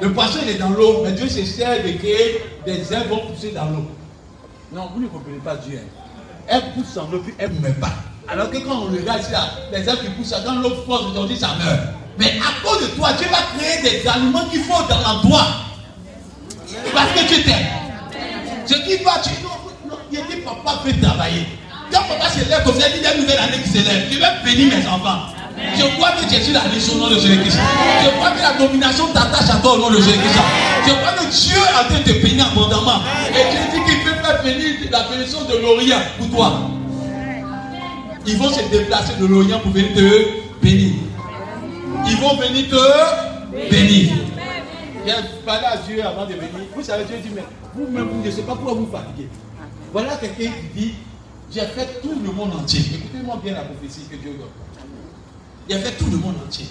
Le 0.01 0.11
poisson 0.11 0.39
il 0.43 0.49
est 0.49 0.57
dans 0.57 0.69
l'eau, 0.69 1.01
mais 1.03 1.11
Dieu 1.11 1.29
se 1.29 1.45
sert 1.45 1.83
de 1.83 1.91
créer 1.97 2.43
des 2.65 2.91
herbes 2.91 3.09
vont 3.09 3.27
pousser 3.27 3.51
dans 3.51 3.65
l'eau. 3.65 3.85
Non, 4.71 4.89
vous 4.93 5.01
ne 5.01 5.07
comprenez 5.07 5.37
pas 5.37 5.55
Dieu. 5.57 5.79
Hein. 5.83 6.03
Elle 6.47 6.71
pousse 6.73 6.97
en 6.97 7.13
eau, 7.13 7.19
puis 7.19 7.33
elle 7.37 7.53
ne 7.53 7.59
meurt 7.59 7.79
pas. 7.79 7.93
Alors 8.27 8.49
que 8.49 8.57
quand 8.57 8.87
on 8.87 8.91
regarde 8.91 9.21
ça, 9.21 9.51
les 9.71 9.87
herbes 9.87 9.99
qui 9.99 10.09
poussent, 10.11 10.33
quand 10.45 10.55
l'eau 10.55 10.75
force 10.85 11.05
aujourd'hui, 11.11 11.37
ça 11.37 11.49
meurt. 11.63 11.79
Mais 12.17 12.33
à 12.39 12.65
cause 12.65 12.81
de 12.81 12.95
toi, 12.95 13.13
Dieu 13.13 13.27
va 13.29 13.57
créer 13.57 13.81
des 13.81 14.07
aliments 14.07 14.45
qu'il 14.49 14.63
faut 14.63 14.81
dans 14.89 14.99
l'endroit. 14.99 15.47
Parce 16.93 17.11
que 17.11 17.33
tu 17.33 17.43
t'aimes. 17.43 17.67
Ce 18.65 18.73
qui 18.75 19.03
va, 19.03 19.19
tu 19.23 19.29
il 20.11 20.19
dit 20.27 20.41
papa 20.41 20.79
peut 20.83 20.93
travailler. 21.01 21.47
Quand 21.93 22.01
papa 22.07 22.29
se 22.29 22.39
lève 22.49 22.63
comme 22.65 22.79
ça, 22.79 22.87
il 22.89 23.01
dit 23.01 23.07
une 23.07 23.21
nouvelle 23.21 23.39
année 23.39 23.61
qui 23.63 23.69
se 23.69 23.77
lève. 23.77 24.09
Je 24.11 24.17
vais 24.17 24.25
bénir 24.43 24.75
mes 24.75 24.87
enfants. 24.87 25.29
Je 25.77 25.85
crois 25.95 26.11
que 26.11 26.27
sur 26.27 26.53
la 26.53 26.67
liste 26.73 26.91
au 26.91 26.97
nom 26.97 27.09
de 27.09 27.19
Jésus-Christ. 27.19 27.57
Je 28.03 28.09
crois 28.17 28.31
que 28.31 28.41
la 28.41 28.53
domination 28.53 29.07
t'attache 29.13 29.49
à 29.49 29.57
toi 29.57 29.73
au 29.73 29.77
nom 29.77 29.89
de 29.91 29.97
Jésus-Christ. 29.97 30.39
Je 30.87 30.93
crois 30.93 31.11
que 31.13 31.25
Dieu 31.31 31.61
a 31.79 31.83
train 31.85 31.99
de 31.99 32.03
te 32.03 32.25
bénir 32.25 32.47
abondamment. 32.47 33.01
Et 33.29 33.51
Dieu 33.51 33.59
dit 33.73 33.83
qu'il 33.85 34.03
peut 34.03 34.15
faire 34.23 34.43
bénir 34.43 34.65
la 34.91 35.03
bénédiction 35.03 35.43
de 35.45 35.57
l'Orient 35.61 36.01
pour 36.17 36.29
toi. 36.31 36.69
Ils 38.25 38.37
vont 38.37 38.49
se 38.49 38.61
déplacer 38.71 39.13
de 39.19 39.25
l'Orient 39.25 39.59
pour 39.59 39.71
venir 39.71 39.93
te 39.93 40.65
bénir. 40.65 40.93
Ils 42.07 42.17
vont 42.17 42.35
venir 42.35 42.69
te 42.69 43.69
bénir. 43.69 44.13
J'ai 45.05 45.13
parlé 45.45 45.65
à 45.65 45.77
Dieu 45.77 46.03
avant 46.05 46.25
de 46.25 46.33
venir. 46.33 46.49
Vous 46.75 46.83
savez, 46.83 47.03
Dieu 47.03 47.17
dit, 47.23 47.31
mais 47.35 47.43
vous-même, 47.75 48.07
vous 48.07 48.25
ne 48.25 48.31
savez 48.31 48.43
pas 48.43 48.55
pourquoi 48.55 48.73
vous 48.73 48.89
fatiguez. 48.91 49.27
Voilà 49.91 50.15
quelqu'un 50.15 50.51
qui 50.73 50.81
dit 50.81 50.93
J'ai 51.53 51.61
fait 51.61 52.01
tout 52.01 52.19
le 52.19 52.31
monde 52.31 52.51
entier. 52.55 52.81
Écoutez-moi 52.95 53.39
bien 53.43 53.53
la 53.53 53.61
prophétie 53.61 54.01
que 54.09 54.15
Dieu 54.15 54.39
donne. 54.39 55.77
A 55.77 55.81
fait 55.81 55.91
tout 55.91 56.09
le 56.09 56.17
monde 56.17 56.35
entier. 56.43 56.65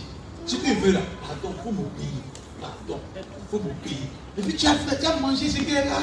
Si 0.45 0.59
tu 0.59 0.75
veux 0.75 0.93
là, 0.93 1.01
pardon, 1.21 1.55
il 1.57 1.63
faut 1.63 1.71
m'oublier. 1.71 2.23
Pardon, 2.61 2.99
il 3.15 3.23
faut 3.49 3.59
m'oublier. 3.59 4.09
Et 4.37 4.43
puis 4.43 4.55
tu 4.55 4.67
as, 4.67 4.75
fait, 4.75 4.99
tu 4.99 5.07
as 5.07 5.17
mangé 5.21 5.49
ce 5.49 5.59
qu'il 5.59 5.73
là. 5.73 6.01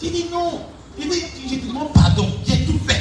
Tu 0.00 0.08
dis 0.08 0.26
non. 0.32 0.62
Il 0.98 1.08
dit 1.08 1.22
Je 1.48 1.54
te 1.54 1.66
demande 1.66 1.92
pardon. 1.92 2.26
J'ai 2.44 2.64
tout 2.64 2.80
fait. 2.88 3.00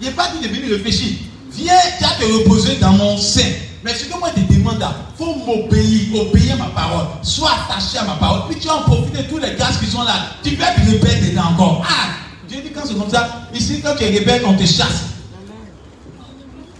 Il 0.00 0.08
n'est 0.08 0.14
pas 0.14 0.32
dit 0.32 0.48
de 0.48 0.52
venir 0.52 0.70
réfléchir. 0.70 1.18
Viens, 1.52 1.74
tu 1.98 2.04
as 2.04 2.08
te 2.08 2.24
reposer 2.24 2.76
dans 2.76 2.92
mon 2.92 3.16
sein. 3.16 3.52
Mais 3.84 3.94
ce 3.94 4.06
que 4.06 4.18
moi 4.18 4.30
je 4.36 4.42
te 4.42 4.52
demande, 4.52 4.82
il 4.82 5.16
faut 5.16 5.34
m'obéir, 5.36 6.20
obéir 6.20 6.54
à 6.54 6.56
ma 6.56 6.70
parole. 6.70 7.06
Sois 7.22 7.52
attaché 7.52 7.98
à 7.98 8.04
ma 8.04 8.16
parole. 8.16 8.48
Puis 8.50 8.58
tu 8.58 8.68
en 8.68 8.82
profiter 8.82 9.22
de 9.22 9.28
tous 9.28 9.38
les 9.38 9.54
gaz 9.54 9.78
qui 9.78 9.86
sont 9.86 10.02
là. 10.02 10.14
Tu 10.42 10.56
vas 10.56 10.72
être 10.72 10.80
rebelle 10.80 11.30
dedans 11.30 11.50
encore. 11.52 11.86
Ah, 11.88 12.14
Dieu 12.54 12.62
dit 12.62 12.70
quand 12.72 12.86
c'est 12.86 12.94
comme 12.94 13.10
ça, 13.10 13.48
ici 13.52 13.80
quand 13.82 13.96
tu 13.96 14.04
es 14.04 14.18
rebelle, 14.18 14.42
on 14.46 14.54
te 14.54 14.64
chasse. 14.64 15.06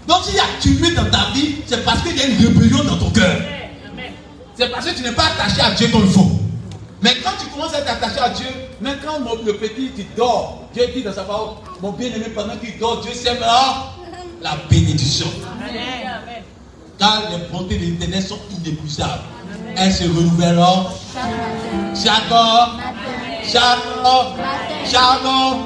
Donc 0.07 0.23
s'il 0.25 0.37
y 0.37 0.39
a 0.39 0.45
tué 0.61 0.95
dans 0.95 1.11
ta 1.11 1.33
vie, 1.35 1.57
c'est 1.67 1.85
parce 1.85 2.03
qu'il 2.03 2.17
y 2.17 2.21
a 2.21 2.27
une 2.27 2.47
rébellion 2.47 2.85
dans 2.85 2.97
ton 2.97 3.11
cœur. 3.11 3.41
C'est 4.57 4.71
parce 4.71 4.87
que 4.87 4.95
tu 4.95 5.03
n'es 5.03 5.11
pas 5.11 5.25
attaché 5.25 5.61
à 5.61 5.73
Dieu 5.73 5.89
comme 5.89 6.05
il 6.05 6.13
faut. 6.13 6.31
Mais 7.03 7.17
quand 7.25 7.33
tu 7.41 7.47
commences 7.49 7.75
à 7.75 7.81
t'attacher 7.81 8.21
à 8.21 8.29
Dieu, 8.29 8.47
même 8.81 8.99
quand 9.05 9.19
le 9.45 9.55
petit 9.55 9.91
tu 9.97 10.07
dors, 10.17 10.63
Dieu 10.73 10.85
dit 10.95 11.03
dans 11.03 11.13
sa 11.13 11.25
parole, 11.25 11.57
mon 11.83 11.91
bien-aimé, 11.91 12.27
pendant 12.33 12.57
qu'il 12.57 12.79
dort, 12.79 13.01
Dieu 13.01 13.13
sèmera 13.13 13.95
la 14.41 14.57
bénédiction. 14.71 15.27
Amen. 15.61 16.45
Car 16.99 17.25
les 17.31 17.49
bontés 17.51 17.79
de 17.79 17.85
l'éternel 17.87 18.23
sont 18.23 18.39
inépuisables. 18.57 19.23
Elles 19.77 19.92
se 19.92 20.05
renouvelleront 20.05 20.87
chaque 21.94 22.31
heure, 22.31 22.79
chaque 23.42 23.62
heure, 24.05 24.35
chaque 24.85 25.24
heure. 25.24 25.59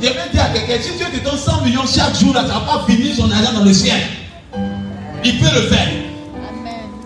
Je 0.00 0.08
vais 0.08 0.14
dire 0.32 0.42
à 0.42 0.48
quelqu'un, 0.50 0.82
si 0.82 0.92
Dieu 0.96 1.06
te 1.12 1.24
donne 1.24 1.38
100 1.38 1.62
millions 1.62 1.86
chaque 1.86 2.14
jour, 2.16 2.34
là, 2.34 2.42
ça 2.42 2.48
ne 2.48 2.52
va 2.52 2.60
pas 2.60 2.84
finir 2.86 3.14
son 3.16 3.30
argent 3.30 3.52
dans 3.54 3.64
le 3.64 3.72
ciel. 3.72 4.00
Il 5.24 5.38
peut 5.38 5.54
le 5.54 5.62
faire. 5.62 5.88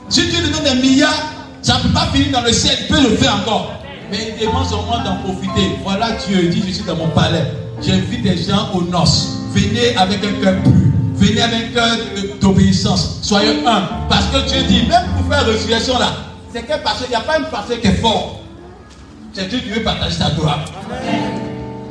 Si 0.09 0.27
Dieu 0.27 0.39
te 0.43 0.53
donne 0.53 0.65
des 0.65 0.87
milliards, 0.87 1.15
ça 1.63 1.79
ne 1.79 1.83
peut 1.83 1.95
pas 1.95 2.09
finir 2.13 2.33
dans 2.33 2.43
le 2.45 2.53
ciel, 2.53 2.77
il 2.81 2.87
peut 2.89 3.01
le 3.01 3.17
faire 3.17 3.37
encore. 3.37 3.73
Mais 4.11 4.35
il 4.35 4.47
demande 4.47 4.67
seulement 4.67 4.99
d'en 5.05 5.17
profiter. 5.23 5.77
Voilà 5.85 6.11
Dieu 6.27 6.49
dit, 6.49 6.65
je 6.67 6.73
suis 6.73 6.85
dans 6.85 6.97
mon 6.97 7.09
palais. 7.09 7.45
J'invite 7.81 8.23
des 8.23 8.37
gens 8.37 8.71
aux 8.75 8.83
noces. 8.83 9.29
Venez 9.53 9.97
avec 9.97 10.19
un 10.25 10.43
cœur 10.43 10.63
pur. 10.63 10.90
Venez 11.21 11.43
avec 11.43 11.69
un 11.69 11.75
cœur 11.75 11.97
d'obéissance. 12.41 13.19
Soyez 13.23 13.51
un. 13.67 13.83
Parce 14.09 14.25
que 14.27 14.49
Dieu 14.49 14.63
dit, 14.63 14.87
même 14.87 15.05
pour 15.17 15.31
faire 15.31 15.45
résurrection 15.45 15.99
là, 15.99 16.13
c'est 16.53 16.67
qu'un 16.67 16.79
pasteur, 16.79 17.07
il 17.09 17.11
n'y 17.11 17.17
a 17.17 17.21
pas 17.21 17.39
une 17.39 17.45
pasteur 17.45 17.79
qui 17.79 17.87
est 17.89 18.01
fort. 18.01 18.41
C'est 19.35 19.47
Dieu 19.49 19.59
qui 19.59 19.69
veut 19.69 19.83
partager 19.83 20.17
sa 20.17 20.31
gloire. 20.31 20.65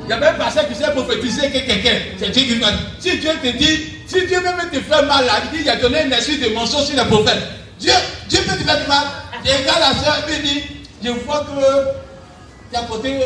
Il 0.02 0.08
n'y 0.08 0.14
a 0.14 0.18
même 0.18 0.34
un 0.34 0.38
pasteur 0.38 0.68
qui 0.68 0.74
sait 0.74 0.92
prophétiser 0.92 1.52
que 1.52 1.60
quelqu'un. 1.60 1.96
C'est 2.18 2.32
Dieu 2.32 2.42
qui 2.42 2.56
veut. 2.56 2.66
Si 3.00 3.20
Dieu 3.20 3.30
te 3.42 3.56
dit, 3.56 3.80
si 4.08 4.26
Dieu 4.26 4.40
veut 4.40 4.44
même 4.44 4.70
te 4.72 4.80
faire 4.80 5.06
mal, 5.06 5.24
là, 5.26 5.34
il 5.46 5.58
dit, 5.58 5.64
il 5.64 5.70
a 5.70 5.76
donné 5.76 6.06
une 6.06 6.14
esprit 6.14 6.40
de 6.40 6.50
mensonge 6.56 6.86
sur 6.86 6.98
les 6.98 7.08
prophètes. 7.08 7.44
Dieu, 7.80 7.94
Dieu 8.28 8.40
peut 8.48 8.58
te 8.58 8.64
faire 8.64 8.88
mal. 8.88 9.06
Je 9.46 9.52
regarde 9.52 9.80
la 9.80 10.04
soeur 10.04 10.18
et 10.28 10.42
dit, 10.42 10.64
je 11.04 11.12
vois 11.12 11.42
que 11.42 12.72
tu 12.72 12.76
as 12.76 12.82
porté 12.82 13.20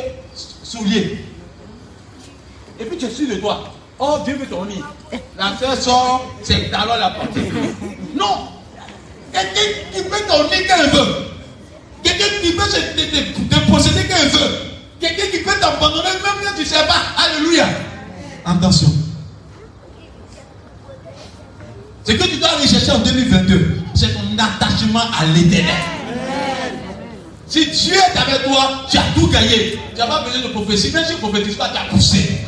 soulier. 0.64 1.26
Et 2.80 2.84
puis 2.84 2.98
tu 2.98 3.06
es 3.06 3.10
sûr 3.10 3.30
de 3.30 3.36
toi. 3.36 3.73
Oh, 4.00 4.20
Dieu 4.26 4.36
veut 4.36 4.46
ton. 4.48 4.68
La 5.38 5.58
soeur 5.58 5.76
sort 5.78 6.26
c'est 6.42 6.70
talons 6.72 6.96
la 7.00 7.12
portée. 7.12 7.52
Non. 8.16 8.50
Quelqu'un 9.32 9.62
qui 9.94 10.04
peut 10.04 10.24
ton 10.28 10.44
lit 10.44 10.66
qu'elle 10.68 10.90
veut. 10.90 11.16
Quelqu'un 12.04 12.26
qui 12.42 12.52
peut 12.52 12.64
te, 12.64 13.72
posséder 13.72 14.06
qu'elle 14.06 14.30
veut. 14.30 14.60
Quelqu'un 15.00 15.28
qui 15.32 15.40
peut 15.40 15.60
t'abandonner 15.60 16.10
même 16.10 16.44
quand 16.44 16.54
tu 16.56 16.62
ne 16.62 16.66
sais 16.66 16.86
pas. 16.88 17.02
Alléluia. 17.18 17.68
Attention. 18.46 18.92
Ce 22.06 22.12
que 22.12 22.24
tu 22.24 22.38
dois 22.38 22.50
aller 22.50 22.68
chercher 22.68 22.92
en 22.92 23.00
2022, 23.00 23.78
c'est 23.96 24.14
ton 24.14 24.38
attachement 24.38 25.00
à 25.00 25.26
l'éternel. 25.34 25.74
Si 27.48 27.66
Dieu 27.68 27.94
est 27.94 28.18
avec 28.18 28.44
toi, 28.44 28.84
tu 28.90 28.98
as 28.98 29.04
tout 29.16 29.28
gagné. 29.28 29.80
Tu 29.94 30.00
n'as 30.00 30.08
pas 30.08 30.24
besoin 30.24 30.42
de 30.42 30.48
prophétie. 30.48 30.92
Même 30.92 31.04
si 31.06 31.12
tu 31.12 31.16
ne 31.16 31.20
prophétises 31.20 31.56
pas, 31.56 31.70
tu 31.70 31.78
as 31.78 31.90
poussé. 31.90 32.42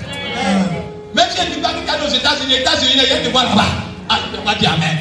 Même 1.16 1.30
si 1.32 1.38
tu 1.38 1.50
ne 1.50 1.56
dis 1.56 1.62
pas 1.62 1.70
que 1.70 1.80
tu 1.80 1.88
es 1.88 2.08
aux 2.08 2.14
États-Unis, 2.14 2.52
les 2.52 2.60
États-Unis, 2.60 2.92
il 2.96 3.10
y 3.10 3.14
a 3.14 3.24
te 3.24 3.30
voir 3.30 3.46
là-bas. 3.46 3.64
Ah, 4.10 4.20
tu 4.30 4.38
ne 4.38 4.44
pas 4.44 4.56
dire 4.56 4.74
Amen. 4.74 4.98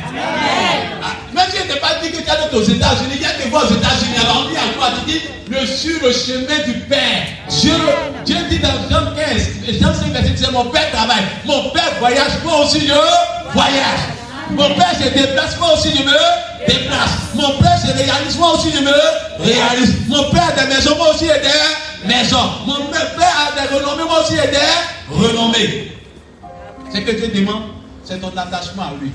Ah, 1.02 1.06
même 1.34 1.46
si 1.50 1.60
tu 1.60 1.68
n'es 1.68 1.80
pas 1.80 1.98
dit 2.00 2.10
que 2.12 2.18
tu 2.18 2.22
es 2.22 2.56
aux 2.56 2.62
États-Unis, 2.62 3.16
il 3.16 3.20
y 3.22 3.24
a 3.26 3.30
te 3.30 3.48
voir 3.50 3.64
aux 3.64 3.74
États-Unis. 3.74 4.14
Alors 4.22 4.46
on 4.46 4.48
dit 4.48 4.56
à 4.56 4.72
toi, 4.78 4.88
tu 5.04 5.10
dis, 5.10 5.20
je 5.50 5.66
suis 5.66 5.98
le 5.98 6.12
chemin 6.12 6.62
du 6.64 6.74
Père. 6.86 7.26
Dieu, 7.48 7.74
Dieu 8.24 8.36
dit 8.48 8.60
dans 8.60 8.70
Jean 8.88 9.10
15, 9.10 9.80
Jean 9.80 9.92
5, 9.92 10.12
verset 10.12 10.30
17, 10.30 10.52
mon 10.52 10.66
Père 10.66 10.90
travaille. 10.92 11.24
Mon 11.44 11.70
Père 11.70 11.92
voyage, 11.98 12.38
moi 12.44 12.60
aussi 12.60 12.86
je 12.86 12.94
voyage. 13.52 14.04
Mon 14.50 14.68
Père 14.74 14.94
se 14.94 15.08
déplace, 15.08 15.58
moi 15.58 15.74
aussi 15.74 15.90
je 15.96 16.02
me 16.04 16.66
déplace. 16.68 17.34
Mon 17.34 17.58
Père 17.58 17.78
se 17.78 17.92
réalise, 17.92 18.38
moi 18.38 18.54
aussi 18.54 18.70
je 18.70 18.80
me 18.84 19.44
réalise. 19.44 19.94
Mon 20.06 20.30
Père 20.30 20.48
a 20.56 20.60
des 20.62 20.74
maisons, 20.74 20.96
moi 20.96 21.10
aussi 21.10 21.26
j'ai 21.26 21.40
des 21.40 22.14
maisons. 22.14 22.50
Mon 22.66 22.86
Père 22.86 23.08
a 23.18 23.60
des 23.60 23.74
renommées, 23.74 24.04
moi 24.04 24.22
aussi 24.22 24.34
j'ai 24.36 24.48
des 24.48 25.26
renommées. 25.26 25.93
Ce 26.94 27.00
que 27.00 27.10
Dieu 27.10 27.26
demande, 27.40 27.64
c'est 28.04 28.20
ton 28.20 28.28
attachement 28.36 28.82
à 28.82 28.92
lui. 29.00 29.10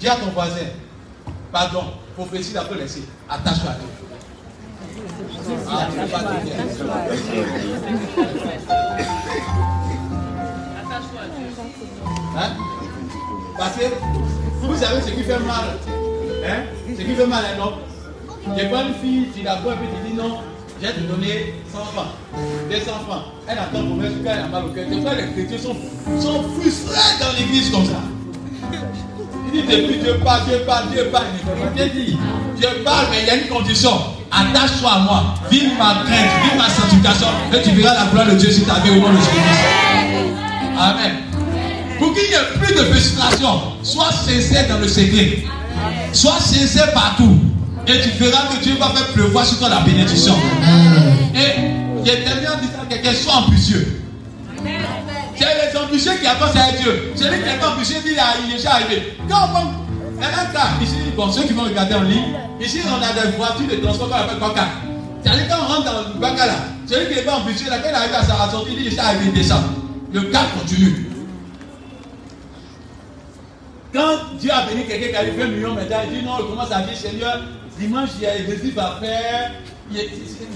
Dis 0.00 0.08
à 0.08 0.16
ton 0.16 0.30
voisin, 0.30 0.64
pardon, 1.52 1.84
prophétie 2.16 2.54
d'après 2.54 2.76
laisser, 2.76 3.04
attache-toi 3.28 3.70
à 3.70 3.74
lui. 3.74 3.84
Ah, 5.70 5.88
tu. 5.92 6.00
Hein? 12.36 12.50
Parce 13.58 13.76
que 13.76 13.84
vous 14.62 14.76
savez 14.76 15.02
ce 15.02 15.10
qui 15.10 15.22
fait 15.22 15.38
mal. 15.40 15.78
Hein? 16.46 16.62
Ce 16.88 17.02
qui 17.02 17.14
fait 17.14 17.26
mal 17.26 17.44
à 17.44 17.48
un 17.48 17.66
homme. 17.66 17.74
J'ai 18.56 18.70
pas 18.70 18.84
une 18.84 18.94
fille, 18.94 19.28
tu 19.36 19.42
la 19.42 19.56
vois 19.56 19.74
et 19.74 19.76
puis 19.76 19.88
tu 19.88 20.10
dis 20.10 20.16
non, 20.16 20.40
j'ai 20.84 20.92
te 20.92 21.00
donner 21.00 21.54
100 21.72 21.78
francs, 21.94 22.12
200 22.70 22.84
francs. 23.08 23.22
Elle 23.48 23.58
attend 23.58 23.86
pour 23.86 23.96
mettre 23.96 24.16
elle 24.22 24.38
a 24.38 24.48
mal 24.48 24.64
au 24.66 24.68
cœur. 24.68 24.84
Des 24.86 25.00
fois, 25.00 25.12
les 25.14 25.32
chrétiens 25.32 25.58
sont, 25.58 25.76
sont 26.20 26.44
frustrés 26.60 27.18
dans 27.20 27.32
l'église 27.38 27.70
comme 27.70 27.86
ça. 27.86 28.02
Il 29.54 29.62
dit 29.62 29.66
depuis 29.66 29.98
Dieu 29.98 30.18
parle, 30.22 30.44
Dieu 30.46 30.58
parle, 30.66 30.90
Dieu 30.90 31.08
parle. 31.10 31.24
Dieu 31.74 31.88
dit, 31.88 32.18
Dieu 32.58 32.68
parle, 32.84 33.06
mais 33.10 33.22
il 33.22 33.26
y 33.26 33.30
a 33.30 33.36
une 33.36 33.48
condition. 33.48 33.92
Attache-toi 34.30 34.90
à 34.90 34.98
moi, 34.98 35.34
vive 35.50 35.70
ma 35.78 36.02
crainte, 36.04 36.30
vive 36.42 36.58
ma 36.58 36.68
sanctification, 36.68 37.28
et 37.52 37.62
tu 37.62 37.70
verras 37.70 37.94
la 37.94 38.10
gloire 38.10 38.26
de 38.26 38.32
Dieu 38.32 38.50
sur 38.50 38.66
ta 38.66 38.80
vie 38.80 38.90
au 38.90 38.94
nom 38.96 39.10
de 39.10 39.16
Jésus. 39.16 40.34
Amen. 40.76 41.12
Pour 41.98 42.12
qu'il 42.12 42.28
n'y 42.28 42.34
ait 42.34 42.58
plus 42.58 42.74
de 42.74 42.82
frustration, 42.92 43.62
sois 43.82 44.10
sincère 44.12 44.68
dans 44.68 44.80
le 44.80 44.88
secret. 44.88 45.44
Sois 46.12 46.40
sincère 46.40 46.92
partout. 46.92 47.38
Et 47.86 48.00
tu 48.00 48.10
verras 48.10 48.46
que 48.48 48.62
Dieu 48.62 48.74
va 48.78 48.88
faire 48.90 49.06
pleuvoir 49.08 49.44
sur 49.44 49.58
toi 49.58 49.68
la 49.68 49.80
bénédiction. 49.80 50.34
Et 51.34 52.04
j'ai 52.04 52.24
tellement 52.24 52.56
dit 52.60 52.68
à 52.80 52.86
quelqu'un, 52.86 53.12
sois 53.12 53.34
ambitieux. 53.34 54.02
C'est 55.36 55.72
les 55.72 55.76
ambitieux 55.78 56.12
qui 56.20 56.26
avancent 56.26 56.56
avec 56.56 56.80
Dieu. 56.80 57.12
Celui 57.14 57.38
qui 57.38 57.44
n'est 57.44 57.58
pas 57.58 57.70
ambitieux 57.74 57.96
dit 58.04 58.12
il 58.12 58.52
est 58.52 58.56
déjà 58.56 58.72
arrivé. 58.72 59.16
Quand 59.28 59.44
on 59.44 59.48
prend 59.48 59.72
un 60.22 60.52
cas, 60.52 60.68
ici, 60.82 60.94
bon, 61.16 61.30
ceux 61.30 61.42
qui 61.42 61.52
vont 61.52 61.64
regarder 61.64 61.94
en 61.94 62.02
ligne, 62.02 62.34
ici 62.60 62.80
on 62.86 63.02
a 63.02 63.12
des 63.12 63.36
voitures 63.36 63.68
de 63.68 63.76
transport 63.84 64.08
qu'on 64.08 64.14
appelle 64.14 64.38
Coca. 64.38 64.66
C'est-à-dire 65.22 65.48
quand 65.48 65.64
on 65.64 65.74
rentre 65.74 65.84
dans 65.84 65.98
le 66.00 66.14
Coca 66.14 66.46
là, 66.46 66.54
celui 66.86 67.08
qui 67.08 67.14
n'est 67.16 67.22
pas 67.22 67.34
ambitieux, 67.36 67.68
là, 67.68 67.78
quand 67.78 67.88
il 67.90 67.94
arrive 67.94 68.14
à 68.14 68.22
sa 68.22 68.50
sortie, 68.50 68.72
il 68.72 68.78
dit 68.78 68.84
il 68.86 68.94
est 68.94 68.98
arrivé, 68.98 69.24
il 69.26 69.32
descend. 69.32 69.62
Le 70.12 70.22
cas 70.22 70.44
continue. 70.58 71.10
Quand 73.92 74.36
Dieu 74.40 74.50
a 74.52 74.66
béni 74.66 74.86
quelqu'un 74.86 75.08
qui 75.08 75.16
a 75.16 75.24
eu 75.24 75.38
20 75.38 75.46
millions 75.48 75.74
maintenant, 75.74 75.96
il 76.10 76.18
dit 76.18 76.24
non, 76.24 76.32
il 76.40 76.46
commence 76.46 76.72
à 76.72 76.80
dire 76.82 76.96
Seigneur, 76.96 77.40
dimanche, 77.78 78.10
il 78.18 78.22
y 78.22 78.26
a 78.26 78.32
trucs 78.58 78.78
à 78.78 78.98
faire, 79.00 79.52
il, 79.90 79.98
il, 79.98 80.02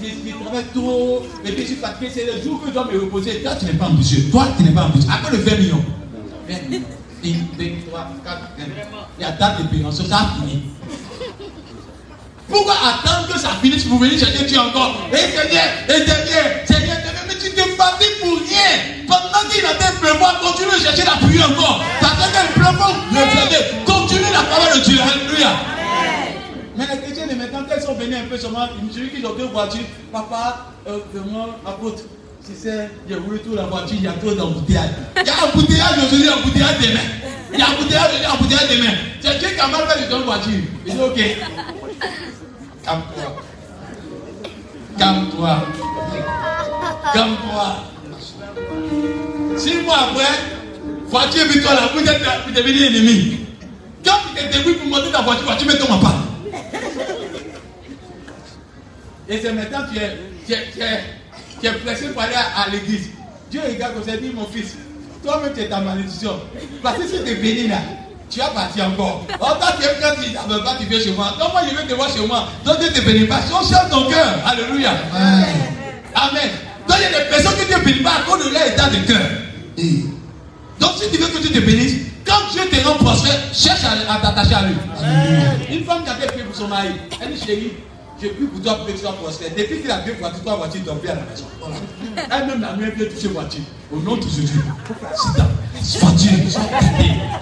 il, 0.03 0.27
il 0.27 0.35
travaille 0.43 0.65
trop, 0.73 1.23
et 1.45 1.51
puis 1.51 1.61
je 1.63 1.67
suis 1.67 1.75
fatigué, 1.75 2.11
c'est 2.13 2.25
le 2.25 2.41
jour 2.41 2.61
que 2.61 2.67
je 2.69 2.73
dois 2.73 2.85
me 2.91 2.99
reposer. 2.99 3.41
Toi, 3.41 3.55
tu 3.59 3.65
n'es 3.65 3.73
pas 3.73 3.85
ambitieux. 3.85 4.29
Toi, 4.31 4.47
tu 4.57 4.63
n'es 4.63 4.71
pas 4.71 4.85
ambitieux. 4.85 5.09
Après 5.11 5.35
le 5.35 5.43
20 5.43 5.57
millions, 5.57 5.85
20 6.49 6.69
millions, 6.69 6.85
1, 7.23 7.29
2, 7.57 7.65
3, 7.89 8.07
4, 8.25 8.39
5, 8.57 8.67
il 9.17 9.21
y 9.21 9.25
a 9.25 9.31
date 9.31 9.61
de 9.61 9.67
péremption, 9.67 10.05
ça 10.05 10.17
a 10.17 10.39
fini. 10.39 10.63
Pourquoi 12.47 12.73
attendre 12.73 13.31
que 13.31 13.39
ça 13.39 13.49
finisse 13.61 13.83
pour 13.83 13.99
venir 13.99 14.17
chercher 14.17 14.45
Dieu 14.45 14.57
encore? 14.57 14.95
Et 15.13 15.17
Seigneur, 15.17 15.65
et 15.87 15.99
Seigneur, 15.99 16.45
Seigneur, 16.65 16.97
mais 17.27 17.35
tu 17.35 17.51
te 17.51 17.61
fatigues 17.61 18.19
pour 18.21 18.37
rien. 18.39 19.05
Pendant 19.07 19.47
qu'il 19.49 19.63
a 19.65 19.75
fait 19.75 19.99
pleuvoir, 19.99 20.39
continue 20.39 20.79
de 20.79 20.83
chercher 20.83 21.03
la 21.05 21.27
pluie 21.27 21.43
encore. 21.43 21.83
Parce 22.01 22.13
que 22.13 22.47
le 22.47 22.53
pleuvoir, 22.53 22.95
le 23.11 23.85
continue 23.85 24.31
la 24.33 24.43
parole 24.43 24.79
de 24.79 24.83
Dieu. 24.83 24.97
Alléluia. 24.99 25.78
Mais 26.79 26.85
les 26.93 27.01
chrétiens 27.01 27.27
de 27.27 27.35
maintenant, 27.35 27.65
quand 27.67 27.75
ils 27.75 27.83
sont 27.83 27.95
venus 27.95 28.15
un 28.17 28.29
peu 28.29 28.37
seulement, 28.37 28.69
celui 28.89 29.09
qui 29.09 29.25
ont 29.25 29.33
deux 29.33 29.47
voitures, 29.47 29.83
papa, 30.13 30.67
euh, 30.87 30.99
vraiment, 31.13 31.47
apôtre, 31.65 32.03
si 32.41 32.53
c'est, 32.55 32.89
j'ai 33.09 33.15
voulu 33.15 33.39
tout 33.39 33.53
la 33.53 33.63
voiture, 33.63 33.97
il 33.99 34.03
y 34.03 34.07
a 34.07 34.13
trop 34.13 34.31
d'embouteillage. 34.31 34.91
Il 35.17 35.27
y 35.27 35.29
a 35.29 35.45
embouteillage 35.45 35.97
aujourd'hui, 35.97 36.29
embouteillage 36.29 36.77
demain. 36.79 36.99
Il 37.51 37.59
y 37.59 37.61
a 37.61 37.65
embouteillage 37.67 38.11
aujourd'hui, 38.11 38.27
embouteillage 38.27 38.69
demain. 38.69 38.93
C'est 39.19 39.39
Dieu 39.39 39.49
qui 39.49 39.59
a 39.59 39.67
mal 39.67 39.81
fait 39.89 40.05
de 40.05 40.09
ton 40.09 40.21
voiture. 40.21 40.53
Il 40.87 40.93
dit, 40.93 40.99
ok. 41.01 41.19
Calme-toi. 42.85 43.35
Calme-toi. 44.97 45.59
Calme-toi. 47.13 47.75
Six 49.57 49.81
mois 49.81 49.97
après, 50.11 50.23
voiture 51.07 51.43
vite 51.43 51.61
toi 51.61 51.73
là, 51.73 51.89
vous 51.93 51.99
êtes 51.99 52.55
devenu 52.55 52.83
ennemi. 52.85 53.39
Quand 54.05 54.13
tu 54.29 54.41
t'es 54.41 54.47
débrouillé 54.47 54.77
pour 54.77 54.87
monter 54.87 55.11
ta 55.11 55.21
voiture, 55.21 55.43
voiture 55.43 55.67
met 55.67 55.77
ton 55.77 55.99
pas. 55.99 56.15
Et 59.27 59.39
c'est 59.41 59.53
maintenant 59.53 59.83
que 59.83 59.91
tu 59.93 59.97
es, 59.99 60.17
tu 60.47 60.53
es, 60.53 60.71
tu 60.73 60.81
es, 60.81 61.03
tu 61.61 61.67
es 61.67 61.71
pressé 61.73 62.07
pour 62.07 62.21
aller 62.21 62.33
à, 62.35 62.61
à 62.63 62.69
l'église. 62.69 63.09
Dieu 63.51 63.61
regarde 63.67 63.93
comme 63.93 64.03
ça 64.03 64.17
dit, 64.17 64.31
mon 64.33 64.45
fils, 64.47 64.75
toi-même 65.23 65.53
tu 65.53 65.61
es 65.61 65.69
ta 65.69 65.79
malédiction. 65.81 66.39
Parce 66.81 66.97
que 66.97 67.03
si 67.07 67.23
tu 67.23 67.29
es 67.29 67.35
béni 67.35 67.67
là, 67.67 67.77
tu 68.29 68.39
vas 68.39 68.47
partir 68.47 68.87
encore. 68.87 69.25
Toi 69.37 69.57
tu 69.79 69.85
es 69.85 69.89
quand 70.01 70.15
tu 70.21 70.29
ne 70.29 70.57
pas, 70.63 70.75
tu 70.79 70.85
viens 70.85 70.99
chez 70.99 71.11
moi. 71.11 71.33
Donc 71.39 71.51
moi 71.51 71.61
je 71.69 71.75
vais 71.75 71.85
te 71.87 71.93
voir 71.93 72.09
chez 72.11 72.25
moi. 72.25 72.47
Donc 72.65 72.79
Dieu 72.79 72.89
te 72.89 73.01
bénit 73.01 73.25
pas. 73.25 73.39
On 73.51 73.67
cherche 73.67 73.89
ton 73.89 74.09
cœur. 74.09 74.35
Alléluia. 74.45 74.91
Amen. 75.13 75.45
Amen. 76.15 76.49
Donc 76.87 76.97
il 76.97 77.03
y 77.03 77.05
a 77.05 77.19
des 77.19 77.29
personnes 77.29 77.55
qui 77.55 77.71
ne 77.71 77.77
te 77.77 77.85
bénissent 77.85 78.03
pas 78.03 78.17
à 78.19 78.21
cause 78.29 78.45
de 78.45 78.51
leur 78.53 78.65
état 78.65 78.89
de 78.89 78.97
cœur. 79.07 79.27
Donc 80.79 80.91
si 80.97 81.09
tu 81.09 81.17
veux 81.17 81.27
que 81.27 81.39
Dieu 81.39 81.51
te 81.51 81.65
bénisse, 81.65 81.95
quand 82.25 82.51
Dieu 82.51 82.61
te 82.69 82.87
rend 82.87 82.95
prospère, 82.95 83.39
cherche 83.53 83.83
à, 83.83 84.13
à 84.13 84.19
t'attacher 84.19 84.53
à 84.55 84.61
lui. 84.67 84.75
Amen. 85.01 85.59
Une 85.71 85.83
femme 85.83 86.03
qui 86.03 86.09
a 86.09 86.15
fait 86.15 86.27
prier 86.27 86.43
pour 86.43 86.55
son 86.55 86.67
mari, 86.67 86.89
elle 87.21 87.33
dit 87.33 87.39
chérie, 87.45 87.73
j'ai 88.21 88.29
pris 88.29 88.45
pour 88.45 88.61
toi 88.61 88.75
pour 88.75 88.85
que 88.87 88.91
tu 88.91 88.97
sois 88.99 89.13
prospère. 89.13 89.49
Depuis 89.57 89.81
qu'il 89.81 89.91
a 89.91 89.99
deux 89.99 90.13
voitures, 90.13 90.41
trois 90.41 90.57
voitures, 90.57 90.81
il 90.81 90.85
dort 90.85 90.99
plus 90.99 91.09
à 91.09 91.15
la 91.15 91.21
maison. 91.21 91.45
Voilà. 91.59 91.75
Elle-même 92.31 92.61
la 92.61 92.73
nuit, 92.75 92.85
elle 92.91 92.95
vient 92.97 93.13
toucher 93.15 93.27
voiture. 93.29 93.61
Au 93.91 93.97
nom 93.97 94.15
de 94.17 94.23
Jésus. 94.23 94.59
C'est 95.81 95.99
Voiture. 95.99 96.59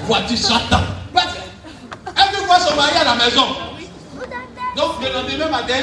Voiture, 0.08 0.38
Satan. 0.38 0.82
Elle 2.16 2.40
veut 2.40 2.46
voir 2.46 2.60
son 2.62 2.76
mari 2.76 2.92
à 3.00 3.04
la 3.04 3.16
maison. 3.16 3.46
Donc 4.76 4.92
le 5.02 5.12
lendemain 5.12 5.50
matin, 5.50 5.74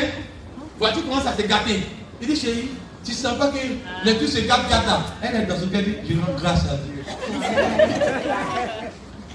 voiture 0.78 1.04
commence 1.08 1.26
à 1.26 1.36
se 1.36 1.42
gâter. 1.42 1.82
Il 2.22 2.28
dit 2.28 2.36
chérie, 2.40 2.70
tu 3.04 3.10
ne 3.10 3.16
sens 3.16 3.38
pas 3.38 3.48
que 3.48 3.58
les 4.04 4.16
tout 4.16 4.26
se 4.26 4.40
gâtent, 4.40 4.68
gâtent 4.68 4.86
là. 4.86 5.00
Elle 5.22 5.42
est 5.42 5.46
dans 5.46 5.58
son 5.58 5.66
dit, 5.66 5.96
je 6.08 6.14
rends 6.18 6.38
grâce 6.38 6.64
à 6.64 6.76
Dieu. 6.76 7.04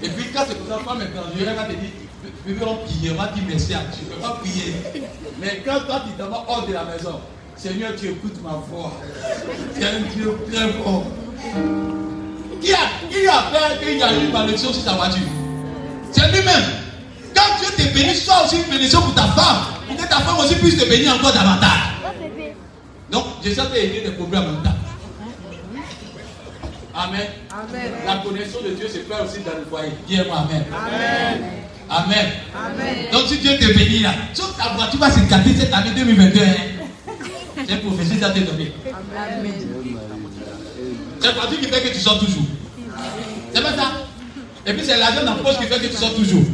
Et 0.02 0.08
puis 0.08 0.24
quand 0.32 0.44
c'est 0.48 0.58
comme 0.58 0.68
ça, 0.68 0.78
femme 0.84 1.02
est 1.02 1.14
dans 1.14 1.34
Dieu, 1.34 1.46
elle 1.48 1.54
va 1.54 1.64
te 1.64 1.72
dire, 1.72 1.90
bébé, 2.46 2.60
on 2.66 2.76
prie, 2.76 3.10
on 3.12 3.14
va 3.14 3.28
dire 3.28 3.44
merci 3.48 3.74
à 3.74 3.78
Dieu. 3.78 4.06
Je 4.08 4.14
peux 4.14 4.20
pas 4.20 4.40
prier. 4.40 4.74
Mais 5.40 5.62
quand 5.64 5.80
toi 5.86 6.02
tu 6.06 6.12
t'en 6.12 6.28
vas 6.30 6.44
hors 6.48 6.66
de 6.66 6.72
la 6.72 6.84
maison, 6.84 7.20
Seigneur, 7.56 7.92
tu 7.94 8.06
écoutes 8.08 8.42
ma 8.42 8.62
voix. 8.70 8.92
Tu 9.74 9.84
un 9.84 10.00
Dieu 10.14 10.36
très 10.50 10.72
fort. 10.82 11.04
Qui 12.62 12.72
a, 12.72 12.78
qui 13.10 13.28
a 13.28 13.42
fait 13.52 13.84
qu'il 13.84 13.98
y 13.98 14.02
a 14.02 14.12
une 14.12 14.32
malédiction 14.32 14.72
sur 14.72 14.84
ta 14.84 14.92
voiture? 14.92 15.22
C'est 16.10 16.28
lui-même. 16.32 16.64
Quand 17.34 17.58
Dieu 17.58 17.68
te 17.76 17.94
bénit, 17.94 18.16
sois 18.16 18.44
aussi 18.44 18.56
une 18.56 18.64
bénédiction 18.64 19.02
pour 19.02 19.14
ta 19.14 19.24
femme. 19.24 19.64
Pour 19.86 19.96
que 19.96 20.02
ta 20.02 20.16
femme 20.20 20.38
aussi 20.38 20.54
puisse 20.56 20.78
te 20.78 20.88
bénir 20.88 21.14
encore 21.14 21.32
davantage. 21.32 21.99
Donc, 23.10 23.24
Jésus 23.42 23.60
a 23.60 23.76
aider 23.76 24.02
des 24.02 24.12
problèmes 24.12 24.42
en 24.42 24.62
temps. 24.62 24.76
Amen. 26.94 27.26
Amen. 27.50 27.92
La 28.06 28.16
connaissance 28.16 28.62
de 28.62 28.70
Dieu 28.70 28.86
se 28.88 28.98
fait 28.98 29.22
aussi 29.22 29.40
dans 29.40 29.58
le 29.58 29.64
foyer. 29.68 29.92
Dis-moi 30.06 30.36
Amen. 30.36 30.64
Amen. 30.72 31.42
Amen. 31.88 32.26
Amen. 32.54 32.96
Donc 33.12 33.22
si 33.28 33.38
Dieu 33.38 33.52
te 33.58 33.66
bénit 33.76 34.00
là, 34.00 34.12
toute 34.34 34.56
ta 34.56 34.74
voiture 34.74 35.00
va 35.00 35.10
se 35.10 35.20
gâter 35.20 35.54
cette 35.58 35.72
année 35.72 35.90
2021. 35.96 36.44
C'est 37.66 37.72
une 37.74 37.80
prophétie 37.80 38.18
ça 38.18 38.30
t'est 38.30 38.40
donné. 38.40 38.72
Amen. 38.86 39.52
C'est 41.20 41.26
la 41.26 41.32
voiture 41.32 41.60
qui 41.60 41.66
fait 41.66 41.80
que 41.80 41.88
tu 41.94 42.00
sors 42.00 42.18
toujours. 42.18 42.44
C'est 43.54 43.62
pas 43.62 43.72
ça. 43.76 43.92
Et 44.66 44.72
puis 44.72 44.82
c'est 44.84 44.98
l'argent 44.98 45.24
dans 45.24 45.34
la 45.36 45.42
poche 45.42 45.58
qui 45.58 45.64
fait 45.64 45.80
que 45.80 45.86
tu 45.86 45.96
sors 45.96 46.14
toujours. 46.14 46.44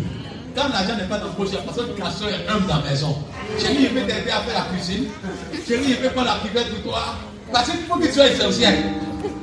Quand 0.57 0.69
l'argent 0.73 0.97
n'est 0.97 1.05
pas 1.05 1.19
dans 1.19 1.27
la 1.27 1.33
poche, 1.33 1.49
il 1.53 1.55
y 1.55 1.59
a 1.59 1.61
personne 1.61 1.89
soeur 2.17 2.29
est 2.31 2.49
humble 2.49 2.67
dans 2.67 2.77
la 2.81 2.91
maison. 2.91 3.15
Chérie, 3.61 3.77
il 3.81 3.91
peut 3.91 4.01
t'aider 4.01 4.31
à 4.31 4.41
faire 4.41 4.65
la 4.65 4.73
cuisine. 4.73 5.05
Chérie, 5.69 5.85
il 5.89 5.97
peut 5.97 6.09
prendre 6.09 6.29
la 6.29 6.39
cuvette 6.41 6.73
pour 6.73 6.93
toi. 6.93 7.15
Parce 7.53 7.69
qu'il 7.69 7.81
faut 7.81 7.97
que 7.97 8.07
tu 8.07 8.13
sois 8.15 8.29
essentiel. 8.29 8.75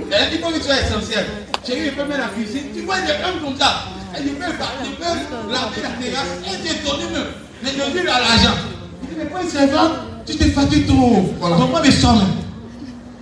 Il 0.10 0.40
faut 0.40 0.50
que 0.50 0.58
tu 0.58 0.64
sois 0.64 0.82
essentiel. 0.82 1.26
Chérie, 1.64 1.86
je 1.86 1.92
peux 1.92 2.08
mettre 2.08 2.22
la 2.22 2.30
cuisine. 2.30 2.64
Tu 2.74 2.82
vois 2.82 3.00
des 3.02 3.12
hommes 3.12 3.46
comme 3.46 3.58
ça. 3.60 3.86
Et 4.18 4.24
je 4.24 4.30
peux, 4.30 4.42
je 4.42 4.98
peux 4.98 5.54
laver 5.54 5.82
la 5.84 5.90
terrasse 6.02 6.34
et 6.48 6.68
t'étonner 6.68 7.06
même. 7.14 7.28
Mais 7.62 7.70
je 7.70 7.92
dis 7.92 8.08
à 8.08 8.20
l'argent. 8.20 8.58
Il 9.04 9.10
dit, 9.10 9.16
mais 9.16 9.26
pas 9.26 9.44
une 9.44 9.50
servante, 9.50 9.92
tu 10.26 10.36
te 10.36 10.46
fatigues 10.46 10.88
trop. 10.88 11.32
Voilà. 11.40 11.58
Donc 11.58 11.70
moi, 11.70 11.82
mes 11.82 11.90
même. 11.90 12.28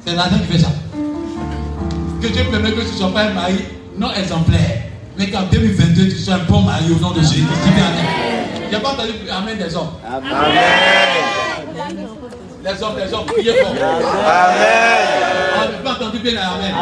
C'est 0.07 0.15
l'argent 0.15 0.39
qui 0.39 0.53
fait 0.53 0.59
ça. 0.59 0.71
Que 2.21 2.27
Dieu 2.27 2.43
permet 2.49 2.71
que 2.71 2.81
tu 2.81 2.91
ne 2.93 2.97
sois 2.97 3.13
pas 3.13 3.23
un 3.23 3.33
mari 3.33 3.65
non 3.97 4.13
exemplaire. 4.13 4.90
Mais 5.17 5.29
qu'en 5.29 5.43
2022, 5.43 6.09
tu 6.09 6.17
sois 6.17 6.35
un 6.35 6.39
bon 6.39 6.61
mari 6.61 6.85
au 6.95 6.99
nom 6.99 7.11
de 7.11 7.21
Jésus. 7.21 7.43
Amen. 7.67 7.83
N'ai 8.71 8.79
pas 8.79 8.89
entendu 8.91 9.11
Amen 9.31 9.57
des 9.57 9.75
hommes. 9.75 9.91
Les 12.63 12.83
hommes, 12.83 12.95
les 12.97 13.13
hommes, 13.13 13.25
priez 13.25 13.53
fort. 13.55 13.73
Ah, 14.25 14.51
je 15.65 15.71
n'ai 15.77 15.83
pas 15.83 15.91
entendu 15.91 16.19
bien 16.19 16.33
Amen. 16.41 16.73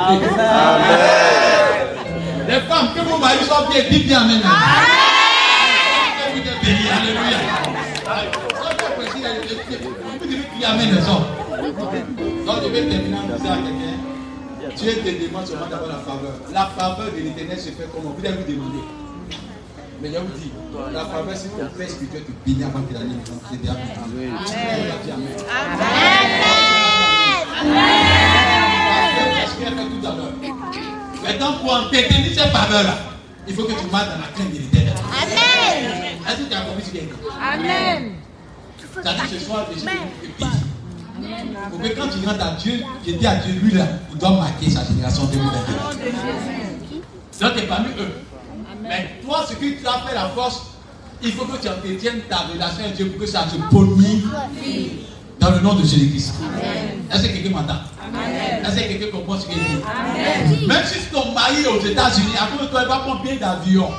Les 2.48 2.60
femmes, 2.62 2.90
que 2.96 3.02
vos 3.02 3.18
maris 3.18 3.44
soient 3.46 3.68
bien, 3.72 3.82
dites 3.90 4.08
bien 4.08 4.22
Amen. 4.22 4.42
Que 4.42 6.32
vous 6.34 6.40
êtes 6.40 6.62
bénis. 6.64 6.90
Alléluia. 6.92 7.40
Vous 8.98 10.26
devez 10.26 10.44
crier 10.50 10.66
Amen 10.66 10.90
les 10.96 11.02
hommes. 11.10 11.26
Donc 12.46 12.56
je 12.64 12.68
vais 12.70 12.82
terminer 12.82 13.18
en 13.18 13.38
disant 13.38 13.52
à 13.54 13.56
quelqu'un. 13.58 14.09
Dieu 14.78 14.94
te 15.04 15.24
demande 15.24 15.48
seulement 15.48 15.68
d'avoir 15.68 15.90
la 15.90 16.00
faveur. 16.00 16.34
La 16.54 16.66
faveur 16.68 17.12
de 17.12 17.18
l'éternel 17.22 17.58
se 17.60 17.70
fait 17.70 17.88
comment 17.94 18.12
Vous 18.12 18.22
devez 18.22 18.36
vous 18.38 18.52
demander. 18.52 18.84
Mais 20.02 20.12
je 20.14 20.18
vous 20.20 20.38
dis, 20.38 20.52
la 20.94 21.06
faveur, 21.06 21.36
c'est 21.36 21.50
ton 21.50 21.68
Père 21.78 21.90
spirituel 21.90 22.24
te 22.24 22.32
bénit 22.46 22.64
avant 22.64 22.82
que 22.84 22.94
l'année 22.94 23.16
déjà. 23.52 23.52
Dis 23.52 23.70
Amen. 23.70 24.32
Parce 29.40 29.54
qu'il 29.56 29.68
a 29.68 29.72
fait 29.72 29.76
tout 29.90 30.08
à 30.08 30.16
l'heure. 30.16 30.34
Maintenant, 31.24 31.54
pour 31.60 31.74
entretenir 31.74 32.32
cette 32.34 32.52
faveur-là, 32.52 32.96
il 33.48 33.54
faut 33.56 33.64
que 33.64 33.74
tu 33.74 33.88
marches 33.92 34.08
dans 34.08 34.22
la 34.22 34.28
crainte 34.34 34.54
de 34.54 34.58
l'éternel. 34.60 34.94
Est-ce 36.28 36.38
que 36.38 36.50
tu 36.50 36.54
as 36.56 36.62
compris 36.62 36.84
ce 36.86 36.90
qu'il 36.92 37.00
a 37.00 37.04
dit? 37.04 37.10
Amen. 37.42 38.14
Ce 39.30 39.40
soir, 39.40 39.66
je 39.74 39.80
suis 39.80 39.88
que 41.22 41.88
quand 41.96 42.08
tu 42.08 42.26
rentres 42.28 42.46
à 42.46 42.52
Dieu, 42.52 42.84
je 43.06 43.12
dis 43.14 43.28
à 43.28 43.36
Dieu, 43.36 43.54
lui 43.62 43.72
là, 43.74 43.86
il 44.12 44.18
doit 44.18 44.32
marquer 44.32 44.70
sa 44.70 44.84
génération 44.86 45.26
2022. 45.26 45.50
Donc 47.42 47.54
tu 47.56 47.60
es 47.60 47.68
parmi 47.68 47.90
eux. 48.00 48.14
Mais 48.84 49.18
toi, 49.24 49.46
ce 49.48 49.54
que 49.54 49.66
tu 49.80 49.88
as 49.88 50.08
fait 50.08 50.16
la 50.16 50.30
force, 50.30 50.64
il 51.22 51.32
faut 51.34 51.46
que 51.46 51.62
tu 51.62 51.68
entretiennes 51.70 52.22
ta 52.30 52.38
relation 52.52 52.84
avec 52.84 52.96
Dieu 52.96 53.08
pour 53.08 53.20
que 53.20 53.28
ça 53.28 53.46
se 53.50 53.58
produise 53.74 54.24
dans 55.40 55.52
le 55.52 55.60
nom 55.60 55.76
de 55.76 55.82
Jésus-Christ. 55.84 56.34
Est-ce 57.14 57.24
que 57.24 57.28
quelqu'un 57.28 57.50
m'entend? 57.52 57.80
Est-ce 58.66 58.76
que 58.76 58.88
quelqu'un 58.88 59.18
comprend 59.18 59.40
ce 59.40 59.46
qu'il 59.48 59.56
dit 59.56 60.68
Même 60.68 60.84
si 60.86 61.00
ton 61.12 61.32
mari 61.34 61.62
est 61.64 61.68
aux 61.68 61.80
États-Unis, 61.86 62.34
après 62.40 62.68
toi, 62.68 62.82
il 62.84 62.88
va 62.88 62.98
prendre 63.00 63.22
bien 63.22 63.36
d'avion. 63.36 63.90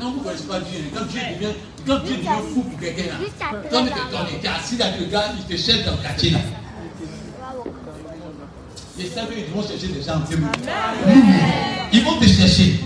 Non, 0.00 0.10
vous 0.10 0.18
ne 0.18 0.24
connaissez 0.24 0.44
pas 0.44 0.60
Dieu. 0.60 0.80
Quand 0.92 1.04
Dieu 1.06 1.20
devient, 1.20 1.54
quand 1.86 1.98
Dieu 2.04 2.16
devient 2.16 2.42
fou 2.52 2.62
pour 2.62 2.80
quelqu'un 2.80 3.04
là, 3.04 3.16
quand 3.70 3.84
tu 3.84 4.46
es 4.46 4.48
assis 4.48 4.76
là, 4.76 4.86
tu 4.96 5.04
regardes, 5.04 5.36
il 5.38 5.56
te 5.56 5.60
cherche 5.60 5.84
dans 5.84 5.92
le 5.92 5.98
quartier 5.98 6.30
là. 6.30 6.38
Les 8.98 9.06
services, 9.06 9.38
ils 9.48 9.54
vont 9.54 9.66
chercher 9.66 9.88
des 9.88 10.02
gens. 10.02 10.20
Ils 11.92 12.04
vont 12.04 12.16
te 12.18 12.26
chercher. 12.26 12.80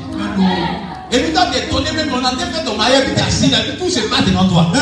Et 1.11 1.18
puis 1.18 1.32
quand 1.32 1.46
tu 1.50 1.59
es 1.59 1.64
étonné, 1.64 1.92
même 1.92 2.11
on 2.12 2.24
a 2.24 2.30
fait 2.30 2.64
ton 2.64 2.76
mariage, 2.76 3.04
tu 3.06 3.18
es 3.18 3.22
assis 3.22 3.50
là, 3.50 3.59
tout 3.78 3.88
se 3.88 4.00
passe 4.00 4.24
devant 4.26 4.46
toi. 4.48 4.72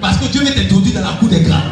Parce 0.00 0.18
que 0.18 0.26
Dieu 0.26 0.42
veut 0.42 0.54
t'introduire 0.54 1.00
dans 1.00 1.08
la 1.08 1.16
cour 1.16 1.28
des 1.28 1.40
grands. 1.40 1.62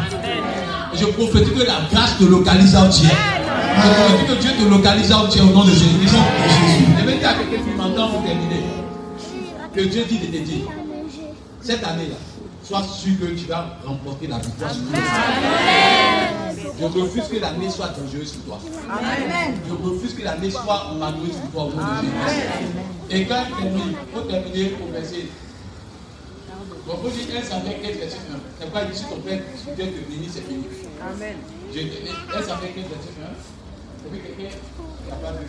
Je 0.95 1.05
prophétise 1.05 1.53
que 1.53 1.59
la 1.67 1.81
grâce 1.91 2.17
te 2.17 2.23
localise 2.23 2.75
en 2.75 2.87
Dieu. 2.89 3.09
Je 3.09 3.89
prophétise 3.89 4.27
que 4.27 4.41
Dieu 4.41 4.51
te 4.57 4.69
localise 4.69 5.11
en 5.11 5.27
Dieu 5.27 5.41
au 5.43 5.53
nom 5.53 5.63
de 5.63 5.71
Jésus-Christ. 5.71 6.15
Je 6.99 7.05
vais 7.05 7.17
dire 7.17 7.29
à 7.29 7.33
quelqu'un 7.33 7.63
qui 7.63 7.77
m'entend 7.77 8.09
pour 8.09 8.23
terminer. 8.23 8.63
Que 9.77 9.83
Dieu 9.83 10.05
dit 10.05 10.17
de 10.17 10.25
te 10.25 10.37
dire, 10.43 10.65
cette 11.61 11.83
année-là, 11.83 12.15
sois 12.63 12.81
sûr 12.81 13.13
que 13.19 13.25
tu 13.27 13.45
vas 13.45 13.77
remporter 13.85 14.25
la 14.25 14.39
victoire 14.39 14.73
sur 14.73 14.81
toi. 14.85 14.99
Je 16.79 16.85
refuse 16.99 17.27
que 17.27 17.39
l'année 17.39 17.69
soit 17.69 17.89
dangereuse 17.89 18.31
pour 18.37 18.57
toi. 18.57 18.69
Je 19.67 19.73
refuse 19.87 20.15
que 20.15 20.23
l'année 20.23 20.49
soit 20.49 20.93
malheureuse 20.97 21.35
pour 21.43 21.51
toi 21.51 21.63
au 21.65 21.69
nom 21.69 21.83
de 22.01 22.05
Jésus. 22.07 22.11
Et 23.11 23.25
quand 23.27 23.43
il 23.49 23.55
termine, 23.55 23.83
il 23.91 24.15
faut 24.15 24.21
terminer 24.27 24.73
au 24.83 24.91
verset. 24.91 25.25
Donc, 26.87 26.97
il 27.05 27.37
1 27.37 27.41
Samuel 27.43 27.79
15, 27.83 27.97
verset 27.97 28.17
1. 28.33 28.39
C'est 28.59 28.71
pas 28.73 28.83
ici 28.85 29.03
ton 29.07 29.19
père, 29.19 29.41
si 29.57 29.65
Dieu 29.75 29.85
te 29.85 30.09
bénit, 30.09 30.29
c'est 30.33 30.41
fini. 30.41 30.63
Amen. 31.07 31.35
Je- 31.71 31.79
1 31.81 32.41
Samuel 32.41 32.73
15, 32.73 32.85
verset 32.89 33.13
1. 33.21 33.29
C'est 34.01 34.09
fait 34.09 34.21
quelqu'un 34.27 34.55
qui 34.55 35.09
n'a 35.09 35.15
pas 35.17 35.33
vu. 35.33 35.45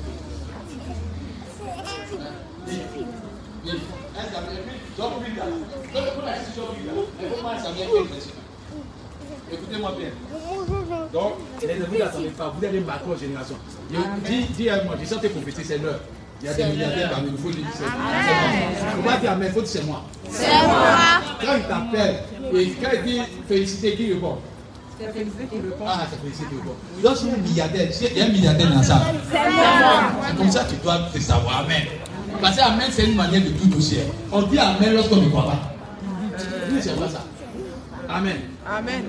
Lis. 3.68 3.74
Lis. 3.74 3.80
1 4.18 4.22
Samuel, 4.34 4.62
puis, 4.66 4.76
Job 4.96 5.12
lit 5.24 5.36
là. 5.36 5.44
Donc, 5.44 6.04
il 6.06 6.20
faut 6.20 6.26
la 6.26 6.32
laisser 6.32 6.52
Job 6.56 6.68
lit 6.78 6.86
là. 6.86 6.92
Il 7.20 7.28
faut 7.28 7.36
prendre 7.36 7.58
1 7.58 7.62
Samuel 7.62 7.86
15, 7.86 8.08
verset 8.08 8.30
1. 9.50 9.54
Écoutez-moi 9.54 9.92
bien. 9.98 10.10
Donc, 11.12 11.32
les 11.62 11.70
amis, 11.70 11.98
n'attendez 11.98 12.28
pas. 12.28 12.54
Vous 12.56 12.64
allez 12.64 12.80
marquer 12.80 13.10
aux 13.10 13.16
générations. 13.16 13.56
Dis, 14.24 14.44
dis 14.56 14.70
à 14.70 14.84
moi, 14.84 14.94
je 15.00 15.06
sens 15.06 15.20
tes 15.20 15.28
prophéties, 15.28 15.64
c'est 15.64 15.78
l'heure. 15.78 16.00
Il 16.40 16.46
y 16.46 16.50
a 16.50 16.54
des 16.54 16.64
milliardaires 16.66 17.10
parmi 17.10 17.36
faut 17.36 17.50
dire 17.50 17.66
c'est 17.74 17.82
moi. 17.82 17.92
Ne 18.86 19.02
faut 19.02 19.08
pas 19.08 19.16
dire 19.16 19.32
Amen, 19.32 19.48
il 19.48 19.54
faut 19.54 19.60
dire 19.60 19.70
c'est 19.70 19.84
moi. 19.84 20.04
Quand 21.40 21.56
il 21.56 21.62
t'appelle, 21.64 22.22
et 22.54 22.70
quand 22.80 22.90
il 22.94 23.02
dit 23.02 23.20
félicité, 23.48 23.96
qui 23.96 24.12
répond? 24.12 24.38
C'est 25.00 25.12
félicité 25.12 25.44
qui 25.50 25.56
répond. 25.56 25.84
Ah, 25.86 26.06
c'est 26.10 26.20
félicité 26.20 26.46
qui 26.48 26.56
répond. 26.56 26.76
Donc, 27.02 27.16
c'est 27.16 27.30
un 27.30 27.36
milliardaire. 27.38 27.88
Il 28.12 28.18
y 28.18 28.20
a 28.20 28.24
un 28.24 28.28
milliardaire 28.28 28.72
dans 28.72 28.82
ça. 28.82 29.02
C'est 29.32 30.36
comme 30.36 30.50
ça 30.50 30.64
que 30.64 30.70
tu 30.70 30.76
dois 30.76 30.98
te 31.12 31.18
savoir. 31.18 31.64
Amen. 31.64 31.82
Parce 32.40 32.56
que 32.56 32.62
Amen, 32.62 32.88
c'est 32.90 33.04
une 33.06 33.14
manière 33.16 33.42
de 33.42 33.48
tout 33.50 33.76
aussi. 33.76 33.98
On 34.32 34.42
dit 34.42 34.58
Amen 34.58 34.94
lorsqu'on 34.94 35.16
ne 35.16 35.28
croit 35.28 35.44
pas. 35.46 35.74
C'est 36.80 36.90
vrai 36.92 37.08
ça. 37.08 37.24
Amen. 38.08 38.36
Amen. 38.66 39.02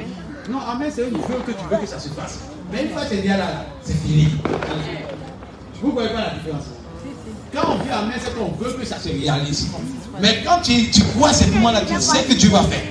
Non, 0.50 0.60
Amen, 0.60 0.92
c'est 0.94 1.04
un 1.06 1.10
niveau 1.10 1.40
que 1.46 1.52
tu 1.52 1.64
veux 1.70 1.78
que 1.78 1.86
ça 1.88 2.00
se 2.00 2.10
passe. 2.10 2.40
Mais 2.72 2.84
une 2.86 2.90
fois 2.92 3.04
que 3.04 3.10
c'est 3.10 3.22
bien 3.22 3.38
là, 3.38 3.66
c'est 3.84 3.94
fini. 3.94 4.30
Vous 5.82 5.90
ne 5.90 5.94
voyez 5.94 6.10
pas 6.10 6.22
la 6.22 6.30
différence 6.32 6.66
Quand 7.54 7.74
on 7.74 7.84
dit 7.84 7.90
Amen, 7.92 8.16
c'est 8.20 8.36
qu'on 8.38 8.52
veut 8.52 8.74
que 8.74 8.86
ça 8.86 8.98
se 8.98 9.10
réalise. 9.10 9.68
Mais 10.22 10.44
quand 10.46 10.62
tu, 10.62 10.90
tu 10.90 11.04
crois 11.04 11.30
à 11.30 11.34
ce 11.34 11.46
moment-là, 11.52 11.82
tu 11.88 12.00
sais 12.02 12.24
que 12.24 12.34
Dieu 12.34 12.50
va 12.50 12.64
faire. 12.64 12.82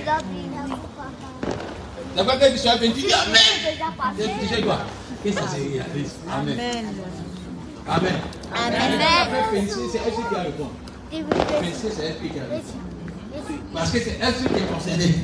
D'accord, 2.16 2.34
quand 2.40 2.50
tu 2.50 2.58
sois 2.58 2.76
bien, 2.76 2.90
tu 2.90 3.00
dis 3.02 3.12
Amen. 3.12 3.76
Tu 4.16 4.54
sais 4.54 4.62
quoi? 4.62 4.78
Que 5.24 5.32
ça 5.32 5.42
se 5.48 5.56
réalise. 5.56 6.12
Amen. 6.32 6.56
Amen. 7.88 8.14
Féliciter, 9.50 9.80
c'est 9.92 10.00
elle 10.06 10.12
qui 10.12 10.34
a 10.34 10.42
répondu. 10.42 10.70
Féliciter, 11.10 11.88
c'est 11.96 12.04
elle 12.04 12.30
qui 12.30 12.38
a 12.38 12.42
répondu. 12.42 13.60
Parce 13.72 13.90
que 13.90 13.98
c'est 13.98 14.18
elle 14.20 14.34
qui 14.34 14.44
est 14.44 14.72
concernée. 14.72 15.14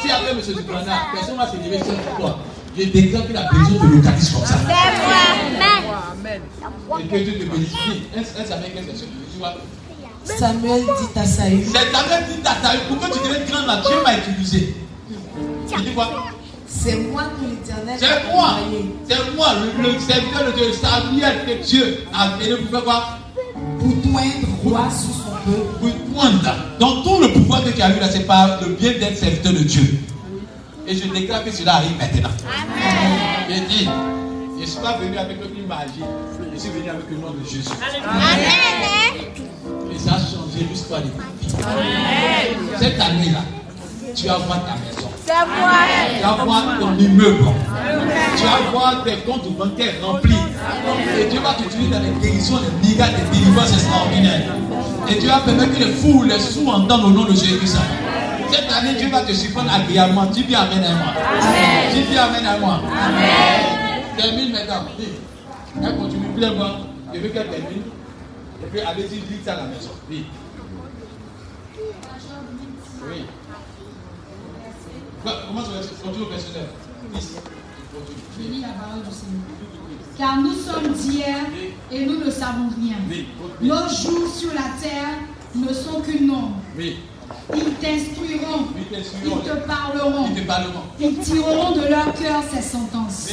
Si 0.00 0.10
après 0.10 0.30
M. 0.30 0.38
Duplana, 0.40 0.96
personne 1.12 1.36
va 1.36 1.50
se 1.50 1.56
lever 1.56 1.78
sur 1.78 2.16
toi, 2.18 2.38
je 2.76 2.84
déclare 2.84 3.26
que 3.26 3.32
la 3.32 3.48
bénédiction 3.50 3.80
te 3.80 3.94
localise 3.94 4.30
comme 4.30 4.44
ça. 4.44 4.54
Amen. 6.12 6.42
Et 7.00 7.06
que 7.06 7.16
Dieu 7.16 7.38
te 7.38 7.44
bénisse. 7.44 7.72
Un, 8.16 8.44
Samuel 8.44 8.72
15, 8.72 8.84
verset 8.84 9.06
2, 9.06 9.10
tu 9.32 9.38
vois. 9.38 9.54
Samuel 10.24 10.82
dit 10.82 11.18
à 11.18 11.24
Saül, 11.24 11.64
C'est 11.64 11.92
Samuel 11.92 12.24
dit 12.28 12.48
à 12.48 12.62
Saül, 12.62 12.80
pour 12.88 13.00
que 13.00 13.12
tu 13.12 13.18
deviennes 13.18 13.48
grand 13.48 13.66
là, 13.66 13.82
Dieu 13.84 13.96
m'a 14.04 14.16
utilisé. 14.18 14.74
Il 15.76 15.84
dit 15.84 15.94
quoi? 15.94 16.08
C'est 16.74 16.96
moi 16.96 17.24
que 17.38 17.44
l'Éternel 17.44 17.96
C'est 17.98 18.06
a 18.06 18.32
moi. 18.32 18.56
C'est 19.08 19.36
moi, 19.36 19.48
le, 19.60 19.82
le 19.82 19.98
serviteur 19.98 20.46
de 20.46 20.52
Dieu, 20.52 20.72
Samuel 20.72 21.44
que 21.46 21.64
Dieu 21.64 22.04
a 22.14 22.28
appelé 22.28 22.56
pour 22.56 22.70
faire 22.70 22.84
quoi? 22.84 23.18
Pour 23.78 24.02
toindre 24.02 24.48
roi 24.64 24.88
sur 24.90 25.14
son 25.14 25.32
peuple. 25.44 25.68
Pour. 25.80 26.24
Donc 26.78 27.04
tout 27.04 27.20
le 27.20 27.32
pouvoir 27.32 27.62
que 27.64 27.70
tu 27.70 27.82
as 27.82 27.90
eu 27.96 28.00
là, 28.00 28.08
c'est 28.10 28.26
par 28.26 28.60
le 28.60 28.68
bien 28.74 28.92
d'être 28.92 29.16
serviteur 29.16 29.52
de 29.52 29.58
Dieu. 29.58 29.98
Et 30.86 30.96
je 30.96 31.06
déclare 31.08 31.44
que 31.44 31.50
cela 31.52 31.76
arrive 31.76 31.96
maintenant. 31.96 32.30
J'ai 33.48 33.60
dit, 33.60 33.88
je 34.56 34.62
ne 34.62 34.66
suis 34.66 34.80
pas 34.80 34.96
venu 34.98 35.16
avec 35.16 35.36
une 35.56 35.66
magie, 35.66 36.02
je 36.52 36.58
suis 36.58 36.70
venu 36.70 36.90
avec 36.90 37.08
le 37.10 37.16
nom 37.18 37.30
de 37.30 37.44
Jésus. 37.48 37.68
Et 39.94 39.98
ça 39.98 40.14
a 40.14 40.18
changé 40.18 40.66
l'histoire 40.68 41.02
de 41.02 41.08
ta 41.08 41.24
vie. 41.40 41.52
Cette 42.78 43.00
année-là, 43.00 43.44
tu 44.14 44.26
vas 44.26 44.38
voir 44.38 44.60
ta 44.64 44.74
maison. 44.74 45.08
Tu 45.24 46.22
vas 46.22 46.44
voir 46.44 46.78
ton 46.80 46.98
immeuble. 46.98 47.44
Tu 48.36 48.44
vas 48.44 48.70
voir 48.72 49.04
tes 49.04 49.16
comptes 49.18 49.48
bancaires 49.56 49.94
remplis. 50.02 50.34
Et 51.18 51.24
Dieu 51.26 51.40
va 51.40 51.54
t'utiliser 51.54 51.90
dans 51.90 52.00
les 52.00 52.10
guérisons, 52.20 52.58
les 52.60 52.88
miracles, 52.88 53.20
les 53.32 53.38
délivrances 53.38 53.72
extraordinaires. 53.72 54.42
Et 55.08 55.14
Dieu 55.16 55.28
va 55.28 55.40
permettre 55.40 55.74
que 55.74 55.78
les 55.84 55.92
fous, 55.92 56.24
les 56.24 56.38
sous 56.40 56.66
entendent 56.68 57.04
au 57.04 57.10
nom 57.10 57.24
de 57.24 57.32
Jésus-Christ. 57.32 57.78
Cette 58.50 58.72
année, 58.72 58.94
Dieu 58.98 59.08
va 59.10 59.20
te 59.20 59.32
surprendre 59.32 59.72
agréablement. 59.72 60.26
Dis 60.26 60.42
bien 60.42 60.60
Amen 60.60 60.84
à 60.84 60.94
moi. 60.94 61.12
Dis 61.94 62.02
bien 62.02 62.22
Amen 62.24 62.46
à 62.46 62.58
moi. 62.58 62.80
Termine 64.16 64.52
maintenant. 64.52 64.84
Dis. 64.98 65.06
Elle 65.82 65.96
continue, 65.96 66.28
plein 66.36 66.52
moi. 66.54 66.70
Je 67.14 67.20
veux 67.20 67.28
qu'elle 67.28 67.48
termine. 67.48 67.82
Et 68.62 68.66
puis 68.70 68.80
allez-y, 68.80 69.20
dites 69.20 69.44
ça 69.44 69.54
à 69.54 69.56
la 69.56 69.62
maison. 69.64 69.90
Dis. 70.10 70.24
Oui. 73.08 73.24
Quoi, 75.22 75.32
Comment 75.46 75.64
ça 75.64 75.70
va 75.76 75.82
se 75.82 75.88
continue 76.02 76.24
au 76.24 76.26
personnel? 76.26 76.66
Dis. 77.14 77.28
Je 78.38 78.48
lis 78.50 78.60
la 78.60 78.68
parole 78.68 79.02
du 79.02 79.10
Seigneur. 79.14 79.42
Car 80.18 80.36
nous 80.40 80.52
sommes 80.54 80.92
d'hier 80.94 81.38
et 81.90 82.06
nous 82.06 82.18
ne 82.24 82.30
savons 82.30 82.68
rien. 82.80 82.96
Nos 83.60 83.88
jours 83.88 84.28
sur 84.34 84.52
la 84.52 84.68
terre 84.80 85.18
ne 85.54 85.72
sont 85.72 86.00
qu'une 86.00 86.30
ombre. 86.30 86.56
Ils 86.78 87.74
t'instruiront, 87.80 88.66
Ils 88.76 89.30
te 89.30 89.66
parleront, 89.66 90.26
Ils 90.34 90.42
te 90.42 90.46
parleront. 90.46 90.82
ils 91.00 91.18
tireront 91.18 91.72
de 91.76 91.86
leur 91.88 92.12
cœur 92.14 92.42
ces 92.52 92.62
sentences. 92.62 93.28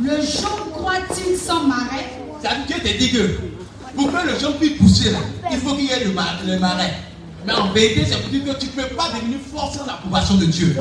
Le 0.00 0.20
jonc 0.20 0.70
croit-il 0.72 1.36
sans 1.36 1.64
marais? 1.64 2.20
Ça 2.42 2.50
veut 2.54 2.98
dire 2.98 3.12
que 3.12 3.96
pour 3.96 4.12
que 4.12 4.26
le 4.26 4.38
jonc 4.38 4.52
puisse 4.58 4.78
pousser 4.78 5.10
là, 5.10 5.18
il 5.50 5.58
faut 5.58 5.74
qu'il 5.74 5.84
y 5.86 5.90
ait 5.90 6.04
le 6.04 6.12
marais. 6.58 6.94
Mais 7.46 7.52
en 7.54 7.72
vérité, 7.72 8.04
ça 8.06 8.16
veut 8.18 8.28
dire 8.28 8.44
que 8.54 8.58
tu 8.58 8.66
ne 8.66 8.70
peux 8.72 8.94
pas 8.96 9.08
devenir 9.14 9.38
fort 9.54 9.72
sans 9.72 9.86
l'approbation 9.86 10.34
de 10.34 10.46
Dieu. 10.46 10.76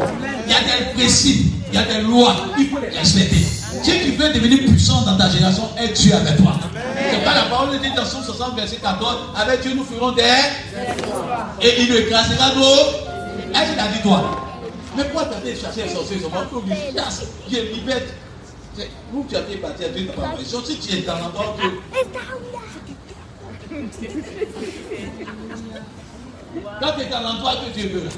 Il 0.47 0.51
y 0.51 0.55
a 0.55 0.59
des 0.61 0.93
principes, 0.99 1.53
il 1.71 1.75
y 1.75 1.77
a 1.77 1.83
des 1.85 2.01
lois, 2.01 2.35
il 2.57 2.67
faut 2.69 2.79
les 2.79 2.89
respecter. 2.89 3.35
Si 3.83 3.91
tu 4.03 4.11
veux 4.13 4.29
devenir 4.33 4.59
puissant 4.65 5.01
dans 5.03 5.15
ta 5.17 5.29
génération, 5.29 5.69
aie 5.77 5.89
Dieu 5.89 6.13
avec 6.15 6.37
toi. 6.37 6.53
C'est 7.11 7.23
pas 7.23 7.35
la 7.35 7.43
parole 7.43 7.71
de 7.73 7.77
Dieu 7.77 7.91
dans 7.95 8.05
Somme 8.05 8.23
60, 8.23 8.55
verset 8.55 8.77
14. 8.77 9.15
Avec 9.35 9.61
Dieu, 9.61 9.73
nous 9.75 9.83
ferons 9.83 10.11
des. 10.13 10.23
Et 11.61 11.81
il 11.81 11.89
nous 11.89 11.97
écrasera 11.97 12.55
nos. 12.55 12.63
Est-ce 13.53 13.71
qu'il 13.71 13.79
a 13.79 13.87
dit 13.87 14.01
toi 14.01 14.23
Mais 14.97 15.03
pourquoi 15.03 15.25
tu 15.25 15.35
as 15.35 15.51
été 15.51 15.61
chercher 15.61 15.83
les 15.83 15.89
sorciers? 15.93 16.17
Ils 16.19 16.25
ont 16.25 16.61
dit 16.61 16.71
chasse, 16.97 17.21
Dieu 17.47 17.61
libère. 17.73 18.01
C'est- 18.77 18.89
Où 19.13 19.23
tu 19.29 19.35
as 19.35 19.41
été 19.41 19.57
parti 19.57 19.85
à 19.85 19.89
Dieu, 19.89 20.07
tu 20.11 20.19
vas 20.19 20.27
voir. 20.27 20.39
Si 20.65 20.77
tu 20.79 20.97
es 20.97 21.01
dans 21.01 21.17
l'endroit 21.19 21.55
que. 21.57 21.67
Quand 26.79 26.91
tu 26.97 27.01
es 27.01 27.09
dans 27.09 27.21
l'endroit 27.21 27.53
que 27.55 27.73
Dieu 27.77 27.89
veut, 27.89 28.09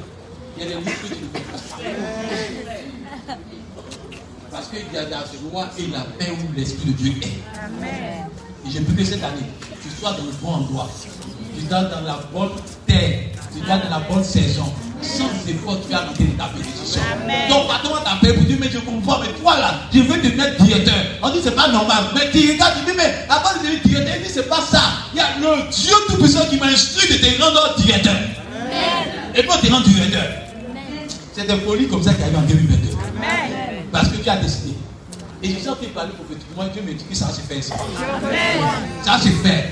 il 0.58 0.64
y 0.64 0.66
a 0.66 0.70
des 0.70 0.76
livres 0.76 1.02
que 1.02 1.08
tu 1.08 1.22
ne 1.22 1.28
peux 1.28 1.40
pas. 1.40 1.60
Parce 4.52 4.68
qu'il 4.70 4.94
y 4.94 4.98
a 4.98 5.06
dans 5.06 5.26
ce 5.32 5.44
moment 5.44 5.66
et 5.78 5.88
la 5.88 6.02
paix 6.18 6.32
où 6.32 6.54
l'Esprit 6.56 6.92
de 6.92 6.98
Dieu 6.98 7.14
est. 7.22 8.68
Et 8.68 8.72
j'ai 8.72 8.82
pris 8.82 8.96
que 8.96 9.04
cette 9.04 9.24
année, 9.24 9.48
tu 9.82 9.90
sois 9.90 10.12
dans 10.12 10.24
le 10.24 10.32
bon 10.42 10.50
endroit. 10.50 10.90
Tu 11.56 11.66
sois 11.68 11.84
dans 11.84 12.02
la 12.02 12.20
bonne 12.34 12.52
terre. 12.86 13.26
Tu 13.54 13.60
sois 13.66 13.78
dans 13.78 13.90
la 13.90 14.00
bonne 14.00 14.24
saison. 14.24 14.72
Sans 15.02 15.30
effort, 15.48 15.80
tu 15.86 15.91
vas 15.91 16.00
rentrer 16.06 16.26
dans 16.38 16.45
ta 16.45 16.52
bénédiction. 16.54 17.02
Donc, 17.50 17.68
patron 17.68 17.93
va 17.95 18.02
t'appeler 18.02 18.34
pour 18.34 18.43
dire, 18.43 18.58
mais 18.60 18.70
je 18.72 18.80
comprends, 18.80 19.20
mais 19.20 19.28
toi 19.39 19.58
là, 19.60 19.74
je 19.93 20.00
veux 20.00 20.20
te 20.22 20.36
mettre 20.36 20.64
directeur. 20.64 20.95
On 21.22 21.30
dit, 21.30 21.39
c'est 21.43 21.56
pas 21.56 21.68
normal. 21.70 22.06
Mais 22.16 22.30
directeur, 22.32 22.74
tu 22.78 22.91
dis, 22.91 22.98
mais 22.98 23.14
avant 23.30 23.54
de 23.58 23.64
devenir 23.64 23.82
directeur, 23.84 24.16
il 24.18 24.24
dit, 24.28 24.30
c'est 24.34 24.50
pas 24.50 24.62
ça. 24.62 24.82
Il 25.14 25.18
y 25.18 25.22
a 25.22 25.28
le 25.39 25.70
Dieu 25.72 25.93
Tout-Puissant 26.08 26.45
qui 26.50 26.58
m'a 26.58 26.68
instruit 26.68 27.08
de 27.10 27.18
te 27.24 27.41
rendre 27.41 27.76
directeur. 27.78 28.16
Et 29.36 29.43
pour 29.43 29.60
te 29.62 29.72
rendre 29.72 29.88
directeur. 29.88 30.24
C'est 31.34 31.45
des 31.48 31.58
folies 31.58 31.88
comme 31.88 32.02
ça 32.02 32.14
qui 32.16 32.24
arrivent 32.24 32.38
en 32.38 32.41
2022. 32.41 32.98
Parce 33.91 34.08
que 34.10 34.18
tu 34.18 34.30
as 34.30 34.38
décidé. 34.38 34.74
Et 35.43 35.50
je 35.54 35.60
sens 35.60 35.78
que 35.80 35.86
parler 35.88 36.12
prophétiquement, 36.14 36.64
Dieu 36.74 36.82
me 36.82 36.93
dit 36.93 37.06
que 37.06 37.16
ça 37.16 37.28
se 37.30 37.41
fait 37.41 37.60
ici. 37.60 37.72
Ça 39.04 39.20
se 39.20 39.30
fait. 39.30 39.70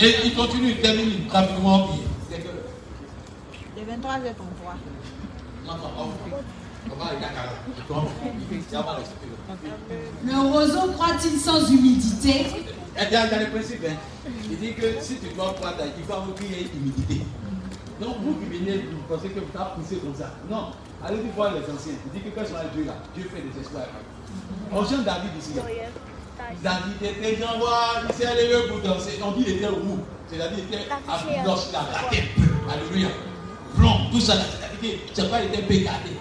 Et 0.00 0.16
il 0.24 0.34
continue, 0.34 0.70
il 0.70 0.76
termine 0.80 1.10
rapidement. 1.30 1.88
puis 1.88 2.00
c'est 2.30 2.38
que- 2.38 2.48
Le 3.76 3.77
23 3.88 4.14
je 4.16 4.32
ton 4.34 4.44
droit. 4.60 4.76
Non, 5.66 5.74
non, 5.74 5.90
on- 5.98 6.92
on 6.92 6.96
va 6.96 7.10
aller 7.10 7.18
à 7.24 7.28
Kara. 7.28 7.52
Je 7.76 7.82
comprends. 7.82 8.10
Il 8.50 8.58
y 8.72 8.76
a 8.76 8.82
mal 8.82 9.00
expliqué. 9.00 9.34
Le 10.24 10.52
roseau 10.52 10.92
croit-il 10.92 11.38
sans 11.38 11.70
humidité? 11.70 12.46
Eh 13.00 13.06
bien, 13.06 13.26
il 13.26 13.30
y 13.30 13.34
a 13.34 13.38
le 13.40 13.50
principe. 13.50 13.84
Hein. 13.88 13.94
Il 14.50 14.58
dit 14.58 14.74
que 14.74 15.00
si 15.00 15.16
tu 15.16 15.28
dois 15.34 15.52
croire, 15.54 15.74
il 15.80 16.04
faut 16.04 16.32
qu'il 16.32 16.50
y 16.50 16.54
ait 16.60 16.68
humidité. 16.74 17.22
Donc, 18.00 18.16
vous 18.22 18.34
qui 18.34 18.46
venez, 18.58 18.78
vous 18.92 19.14
pensez 19.14 19.28
que 19.30 19.40
vous 19.40 19.58
avez 19.58 19.70
poussé 19.76 19.96
comme 19.96 20.14
ça. 20.14 20.32
Non. 20.50 20.68
Allez-y 21.04 21.30
voir 21.34 21.52
les 21.54 21.60
anciens. 21.60 21.94
Il 22.06 22.12
dit 22.12 22.24
que 22.28 22.34
quand 22.34 22.46
sont 22.46 22.54
Dieu 22.74 22.84
là, 22.84 22.94
Dieu 23.14 23.28
fait 23.32 23.40
des 23.42 23.58
exploits. 23.58 23.86
On 24.72 24.84
chante 24.84 25.04
David 25.04 25.30
ici. 25.38 25.52
David 26.62 27.02
était 27.02 27.36
grand 27.36 27.58
roi, 27.58 28.02
il 28.08 28.14
s'est 28.14 28.34
levé 28.34 28.68
pour 28.68 28.80
danser. 28.80 29.18
On 29.24 29.32
dit 29.32 29.44
qu'il 29.44 29.56
était 29.56 29.66
roux. 29.66 29.98
C'est-à-dire 30.30 30.56
qu'il 30.66 30.74
était 30.74 30.88
à 30.90 31.00
la 32.02 32.08
tête. 32.10 32.24
Alléluia. 32.70 33.08
Blond, 33.78 34.10
tout 34.10 34.20
ça 34.20 34.34
c'est 35.14 35.30
pas, 35.30 35.42
était 35.42 35.62
bégadé. 35.62 36.12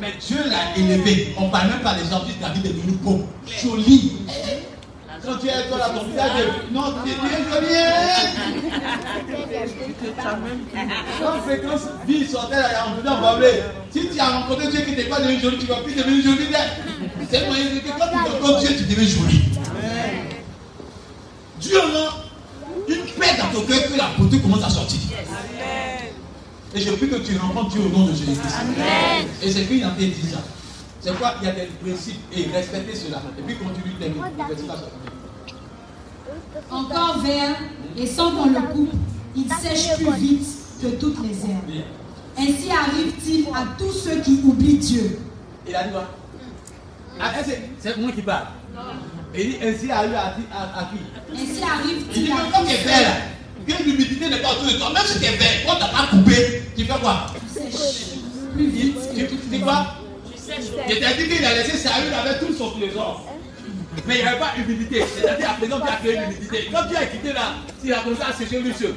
Mais 0.00 0.12
Dieu 0.26 0.38
l'a 0.46 0.76
élevé. 0.76 1.34
On 1.38 1.46
ne 1.46 1.50
parle 1.50 1.68
même 1.68 1.80
pas 1.80 1.94
des 1.94 2.08
gens 2.08 2.22
David 2.40 2.66
est 2.66 2.68
devenu 2.68 2.92
beau, 3.02 3.26
joli. 3.46 4.12
Quand 5.24 5.36
tu 5.38 5.48
es 5.48 5.68
toi 5.68 5.78
là, 5.78 5.90
ton 5.90 6.04
visage. 6.04 6.30
Non, 6.72 6.94
tu 7.04 7.10
es 7.10 7.14
joli. 7.14 7.28
Quand 11.20 11.40
fréquence 11.42 11.80
vie 12.06 12.26
sortait 12.26 12.56
là, 12.56 12.86
on 12.86 13.08
en 13.08 13.20
parler. 13.20 13.62
Si 13.90 14.08
tu 14.08 14.20
as 14.20 14.28
rencontré 14.28 14.68
Dieu 14.68 14.80
qui 14.82 14.90
n'était 14.90 15.08
pas 15.08 15.20
devenu 15.20 15.40
joli, 15.40 15.58
tu 15.58 15.66
vas 15.66 15.76
plus 15.76 15.94
devenir 15.94 16.24
joli. 16.24 16.46
C'est 17.30 17.46
moyen 17.46 17.64
que 17.64 17.88
quand 17.88 18.08
tu 18.08 18.30
rencontres 18.30 18.60
Dieu, 18.60 18.76
tu 18.76 18.84
deviens 18.84 19.08
joli. 19.08 19.40
Dieu 21.60 21.80
a 21.80 22.88
une 22.88 23.04
paix 23.18 23.36
dans 23.38 23.60
ton 23.60 23.66
cœur 23.66 23.82
que 23.88 23.98
la 23.98 24.10
beauté 24.16 24.38
commence 24.40 24.64
à 24.64 24.70
sortir. 24.70 25.00
Et 26.78 26.80
je 26.80 26.92
prie 26.92 27.08
que 27.08 27.16
tu 27.16 27.36
rencontres 27.36 27.70
Dieu 27.70 27.80
au 27.86 27.88
nom 27.88 28.06
de 28.06 28.12
Jésus-Christ. 28.12 28.54
Et 29.42 29.50
c'est 29.50 29.64
qu'il 29.64 29.84
en 29.84 29.90
fait 29.96 30.06
10 30.06 30.34
ans. 30.36 30.38
C'est 31.00 31.18
quoi? 31.18 31.34
Il 31.42 31.46
y 31.46 31.50
a 31.50 31.54
des 31.54 31.66
principes 31.84 32.20
et 32.32 32.46
respectez 32.54 32.94
cela. 32.94 33.20
Et 33.36 33.42
puis 33.42 33.56
continue 33.56 33.96
60. 34.64 34.78
Encore 36.70 37.18
vert 37.18 37.56
et 37.96 38.06
sans 38.06 38.30
qu'on 38.30 38.50
le 38.50 38.60
coupe, 38.72 38.92
il 39.34 39.52
sèche 39.52 39.96
plus 39.96 40.12
vite 40.14 40.46
que 40.80 40.86
toutes 41.00 41.16
les 41.24 41.50
herbes. 41.50 41.84
Ainsi 42.38 42.70
arrive-t-il 42.70 43.46
à 43.48 43.64
tous 43.76 43.90
ceux 43.92 44.20
qui 44.20 44.40
oublient 44.44 44.78
Dieu. 44.78 45.18
Il 45.68 45.74
a 45.74 45.82
dit 45.82 45.90
quoi 45.90 46.08
Ah, 47.20 47.32
C'est 47.80 47.96
moi 47.98 48.12
qui 48.12 48.22
parle? 48.22 48.46
Il 49.34 49.50
dit 49.50 49.56
ainsi 49.60 49.90
arrive 49.90 50.14
à, 50.14 50.36
à, 50.52 50.80
à 50.80 50.90
qui? 50.92 51.00
Ainsi 51.34 51.44
Il 51.44 51.54
dit 51.54 51.62
arrive-t-il 51.64 52.32
à 52.32 52.36
tous 52.36 52.84
vert 52.86 53.00
là, 53.02 53.37
que 53.74 53.82
l'humidité 53.82 54.28
n'est 54.28 54.40
pas 54.40 54.52
autour 54.52 54.66
de 54.66 54.76
toi, 54.78 54.92
même 54.92 55.04
si 55.06 55.18
tu 55.18 55.24
es 55.24 55.36
vert, 55.36 55.48
quand 55.66 55.74
tu 55.76 55.80
n'as 55.80 55.88
pas 55.88 56.06
coupé, 56.10 56.62
tu 56.76 56.84
fais 56.84 56.98
quoi? 56.98 57.26
Plus 58.54 58.70
vite 58.70 58.96
Tu 59.14 59.20
tu 59.20 59.26
toutes 59.26 59.48
dis 59.48 59.58
les 59.58 59.60
quoi? 59.60 59.74
Herbes. 59.74 60.86
Il 60.88 61.00
t'a 61.00 61.12
dit 61.12 61.28
qu'il 61.28 61.44
a 61.44 61.54
laissé 61.54 61.76
Saül 61.76 62.12
avec 62.12 62.40
tout 62.40 62.54
son 62.54 62.70
trésor. 62.70 63.24
Mais 64.06 64.18
il 64.18 64.22
n'y 64.22 64.28
avait 64.28 64.38
pas 64.38 64.52
d'humidité. 64.56 65.04
C'est-à-dire 65.14 65.50
à 65.50 65.54
présent 65.54 65.80
tu 65.80 65.88
as 65.88 65.96
créé 65.96 66.18
l'humidité. 66.18 66.68
Quand 66.72 66.88
tu 66.88 66.96
as 66.96 67.06
quitté 67.06 67.32
là, 67.32 67.54
tu 67.82 67.92
as 67.92 67.98
commencé 68.00 68.22
à 68.22 68.32
sécher 68.32 68.60
le 68.60 68.72
ciel. 68.72 68.94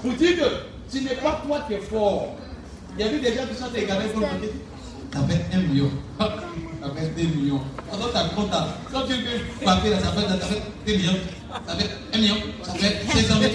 Pour 0.00 0.12
dire 0.14 0.36
que 0.36 0.44
ce 0.88 0.98
n'est 0.98 1.16
pas 1.16 1.42
toi 1.46 1.64
qui 1.66 1.74
es 1.74 1.80
fort. 1.80 2.36
Il 2.98 3.04
y 3.04 3.08
a 3.08 3.12
eu 3.12 3.20
des 3.20 3.34
gens 3.34 3.46
qui 3.46 3.56
sont 3.56 3.68
pour 4.12 4.20
me 4.20 4.26
Ça 5.12 5.18
fait 5.28 5.44
un 5.52 5.60
million. 5.60 5.90
Ça 6.18 6.26
fait 6.96 7.08
2 7.16 7.22
millions. 7.36 7.62
Alors 7.92 8.10
tu 8.10 8.16
as 8.16 8.24
comptable. 8.34 8.70
Quand 8.92 9.02
tu 9.02 9.12
veux 9.14 9.40
papier 9.64 9.90
ça 9.92 10.12
fait, 10.12 10.26
ça 10.28 10.46
fait 10.46 10.62
2 10.86 10.92
millions. 10.92 11.18
Ça 11.66 11.74
fait 11.76 11.90
1 12.14 12.18
million. 12.18 12.36
Ça 12.62 12.72
fait 12.74 12.94
500 13.12 13.34
000. 13.40 13.52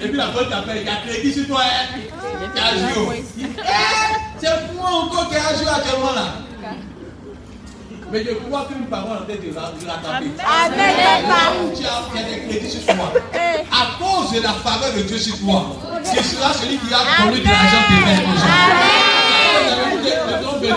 Et 0.00 0.08
puis 0.08 0.16
la 0.16 0.26
bonne 0.28 0.48
t'appelle, 0.48 0.78
il 0.80 0.86
y 0.86 0.88
a 0.88 0.96
crédit 1.06 1.32
sur 1.32 1.46
toi, 1.46 1.62
hein? 1.62 1.86
Il 1.94 2.58
y 2.58 2.60
a 2.60 2.64
Agio. 2.66 3.12
C'est 4.38 4.74
moi 4.74 4.90
encore 4.90 5.28
qui 5.28 5.34
ai 5.34 5.38
Agio 5.38 5.68
actuellement 5.68 6.12
là. 6.14 6.26
Mais 8.10 8.24
je 8.24 8.32
crois 8.32 8.66
qu'une 8.68 8.86
parole 8.86 9.18
en 9.18 9.24
tête 9.24 9.40
de 9.40 9.54
la 9.54 9.94
taper. 9.94 10.30
Amen. 10.44 10.96
La 14.42 14.52
faveur 14.54 14.92
de 14.96 15.02
Dieu 15.02 15.18
sur 15.18 15.38
toi, 15.38 15.76
ce 16.04 16.22
sera 16.22 16.52
celui 16.52 16.76
qui 16.78 16.92
a 16.92 17.24
donné 17.24 17.40
de 17.40 17.46
l'argent 17.46 17.82
aux 17.88 18.36
gens. 18.36 18.46
Tu 20.62 20.68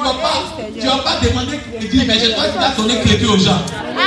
ne 0.00 0.04
vas 0.04 0.98
pas, 0.98 1.02
pas 1.04 1.26
demander 1.26 1.58
crédit, 1.78 2.04
mais 2.06 2.18
c'est 2.18 2.34
toi 2.34 2.44
qui 2.44 2.58
vas 2.58 2.70
donner 2.76 3.00
crédit 3.00 3.26
aux 3.26 3.38
gens. 3.38 3.62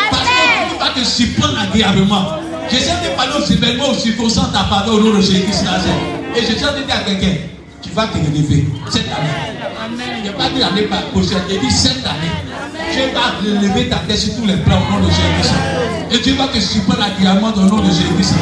Parce 0.09 0.23
que 0.23 0.73
tu 0.73 0.79
vas 0.79 0.89
te 0.89 1.05
surprendre 1.05 1.59
agréablement. 1.59 2.25
Je 2.69 2.77
sais 2.77 2.91
que 2.91 3.15
parler 3.15 3.33
aux 3.41 3.45
événements, 3.45 3.89
aux 3.89 3.93
circonstances, 3.93 4.51
ta 4.51 4.65
faveur 4.65 4.95
au 4.95 4.99
nom 4.99 5.13
de 5.15 5.21
Jésus-Christ. 5.21 5.63
Et 6.35 6.41
je 6.41 6.53
tiens 6.53 6.67
à 6.67 6.73
dire 6.73 6.95
à 6.95 6.99
quelqu'un, 6.99 7.35
tu 7.81 7.89
vas 7.91 8.07
te 8.07 8.17
relever 8.17 8.65
cette 8.89 9.07
année. 9.07 9.57
Il 10.17 10.23
n'y 10.23 10.29
a 10.29 10.33
pas 10.33 10.49
dit 10.49 10.59
l'année 10.59 10.87
prochaine, 11.11 11.41
il 11.49 11.59
dit 11.59 11.71
cette 11.71 12.05
année. 12.05 12.26
Dieu 12.97 13.13
va 13.13 13.37
relever 13.39 13.89
ta 13.89 13.97
tête 13.97 14.17
sur 14.17 14.35
tous 14.35 14.47
les 14.47 14.57
plans 14.57 14.77
au 14.77 14.93
nom 14.93 15.05
de 15.05 15.11
Jésus-Christ. 15.11 15.53
Et 16.11 16.17
Dieu 16.17 16.33
va 16.33 16.47
te 16.47 16.59
surprendre 16.59 17.03
agréablement 17.03 17.53
au 17.53 17.59
nom 17.59 17.77
de 17.77 17.85
Jésus-Christ. 17.85 18.33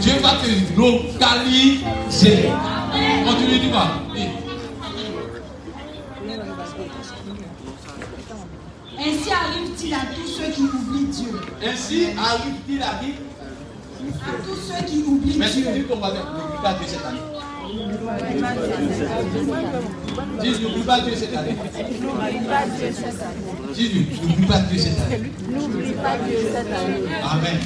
Dieu 0.00 0.14
va 0.20 0.30
te 0.30 0.48
localiser. 0.76 2.50
Continue, 3.24 3.58
dis-moi. 3.60 3.86
Oui. 4.12 4.22
Ainsi 8.98 9.30
arrive-t-il 9.30 9.94
à 9.94 9.98
tous 10.16 10.28
ceux 10.28 10.50
qui 10.50 10.62
oublient 10.62 11.06
Dieu. 11.12 11.40
Ainsi 11.64 12.06
arrive-t-il 12.18 12.82
à 12.82 13.00
vie. 13.00 13.14
À 14.10 14.42
tous 14.44 14.56
ceux 14.56 14.84
qui 14.86 15.04
oublient 15.06 15.38
Merci, 15.38 15.62
Dieu. 15.62 15.86
Dis 17.94 19.30
ton 19.30 19.44
voisin, 19.44 19.68
n'oublie 20.62 20.82
pas 20.82 21.00
Dieu 21.00 21.12
cette 21.16 21.36
année. 21.36 21.56
Dis, 23.74 24.06
n'oublie 24.22 24.46
pas 24.46 24.58
Dieu 24.60 24.78
cette 24.78 25.00
année. 25.00 25.30
N'oublie 25.50 25.92
pas 25.92 26.16
Dieu 26.26 26.38
cette 26.52 26.72
année. 26.72 27.04
Amen. 27.22 27.58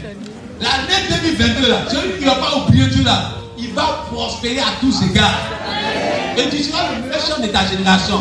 L'année 0.61 1.01
2022 1.39 1.69
là, 1.69 1.77
celui 1.89 2.19
qui 2.19 2.25
ne 2.25 2.31
va 2.31 2.35
pas 2.37 2.57
oublier 2.57 2.87
Dieu 2.87 3.05
là, 3.05 3.33
il 3.59 3.73
va 3.73 4.07
prospérer 4.11 4.61
à 4.61 4.73
tous 4.81 5.03
égards. 5.11 5.39
Et 6.37 6.49
tu 6.49 6.63
seras 6.63 6.89
le 6.95 7.13
chef 7.13 7.41
de 7.41 7.49
ta 7.49 7.67
génération. 7.67 8.21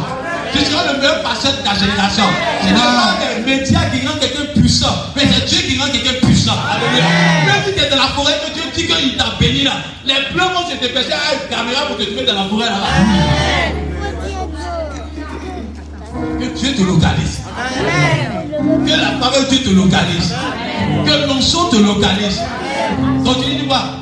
Tu 0.54 0.66
seras 0.66 0.92
le 0.92 1.00
meilleur 1.00 1.22
pasteur 1.22 1.54
de 1.54 1.62
ta 1.64 1.74
génération. 1.74 2.24
Ce 2.62 2.68
n'est 2.68 2.74
pas 2.74 3.18
les 3.38 3.56
médias 3.56 3.86
qui 3.90 4.08
rendent 4.08 4.20
quelqu'un 4.20 4.46
puissant, 4.60 4.96
mais 5.16 5.24
c'est 5.24 5.46
Dieu 5.46 5.60
qui 5.68 5.80
rend 5.80 5.88
quelqu'un 5.88 6.26
puissant. 6.26 6.54
Alléluia. 6.72 7.06
Même 7.46 7.64
si 7.66 7.74
tu 7.74 7.80
es 7.84 7.90
dans 7.90 7.98
la 7.98 8.08
forêt, 8.10 8.34
que 8.46 8.54
Dieu 8.54 8.64
dit 8.76 8.88
qu'il 8.88 9.18
t'a 9.18 9.26
béni 9.40 9.64
là, 9.64 9.74
les 10.06 10.34
pleurs 10.34 10.52
vont 10.54 10.68
se 10.70 10.76
dépêcher 10.76 11.14
à 11.14 11.34
une 11.34 11.50
caméra 11.50 11.86
pour 11.88 11.98
te 11.98 12.04
trouver 12.04 12.26
dans 12.26 12.36
la 12.36 12.46
forêt 12.46 12.66
là-bas. 12.66 13.98
Que 16.40 16.46
Dieu 16.58 16.76
te 16.76 16.82
localise. 16.82 17.42
Que 18.86 18.92
la 18.92 19.20
parole 19.20 19.46
de 19.46 19.50
Dieu 19.50 19.60
te 19.60 19.70
localise. 19.70 20.34
Que 21.06 21.28
l'onction 21.28 21.66
te 21.70 21.76
localise. 21.78 22.42
Continue 23.24 23.68
voir. 23.68 23.98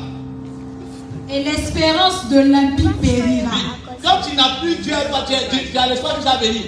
Et 1.28 1.42
l'espérance 1.42 2.28
de 2.30 2.38
l'impie 2.38 2.88
périra. 3.02 3.56
Quand 4.02 4.20
tu 4.28 4.36
n'as 4.36 4.60
plus 4.60 4.76
Dieu 4.76 4.94
avec 4.94 5.10
toi, 5.10 5.24
tu, 5.26 5.34
tu- 5.56 5.70
tu 5.72 5.78
as 5.78 5.86
l'espoir 5.88 6.18
va 6.20 6.36
venir. 6.38 6.62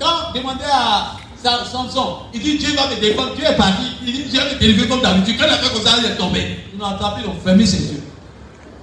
Quand 0.00 0.32
demandez 0.34 0.64
à 0.72 1.12
Sa- 1.42 1.64
Samson, 1.64 2.16
il 2.34 2.40
dit 2.42 2.58
Dieu 2.58 2.74
va 2.74 2.88
me 2.88 3.00
défendre, 3.00 3.34
Dieu 3.34 3.44
est 3.44 3.56
parti. 3.56 3.82
Il 4.04 4.12
dit 4.12 4.22
Dieu 4.24 4.40
va 4.40 4.54
me 4.54 4.58
délivrer 4.58 4.88
comme 4.88 5.00
d'habitude. 5.02 5.36
Quand 5.38 5.46
il 5.46 5.50
a 5.52 5.58
fait 5.58 5.72
comme 5.72 5.82
ça, 5.84 5.92
il 5.98 6.04
est 6.06 6.16
tombé. 6.16 6.56
Ils 6.72 6.78
l'ont 6.78 6.86
attrapé, 6.86 7.22
ils 7.24 7.28
ont 7.30 7.34
fermé 7.44 7.64
ses 7.66 7.92
yeux. 7.92 8.02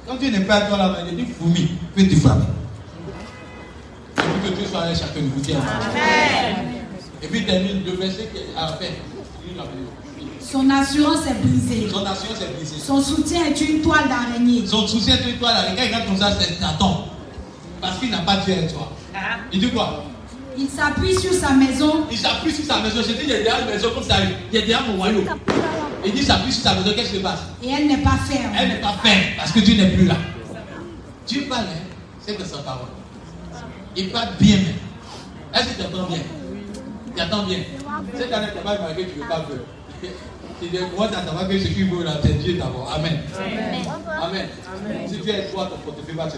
Quand 0.07 0.15
Dieu 0.15 0.29
n'est 0.31 0.41
pas 0.41 0.55
à 0.55 0.61
toi 0.61 0.77
là, 0.77 0.95
il 1.09 1.15
dit 1.17 1.31
Fourmi, 1.37 1.69
fais 1.95 2.03
du 2.03 2.15
frappe. 2.17 2.41
Et 4.17 4.21
puis 4.21 4.51
que 4.51 4.55
Dieu 4.55 4.65
soit 4.69 4.81
avec 4.81 4.95
chacun 4.97 5.19
de 5.21 5.27
vous. 5.33 5.41
Dieu. 5.41 5.55
Et 7.21 7.27
puis 7.27 7.39
il 7.39 7.45
termine 7.45 7.83
le 7.85 7.91
verset 7.93 8.29
est 8.35 8.57
à 8.57 8.61
la 8.61 8.67
fin. 8.67 8.85
Il 9.49 9.57
la. 9.57 9.63
Son 10.39 10.69
assurance 10.69 11.25
est 11.25 11.33
brisée. 11.45 11.87
Son 11.89 12.05
assurance 12.05 12.41
est 12.41 12.53
brisée. 12.55 12.75
Son 12.85 13.01
soutien 13.01 13.45
est 13.45 13.59
une 13.61 13.81
toile 13.81 14.07
d'araignée. 14.07 14.65
Son 14.67 14.85
souci 14.87 15.11
de 15.11 15.31
toi 15.39 15.51
là, 15.53 15.69
les 15.69 15.75
gars, 15.75 15.83
ils 15.85 15.87
regardent 15.87 16.05
comme 16.07 16.17
ça, 16.17 16.31
c'est 16.39 16.59
Satan. 16.59 17.07
Parce 17.83 17.99
qu'il 17.99 18.09
n'a 18.11 18.19
pas 18.19 18.37
Dieu 18.37 18.53
avec 18.53 18.73
toi. 18.73 18.89
Il 19.51 19.59
dit 19.59 19.69
quoi? 19.69 20.05
Il 20.57 20.69
s'appuie 20.69 21.19
sur 21.19 21.33
sa 21.33 21.49
maison 21.51 22.05
Il 22.09 22.17
s'appuie 22.17 22.53
sur 22.53 22.63
sa 22.63 22.79
maison. 22.79 23.01
Je 23.01 23.11
dis, 23.11 23.23
il 23.23 23.29
y 23.29 23.33
a 23.33 23.39
déjà 23.39 23.59
une 23.59 23.67
maison 23.67 23.89
comme 23.93 24.03
ça. 24.03 24.15
Il 24.51 24.57
y 24.57 24.63
a 24.63 24.65
déjà 24.65 24.79
mon 24.87 24.95
royaume. 24.95 25.25
Il 26.05 26.13
dit, 26.13 26.19
il 26.19 26.25
s'appuie 26.25 26.53
sur 26.53 26.63
sa 26.63 26.75
maison. 26.75 26.91
Qu'est-ce 26.95 27.09
qui 27.09 27.17
se 27.17 27.21
passe? 27.21 27.39
Et 27.61 27.69
elle 27.71 27.87
n'est 27.87 27.97
pas 27.97 28.17
ferme. 28.29 28.53
Elle 28.57 28.69
n'est 28.69 28.81
pas 28.81 28.93
ferme 29.03 29.21
parce 29.35 29.51
que 29.51 29.59
Dieu 29.59 29.75
n'est 29.75 29.89
plus 29.89 30.05
là. 30.05 30.15
Dieu 31.27 31.41
parle, 31.49 31.63
hein, 31.63 31.83
c'est 32.25 32.37
que 32.37 32.45
sa 32.45 32.59
parole. 32.59 32.87
Il 33.97 34.09
parle 34.11 34.29
bien, 34.39 34.57
mais. 34.57 35.59
Est-ce 35.59 35.69
que 35.69 35.81
tu 35.81 35.87
entends 35.87 36.07
bien? 36.07 36.19
Tu 37.15 37.21
entends 37.21 37.43
bien? 37.43 37.57
Cette 38.17 38.31
année, 38.31 38.47
tu 38.51 38.57
n'as 38.57 38.63
pas 38.63 38.81
marqué, 38.81 39.07
tu 39.07 39.19
ne 39.19 39.23
veux 39.23 39.29
pas 39.29 39.39
peur. 39.41 39.59
Tu 40.61 40.69
moi, 40.95 41.07
tu 41.09 41.15
savoir 41.15 41.47
que 41.49 41.59
ce 41.59 41.67
qui 41.67 41.83
veut 41.83 42.05
là, 42.05 42.11
c'est 42.23 42.37
Dieu 42.37 42.53
d'abord. 42.53 42.89
Amen. 42.95 43.19
Amen. 44.21 44.47
Si 45.09 45.17
Dieu 45.17 45.33
est 45.33 45.51
toi, 45.51 45.65
ton 45.65 45.77
portefeuille 45.77 46.15
va 46.15 46.29
se 46.29 46.37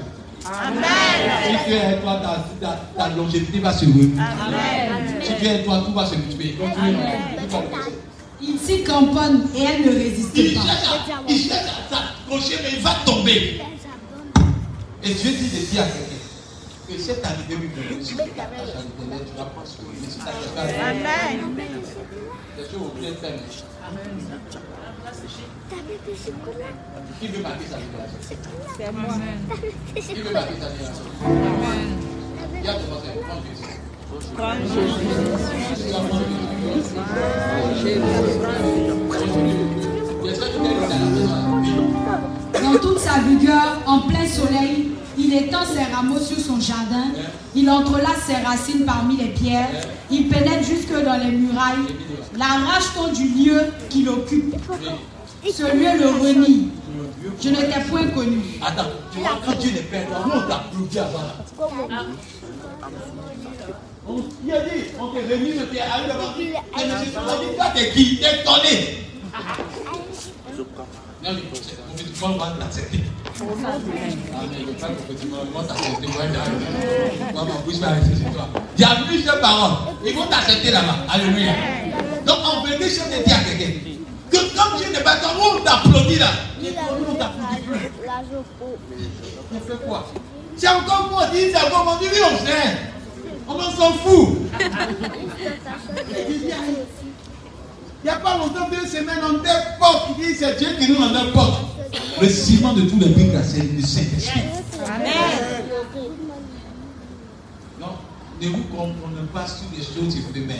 multiplier. 0.49 1.59
Si 1.59 1.69
Dieu 1.69 1.75
est 1.77 2.01
toi, 2.01 2.21
ta, 2.21 2.67
ta, 2.67 2.79
ta 2.97 3.09
longévité 3.15 3.59
va 3.59 3.73
se 3.73 3.85
multiplier. 3.85 4.21
Si 5.23 5.33
Dieu 5.33 5.49
est 5.49 5.63
toi, 5.63 5.83
tout 5.85 5.93
va 5.93 6.05
se 6.05 6.15
multiplier. 6.15 6.55
Tu. 6.57 6.63
Il 8.41 8.59
s'y 8.59 8.83
camponne 8.83 9.47
et 9.55 9.63
elle 9.63 9.81
ne 9.85 9.91
résiste 9.97 10.31
Il 10.35 10.53
pas. 10.55 10.61
cherche 10.61 10.89
à, 10.89 11.21
il 11.27 11.39
cherche 11.39 11.69
à 11.69 11.95
s'accrocher, 11.95 12.57
mais 12.63 12.69
il 12.77 12.81
va 12.83 12.95
tomber. 13.05 13.61
Et 15.03 15.13
Dieu 15.13 15.31
dit 15.31 15.49
de 15.49 15.65
dire 15.71 15.81
à 15.81 15.85
quelqu'un 15.85 16.15
que 16.87 16.99
cette 17.01 17.25
tu 17.25 17.55
tu 18.05 18.15
vas 18.15 19.45
tu 22.69 22.75
vont 22.75 22.91
bien 22.99 23.13
faire. 23.15 23.39
Dans 42.61 42.79
toute 42.79 42.99
sa 42.99 43.19
vigueur, 43.19 43.81
en 43.85 43.99
plein 44.01 44.27
soleil, 44.27 44.91
il 45.17 45.33
étend 45.33 45.65
ses 45.65 45.83
rameaux 45.93 46.19
sur 46.19 46.39
son 46.39 46.59
jardin. 46.59 47.11
Il 47.55 47.69
entrelace 47.69 48.23
ses 48.27 48.35
racines 48.35 48.85
parmi 48.85 49.17
les 49.17 49.29
pierres. 49.29 49.69
Il 50.09 50.27
pénètre 50.27 50.63
jusque 50.63 50.91
dans 50.91 51.17
les 51.17 51.31
murailles. 51.31 51.85
L'arrache-t-on 52.37 53.13
du 53.13 53.27
lieu 53.29 53.61
qu'il 53.89 54.09
occupe 54.09 54.55
Ce 55.45 55.63
lieu 55.63 55.99
le 55.99 56.07
renie. 56.09 56.69
Je 57.41 57.49
ne 57.49 57.55
t'ai 57.55 57.81
point 57.89 58.07
connu. 58.07 58.39
Attends, 58.65 58.89
tu 59.11 59.19
vois, 59.19 59.39
quand 59.45 59.57
Dieu 59.59 59.71
n'est 59.71 59.81
pas 59.81 59.97
là, 60.09 60.23
nous 60.25 60.31
on 60.31 60.47
t'applaudit 60.47 60.99
avant 60.99 61.19
là. 61.19 62.05
On, 64.07 64.17
il 64.45 64.53
a 64.53 64.59
dit, 64.61 64.69
on 64.99 65.07
te 65.07 65.17
remis 65.17 65.53
le 65.53 65.65
pied, 65.65 65.81
arrive 65.81 66.07
devant 66.07 66.37
lui. 66.37 66.49
Mais 66.51 66.83
je 66.83 67.05
te 67.05 67.05
dis, 67.05 67.55
toi 67.55 67.65
t'es 67.73 67.89
qui? 67.91 68.19
T'es 68.19 68.41
étonné. 68.41 69.05
Non, 71.25 71.31
mais 71.33 71.41
mon 71.41 71.49
petit 71.49 72.13
frère 72.13 72.37
va 72.37 72.55
t'accepter. 72.59 72.99
Mais 72.99 73.45
il 74.59 74.61
ne 74.61 74.65
veut 74.67 74.73
pas 74.73 74.87
que 74.89 75.11
petit 75.11 75.25
frère 75.25 75.41
va 75.55 75.63
t'accepter. 75.63 76.07
Moi, 76.07 76.21
j'arrive. 76.31 77.33
Moi, 77.33 77.43
ma 77.45 77.53
bouche 77.65 77.79
va 77.79 77.87
rester 77.89 78.15
sur 78.15 78.31
toi. 78.31 78.47
Il 78.77 78.81
y 78.81 78.83
a 78.83 78.95
plusieurs 79.07 79.41
paroles. 79.41 79.71
Ils 80.05 80.13
vont 80.13 80.27
t'accepter 80.27 80.69
là-bas. 80.69 80.97
Alléluia. 81.09 81.53
Donc, 82.27 82.37
on 82.45 82.61
choses 82.63 83.09
de 83.09 83.23
dire 83.25 83.37
à 83.37 83.43
quelqu'un. 83.43 83.71
Que 84.31 84.37
comme 84.55 84.77
Dieu 84.77 84.91
n'est 84.93 85.03
pas 85.03 85.15
on 85.39 85.63
t'applaudit 85.63 86.19
là. 86.19 86.29
On 86.61 87.15
t'applaudit 87.15 87.61
plus. 87.65 87.89
On 89.51 89.59
fait 89.59 89.87
quoi? 89.87 90.07
C'est 90.55 90.69
encore 90.69 91.09
moi, 91.11 91.25
dis, 91.33 91.51
c'est 91.51 91.65
encore 91.65 91.85
moi, 91.85 91.97
dis, 91.99 92.07
on 92.21 92.45
sait. 92.45 92.77
On 93.47 93.59
s'en 93.71 93.93
fout. 93.93 94.37
Il 98.05 98.09
n'y 98.09 98.13
a 98.13 98.19
pas 98.19 98.37
longtemps, 98.37 98.69
deux 98.69 98.87
semaines, 98.87 99.17
on 99.23 99.79
porte. 99.79 100.09
Il 100.19 100.27
dit, 100.27 100.35
c'est 100.35 100.55
Dieu 100.59 100.67
qui 100.79 100.91
nous 100.91 101.03
en 101.03 101.31
porte. 101.33 101.63
Le 102.21 102.29
ciment 102.29 102.73
de 102.73 102.81
tous 102.81 102.99
les 102.99 103.07
là, 103.33 103.41
c'est 103.43 103.63
le 103.63 103.81
Saint-Esprit. 103.81 104.41
Non, 107.81 107.87
ne 108.39 108.47
vous 108.47 108.63
comprenez 108.65 109.25
pas 109.33 109.47
sur 109.47 109.65
les 109.75 109.83
choses 109.83 110.17
éphémères. 110.17 110.55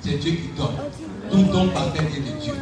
C'est 0.00 0.20
Dieu 0.20 0.30
qui 0.30 0.50
donne. 0.56 0.76
Tout 1.32 1.52
don 1.52 1.68
parfait 1.70 2.04
vient 2.12 2.20
de 2.20 2.40
Dieu. 2.40 2.54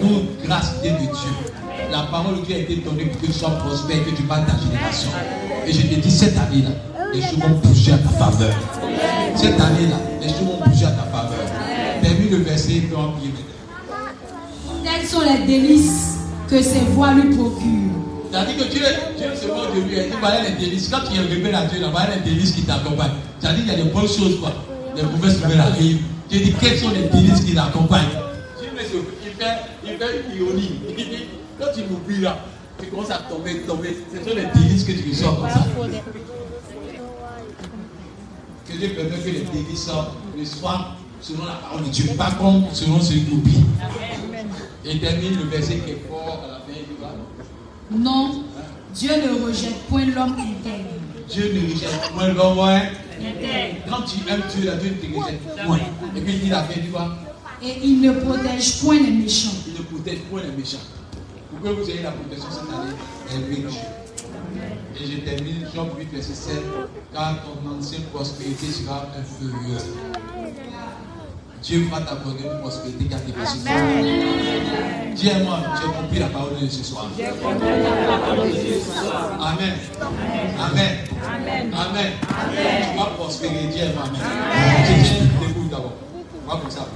Toute 0.00 0.46
grâce 0.46 0.76
vient 0.82 0.94
de 0.94 1.00
Dieu. 1.00 1.52
La 1.92 2.04
parole 2.04 2.40
de 2.40 2.46
Dieu 2.46 2.56
a 2.56 2.58
été 2.60 2.76
donnée 2.76 3.04
pour 3.04 3.20
que 3.20 3.26
tu 3.26 3.32
sois 3.34 3.50
prospère, 3.50 4.06
que 4.06 4.10
tu 4.16 4.22
parles 4.22 4.46
ta 4.46 4.56
génération. 4.58 5.10
Et 5.66 5.72
je 5.74 5.82
te 5.82 6.00
dis, 6.00 6.10
cette 6.10 6.38
année-là, 6.38 6.70
les 7.12 7.20
choses 7.20 7.40
vont 7.40 7.58
bouger 7.58 7.92
à 7.92 7.98
ta 7.98 8.08
faveur. 8.08 8.54
Cette 9.36 9.60
année-là, 9.60 9.96
les 10.22 10.28
choses 10.28 10.38
vont 10.44 10.64
bouger 10.64 10.86
à 10.86 10.92
ta 10.92 11.02
faveur. 11.02 11.67
Termine 12.02 12.30
le 12.30 12.36
verset 12.38 12.82
on 12.96 13.12
prie 13.12 13.28
maintenant. 13.28 14.82
Telles 14.84 15.06
sont 15.06 15.20
les 15.20 15.46
délices 15.46 16.16
que 16.48 16.62
ses 16.62 16.80
voix 16.80 17.12
lui 17.12 17.34
procurent? 17.36 17.92
C'est-à-dire 18.30 18.56
que 18.58 18.70
Dieu, 18.70 18.82
Dieu 19.16 19.26
se 19.34 19.46
moque 19.46 19.74
de 19.74 19.80
lui. 19.80 19.96
Il 19.96 20.02
dit 20.10 20.16
voilà 20.20 20.42
les 20.42 20.56
délices. 20.56 20.88
Quand 20.88 21.00
tu 21.10 21.16
es 21.18 21.22
rebelle 21.22 21.54
à 21.54 21.64
Dieu, 21.66 21.80
là, 21.80 21.88
voilà 21.90 22.16
les 22.16 22.30
délices 22.30 22.52
qui 22.52 22.62
t'accompagnent. 22.62 23.12
C'est-à-dire 23.40 23.64
qu'il 23.64 23.72
y 23.72 23.80
a 23.80 23.84
des 23.84 23.90
bonnes 23.90 24.08
choses, 24.08 24.38
quoi. 24.40 24.52
Les 24.96 25.02
mauvaises 25.02 25.42
nouvelles 25.42 25.60
arrivent. 25.60 26.02
Dieu 26.28 26.40
dit 26.40 26.54
quelles 26.60 26.78
sont 26.78 26.90
les 26.90 27.08
délices 27.08 27.40
qui 27.40 27.54
ce- 28.84 28.96
il 29.24 29.32
fait, 29.32 29.56
il 29.84 29.96
fait 29.98 30.36
ironie. 30.38 30.80
Il 30.88 30.94
dit 30.96 31.24
quand 31.58 31.66
tu 31.74 31.82
m'oublies 31.90 32.20
là, 32.22 32.38
tu 32.78 32.86
commences 32.86 33.10
à 33.10 33.18
tomber, 33.30 33.60
tomber. 33.66 33.96
Ce 34.12 34.18
sont 34.30 34.36
les 34.36 34.46
délices 34.60 34.84
que 34.84 34.92
tu 34.92 35.08
reçois 35.10 35.36
comme 35.40 35.48
ça. 35.50 35.64
Que 38.68 38.76
Dieu 38.76 38.88
permet 38.90 39.18
que 39.18 39.30
les 39.30 39.40
délices 39.62 39.84
sortent 39.86 40.12
le 40.36 40.44
soir 40.44 40.97
selon 41.20 41.44
la 41.44 41.54
parole 41.54 41.84
de 41.84 41.90
Dieu, 41.90 42.10
pas 42.16 42.30
comme 42.32 42.64
selon 42.72 43.00
celui 43.00 43.24
qui 43.24 43.32
oublie. 43.34 43.64
Et 44.84 44.98
termine 44.98 45.36
le 45.36 45.44
verset 45.44 45.78
qui 45.78 45.90
est 45.92 46.02
fort 46.08 46.44
à 46.44 46.48
la 46.52 46.54
fin 46.60 46.72
du 46.72 46.94
bas. 47.00 47.14
Non, 47.90 48.44
Dieu 48.94 49.10
ne 49.10 49.46
rejette 49.46 49.82
point 49.88 50.06
l'homme 50.06 50.34
intègre. 50.34 50.88
Dieu 51.28 51.52
ne 51.54 51.72
rejette 51.72 52.10
point 52.14 52.28
l'homme. 52.32 52.58
hein. 52.60 52.82
Quand 53.90 54.02
tu 54.02 54.16
aimes 54.30 54.42
Dieu, 54.54 54.64
là, 54.66 54.76
Dieu 54.76 54.90
ne 54.90 54.96
te 55.08 55.20
rejette 55.20 55.40
point. 55.66 55.78
Et 56.16 56.20
puis 56.20 56.34
il 56.34 56.40
dit 56.40 56.48
la 56.48 56.62
fin 56.62 56.80
du 56.80 56.88
bas, 56.88 57.18
Et 57.62 57.74
il 57.82 58.00
ne 58.00 58.12
protège 58.12 58.80
point 58.80 58.94
les 58.96 59.10
méchants. 59.10 59.50
il 59.66 59.74
ne 59.74 59.82
protège 59.82 60.20
point 60.30 60.42
les 60.42 60.56
méchants. 60.56 60.78
Pour 61.50 61.60
que 61.60 61.68
vous 61.80 61.90
ayez 61.90 62.02
la 62.02 62.12
protection 62.12 62.48
cette 62.50 62.72
année, 62.72 62.94
aimez 63.34 63.56
Dieu. 63.56 63.68
Et 65.00 65.06
je 65.12 65.18
termine 65.18 65.66
Jean 65.74 65.88
8, 65.98 66.08
verset 66.12 66.34
7. 66.34 66.54
Car 67.12 67.36
ton 67.42 67.76
ancienne 67.78 68.02
prospérité 68.12 68.66
sera 68.66 69.06
inférieure. 69.18 69.82
Dieu 71.62 71.88
va 71.90 72.00
t'accorder 72.00 72.44
une 72.44 72.60
prospérité 72.60 73.04
qui 73.04 73.14
a 73.14 73.18
tes 73.18 73.32
Dis-moi, 75.14 75.58
j'ai 75.80 75.88
compris 75.88 76.18
la 76.20 76.26
parole 76.28 76.54
de 76.54 76.58
Dieu 76.60 76.68
ce 76.70 76.84
soir. 76.84 77.06
Amen. 79.40 79.74
Amen. 80.60 81.72
Amen. 81.74 82.12
Tu 82.92 82.98
vas 82.98 83.06
prospérer. 83.16 83.66
Dis-moi, 83.72 84.04
Amen. 84.04 84.22
Je 84.86 84.92
tiens 85.04 85.26
debout 85.48 85.68
d'abord. 85.68 85.94
On 86.46 86.50
va 86.50 86.60
comme 86.60 86.70
ça. 86.70 86.86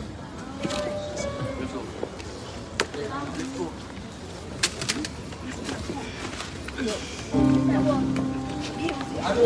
Allô? 9.24 9.42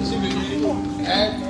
Je 0.00 0.06
suis 0.06 0.16
venu, 0.16 1.49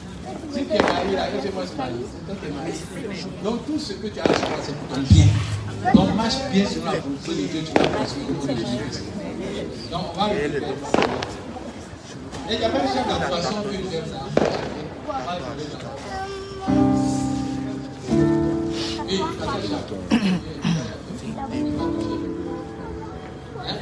Si 0.53 0.65
tu 0.65 0.73
es 0.73 0.79
marié, 0.79 1.15
là, 1.15 1.27
moi, 1.53 1.63
je 1.63 1.67
suis 1.67 1.77
marié. 1.77 2.05
C'est 2.11 2.25
toi 2.25 2.35
qui 2.39 2.45
es 2.47 2.51
marié. 2.51 2.73
Donc, 3.43 3.65
tout 3.65 3.79
ce 3.79 3.93
que 3.93 4.07
tu 4.07 4.19
as 4.19 4.23
à 4.23 4.27
faire, 4.27 4.59
c'est 4.61 4.75
pour 4.75 4.87
ton 4.95 5.01
bien. 5.01 5.27
Donc, 5.93 6.15
marche 6.15 6.35
bien 6.51 6.65
sur 6.65 6.85
la 6.85 6.91
volonté 6.91 7.31
de 7.31 7.47
Dieu, 7.47 7.61
tu 7.65 7.71
vas 7.81 7.87
prospérer 7.89 8.27
au 8.27 8.33
nom 8.33 8.53
de 8.53 8.59
Jésus. 8.59 9.03
Donc, 9.91 10.01
on 10.15 10.19
va 10.19 10.27
le 10.33 10.39
faire. 10.39 10.61
Et 12.49 12.53
il 12.53 12.59
n'y 12.59 12.65
a 12.65 12.69
de 12.69 12.73
chef 12.73 13.07
de 13.07 13.13
poisson 13.27 13.55
que 13.63 13.69
tu 13.69 13.75
aimes 13.95 14.11
là. 14.11 14.19
Oui. 19.07 19.19
Hein? 23.59 23.77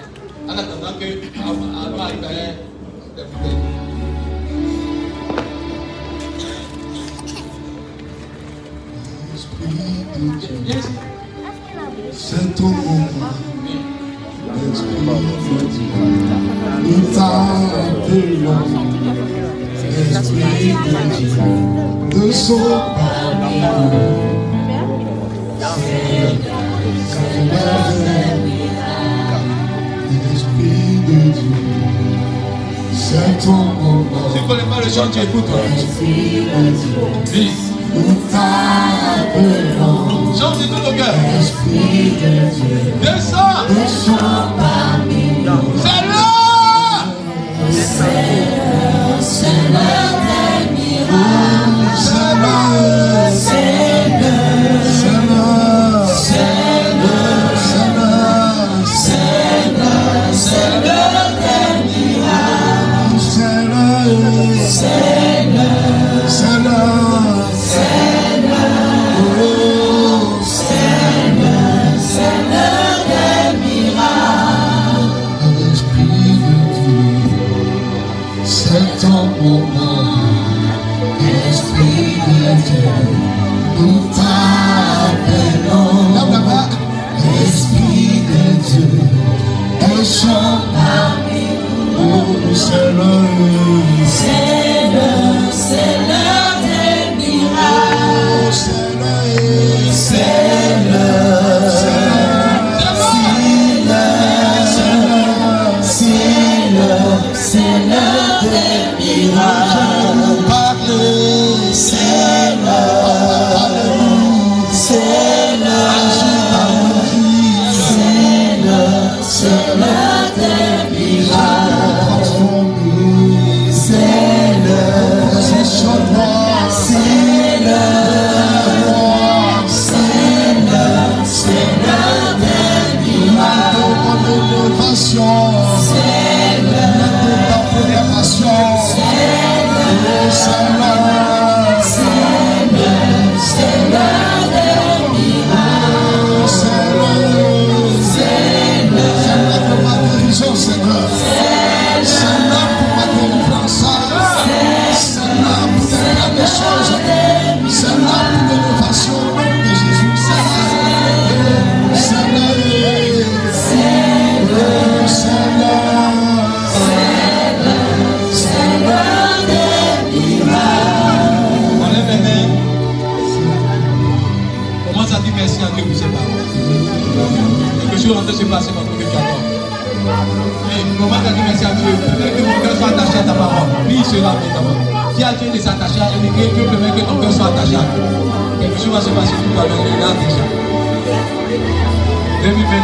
En 0.47 0.57
attendant 0.57 0.93
que 0.99 1.05
Alma 1.39 2.03
arrive 2.03 2.23
à 2.25 2.27
C'est 12.11 12.55
ton 12.55 12.69
moment. 12.69 13.07
Esprit 14.71 15.05
de 15.49 15.65
Dieu. 15.67 15.87
Nous 16.83 17.03
t'appelons. 17.13 18.63
Esprit 20.11 20.73
de 20.73 20.91
Dieu. 21.17 21.31
De 22.09 22.31
son 22.31 22.59
parmi 22.95 23.57
Esprit 30.33 30.97
de 31.07 31.19
Dieu. 31.31 31.51
C'est 32.93 33.37
ton 33.43 33.51
moment. 33.51 34.05
Tu 34.33 34.39
connais 34.47 34.63
pas 34.63 34.81
le 34.83 34.89
chant, 34.89 35.09
tu 35.11 35.19
écoutes. 35.19 35.49
Nous 37.95 38.13
t'appelons. 38.31 39.99
Chante 40.37 40.59
de 40.59 40.65
tout 40.65 40.81
ton 40.83 40.95
cœur. 40.95 41.15
Esprit 41.39 42.11
de 42.21 42.31
Dieu. 42.55 42.93
Descends. 43.01 43.65
De 43.69 43.87
son 43.87 44.17
parmi 44.57 45.23
nous. 45.43 45.73
C'est 45.77 46.07
là. 46.07 46.19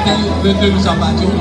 22 0.05 0.69
nous 0.71 0.79
au 0.79 1.31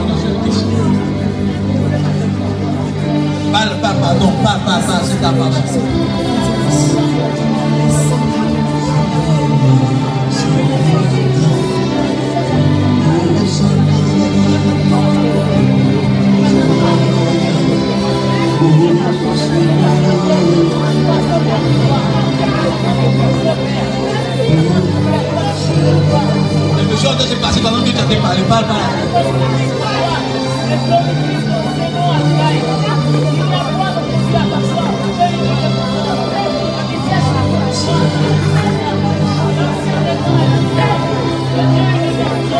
parle, 3.52 4.00
pardon, 4.00 4.32
parle, 4.42 4.60
parle, 4.64 4.82
parle, 4.82 5.02
c'est 5.04 5.20
ta 5.20 5.30
pendant 27.64 27.83
que 27.94 28.12
tu 28.12 28.16
as 28.16 28.20
parlé. 28.20 28.42
Parle, 28.48 28.64
parle. 28.66 28.80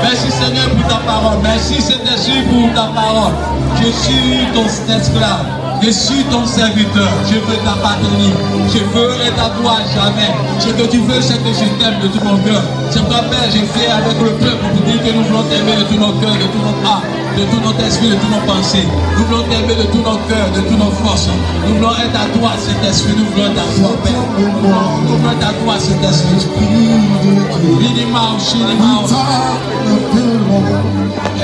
Merci 0.02 0.30
Seigneur 0.30 0.70
pour 0.70 0.86
ta 0.88 0.96
parole. 0.96 1.38
Merci 1.42 1.80
Saint-Esprit 1.80 2.42
pour 2.50 2.72
ta 2.74 2.86
parole. 2.92 3.32
Je 3.80 3.90
suis 3.90 4.46
ton 4.54 4.64
esclave. 4.66 5.63
Je 5.82 5.90
suis 5.90 6.24
ton 6.24 6.46
serviteur. 6.46 7.08
Je 7.28 7.34
veux 7.34 7.58
t'appartenir. 7.64 8.32
Je 8.72 8.78
ferai 8.92 9.30
ta 9.36 9.50
toi 9.60 9.76
à 9.78 9.84
jamais. 9.92 10.32
Ce 10.58 10.68
que 10.68 10.86
tu 10.90 10.98
veux, 10.98 11.20
c'est 11.20 11.42
que 11.42 11.52
je 11.52 11.66
t'aime 11.78 12.00
de 12.00 12.08
tout 12.08 12.24
mon 12.24 12.38
cœur. 12.38 12.62
C'est 12.90 13.04
toi, 13.08 13.20
Père, 13.30 13.48
j'ai 13.52 13.66
fait 13.66 13.90
avec 13.90 14.18
le 14.20 14.30
peuple 14.32 14.64
pour 14.72 14.80
dire 14.86 15.02
que 15.02 15.10
nous 15.12 15.24
voulons 15.24 15.42
t'aimer 15.44 15.76
de 15.76 15.84
tout 15.84 16.00
notre 16.00 16.20
cœur, 16.20 16.32
de 16.32 16.48
tout 16.48 16.62
notre 16.64 16.84
âme, 16.88 17.02
de 17.36 17.44
tout 17.50 17.60
notre 17.60 17.84
esprit, 17.84 18.08
de 18.08 18.14
toutes 18.14 18.30
nos 18.30 18.46
pensées. 18.52 18.86
Nous 19.18 19.24
voulons 19.24 19.44
t'aimer 19.44 19.74
de 19.74 19.86
tout 19.92 20.02
notre 20.02 20.26
cœur, 20.26 20.46
de 20.54 20.60
toutes 20.60 20.78
nos 20.78 20.94
forces. 21.04 21.28
Nous 21.66 21.74
voulons 21.74 21.92
être 21.92 22.16
à 22.16 22.26
toi, 22.38 22.50
cet 22.56 22.80
esprit. 22.88 23.14
Nous 23.18 23.26
voulons 23.32 23.52
être 23.52 23.60
à 23.60 23.68
toi, 23.76 23.90
Père. 24.02 24.24
Nous 24.38 24.50
voulons 24.62 25.30
être 25.30 25.46
à 25.46 25.52
toi, 25.52 25.74
cet 25.78 26.02
esprit. 26.02 26.34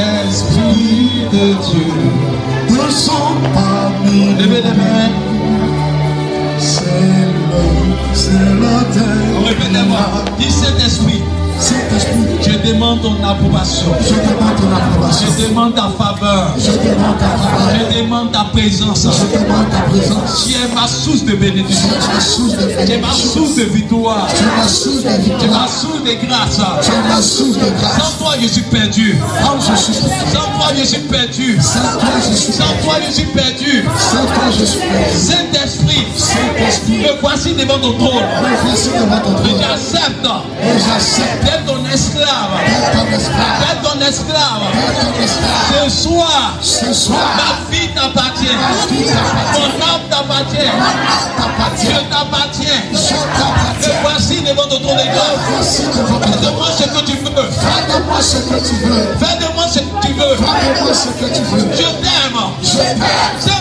Esprit 0.01 1.26
de 1.33 1.45
Dieu, 1.61 1.93
descends 2.76 3.36
parmi 3.54 4.34
Levez 4.34 4.62
les 4.62 4.76
mains. 4.80 5.10
C'est 6.58 6.84
le, 6.84 8.14
c'est 8.14 8.30
le 8.32 8.94
dernier. 8.94 9.48
Répétez-moi. 9.48 10.24
Dis 10.38 10.50
Saint-Esprit, 10.50 11.22
Saint-Esprit, 11.61 12.38
je 12.40 12.68
demande 12.72 13.02
ton 13.02 13.14
approbation. 13.22 13.86
je 14.00 14.14
demande 14.14 14.56
ton 14.56 14.74
approbation. 14.74 15.26
Je 15.38 15.46
demande 15.48 15.74
ta 15.74 15.88
faveur. 15.98 16.54
Je 16.58 16.70
demande 16.72 17.18
ta 17.18 17.28
faveur. 17.28 17.70
Je 17.92 17.98
demande 18.02 18.32
ta 18.32 18.44
présence. 18.52 19.02
Je 19.04 19.38
demande 19.38 19.68
ta 19.70 19.80
présence. 19.90 20.46
Tu 20.46 20.52
es 20.54 20.74
ma 20.74 20.86
source 20.88 21.24
de 21.24 21.34
bénédiction. 21.34 21.88
Tu 21.90 21.94
es 21.96 22.14
ma 22.14 22.20
source 22.20 22.52
de 22.56 22.64
Tu 22.64 22.70
es 22.70 22.76
ma 22.76 23.08
bénédiction. 23.08 23.30
source 23.34 23.56
de 23.56 23.64
victoire. 23.64 24.26
Tu 24.34 24.42
es 24.42 24.46
ma 24.56 24.68
source 24.68 24.96
de 24.96 25.02
Tu 25.02 25.08
es 25.08 25.11
ma 25.11 25.18
victoire. 25.18 25.68
source 25.68 26.02
de 26.02 26.26
grâce. 26.26 26.61
Tu 26.82 26.90
es 26.90 27.08
ma 27.08 27.22
source 27.22 27.58
de 27.58 27.70
grâce. 27.78 27.96
Sans 28.00 28.18
toi, 28.24 28.32
je 28.40 28.46
suis 28.48 28.62
perdu. 28.62 29.18
Je 29.61 29.76
suis 29.76 29.94
Sans 29.94 30.48
toi, 30.56 30.68
je 30.78 30.84
suis 30.84 30.98
perdu. 31.00 31.58
sans 31.61 31.98
toi, 31.98 32.08
je 32.26 32.34
suis 32.34 32.52
Sans 32.52 32.72
toi, 32.84 32.94
je 33.06 33.12
suis 33.12 33.26
perdu. 33.26 33.84
sans 33.98 34.24
toi, 34.34 34.44
je 34.58 34.64
suis 34.64 34.78
perdu. 34.80 35.14
Saint-Esprit, 35.14 36.06
Saint-Esprit, 36.16 36.98
me 36.98 37.20
voici 37.20 37.52
devant 37.54 37.78
ton 37.78 37.92
trône. 37.98 38.24
me 38.42 38.56
voici 38.64 38.88
devant 38.88 39.20
ton 39.20 39.32
Et 39.44 39.48
trône. 39.48 39.61
j'accepte 39.61 40.26
Et 40.62 40.78
j'accepte 40.78 41.49
d'être 41.51 41.64
ton 41.66 41.84
esclave. 41.86 42.51
d'être 43.61 43.82
ton 43.82 44.01
esclave. 44.01 44.62
Ce 45.84 45.90
soir, 45.90 46.59
Ce 46.61 46.92
soir, 46.92 47.18
ma 47.36 47.70
vie 47.70 47.88
t'appartient. 47.88 48.46
Mon 49.55 49.66
âme 49.66 50.01
t'appartient. 50.11 50.59
Âme. 50.59 51.30
Je 51.76 51.90
t'appartiens. 52.11 52.82
Je 52.92 53.88
Me 53.88 54.03
voici 54.03 54.42
devant 54.42 54.68
ton 54.68 54.78
trône 54.80 54.96
de 54.96 55.03
grâce. 55.03 55.80
Fais 55.80 56.46
de 56.46 56.51
moi 56.51 56.68
ce 56.76 56.84
que 56.84 57.05
tu 57.07 57.16
veux. 57.16 57.51
Fais 57.51 57.88
de 57.88 58.05
moi 58.05 58.20
ce 58.20 58.36
que 58.36 58.68
tu 58.68 58.74
veux. 58.84 59.16
Fais 59.18 59.36
de 59.38 59.55
moi 59.55 59.64
ce 59.68 59.78
que 59.78 60.07
tu 60.07 60.12
veux. 60.12 60.36
Fais 60.36 60.74
de 60.74 60.80
moi 60.80 60.94
ce 60.94 61.09
que 61.09 61.34
tu 61.34 61.42
veux. 61.42 61.72
Je 61.72 61.82
t'aime. 61.82 62.40
Je 62.62 62.76
t'aime. 62.76 63.61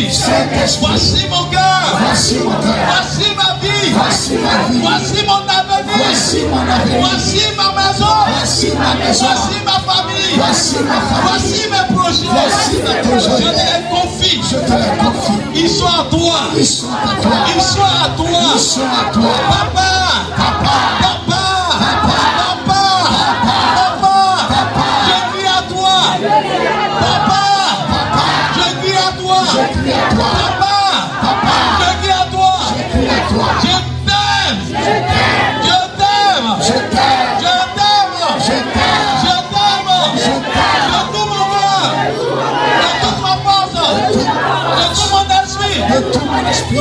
Saint-Esprit, 0.00 0.80
voici 0.80 1.26
mon 1.28 1.44
cœur. 1.50 1.98
voici 2.00 2.38
mon 2.38 2.50
cœur. 2.50 2.74
Voici 2.88 3.30
ma 3.36 3.54
vie. 3.60 3.92
Voici 3.92 4.32
ma 4.34 4.72
vie. 4.72 4.80
Voici 4.80 5.24
mon 5.26 5.34
avenir. 5.34 5.59
Voici 5.96 6.44
mon 6.46 6.68
avenir. 6.68 7.00
Voici 7.00 7.42
ma 7.56 7.72
maison. 7.72 8.06
Voici 8.28 8.72
ma 8.78 8.94
maison. 8.94 9.26
Voici 9.26 9.64
ma 9.64 9.92
famille. 9.92 10.36
Voici 10.36 10.76
ma 10.84 11.00
famille. 11.00 11.28
Voici 11.28 11.60
mes 11.70 11.94
projets. 11.94 12.30
Voici 12.30 12.76
mes 12.82 13.00
projets. 13.08 13.30
Je 13.30 13.36
te 13.36 13.52
les 13.60 13.82
confie. 13.90 14.40
Je 14.50 14.56
te 14.56 14.72
les 14.72 14.94
confie. 14.98 15.40
Ils 15.54 15.68
sont 15.68 15.86
à 15.86 16.04
toi. 16.10 16.38
Ils 16.56 16.66
sont 16.66 16.86
à 16.92 17.20
toi. 17.22 17.36
Ils 17.54 17.62
sont 17.62 17.80
à 17.82 18.08
toi. 18.16 18.40
Ils 18.54 18.60
sont 18.60 18.80
à 18.82 19.12
toi. 19.12 19.32
Papa. 19.50 20.99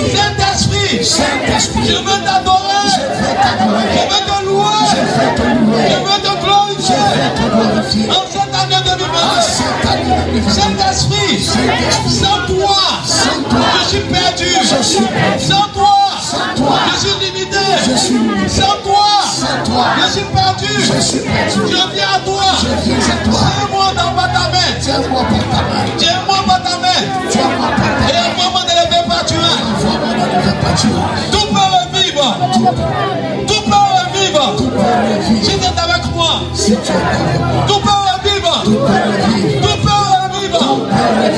Saint-Esprit. 0.07 1.03
Saint-Esprit, 1.03 1.85
Je 1.87 1.95
veux 1.95 2.19
t'adorer. 2.23 2.83
je 2.85 3.01
veux 3.01 3.19
Je 3.19 3.35
t'adorer. 3.41 4.07
veux 4.09 4.23
te 4.29 4.45
louer. 4.45 4.83
Je 4.91 5.01
veux 5.15 5.35
te 5.35 5.47
louer. 5.59 5.87
Je 5.89 5.97
veux 5.99 6.21
te 6.21 6.31
Je 6.31 6.43
glorifier. 6.43 6.95
veux 6.95 7.31
te 7.35 7.45
glorifier. 7.55 8.09
En 8.09 8.23
cette 8.31 8.55
année 8.55 8.75
En 8.75 8.97
2020. 8.97 9.41
cette 9.41 9.85
année 9.91 10.41
de. 10.41 10.51
Saint-Esprit. 10.51 11.39
Saint-Esprit, 11.43 12.09
Sans 12.09 12.39
toi. 12.47 12.77
sans 13.05 13.41
toi, 13.49 13.65
Je 13.83 13.87
suis 13.89 13.99
perdu. 14.01 14.49
Je 14.63 14.83
suis 14.83 15.05
perdu. 15.05 15.45
Sans 15.45 15.67
toi. 15.73 15.97
Sans 16.21 16.49
toi. 16.55 16.77
Je 16.93 16.99
suis 17.07 17.15
limité. 17.25 17.57
Je 17.89 17.95
suis 17.97 18.13
limité. 18.17 18.49
Sans 18.49 18.77
toi. 18.83 19.07
Sans 19.25 19.71
toi. 19.71 19.85
Je 20.01 20.11
suis 20.13 20.27
perdu. 20.33 20.73
je 20.79 20.99
suis 21.01 21.19
perdu. 21.19 21.59
Je 21.67 21.95
viens 21.95 22.11
à 22.15 22.19
toi. 22.19 22.43
Je 22.61 22.89
viens 22.89 22.97
à 22.97 23.17
toi. 23.25 23.39
Tiens-moi 23.39 23.87
dans 23.95 24.15
ta 24.15 24.45
main. 24.53 24.69
Tiens-moi 24.81 25.21
par 25.21 25.45
ta 25.51 25.61
main. 25.69 25.85
Tiens-moi 25.97 26.37
par 26.47 26.63
ta 26.63 26.77
main. 26.77 26.99
Tiens-moi 27.29 27.67
par 27.67 27.75
ta 27.77 27.83
main. 27.83 27.88
Si 36.53 36.75
tu 36.77 36.91
es 36.91 36.95
avec 36.95 37.33
moi, 37.33 37.61
tout 37.67 37.79
peut 37.79 37.89
revivre. 37.89 38.63
tout 38.63 38.71
peut 38.71 38.91
revivre. 38.91 39.59
Tout 39.61 39.77
peut 39.81 40.01
revivre. 40.21 40.61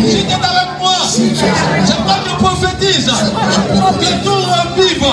Si 0.06 0.26
tu 0.26 0.30
es 0.30 0.34
avec 0.34 0.70
moi, 0.80 0.92
Si 1.08 1.32
tu 1.34 1.46
es 1.46 1.48
avec 1.48 1.88
moi 1.96 2.16
qui 2.26 2.34
prophétise 2.44 3.12
que 4.00 4.12
tout 4.24 4.42
revive. 4.42 5.06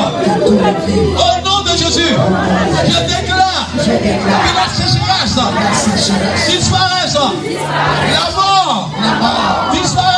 Au 0.45 1.32
nom 1.49 1.62
de 1.62 1.72
Jésus, 1.76 2.14
je 2.84 3.01
déclare 3.07 3.66
que 3.76 4.53
la 4.57 4.66
sécheresse 4.74 5.39
disparaisse. 6.49 7.14
La 7.14 8.26
mort 8.34 8.59
mort, 8.66 8.91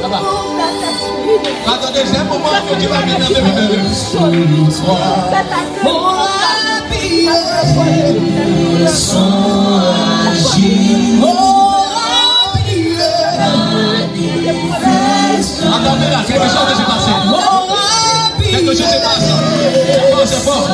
Là-bas. 0.00 0.20
Attendez, 1.66 2.00
c'est 2.06 2.16
un 2.18 2.24
moment 2.24 2.48
que 2.68 2.74
tu 2.80 2.86
vas 2.86 3.00
venir 3.00 3.16
en 3.16 3.28
2022. 3.28 3.78
Attendez 15.66 16.10
là, 16.10 16.20
quelque 16.26 16.44
chose 16.44 16.68
s'est 16.76 16.84
passé. 16.84 17.12
Quelque 18.50 18.66
chose 18.66 18.76
s'est 18.76 19.02
passé. 19.02 19.32
C'est 19.86 20.10
fort, 20.10 20.26
c'est 20.26 20.42
fort. 20.44 20.68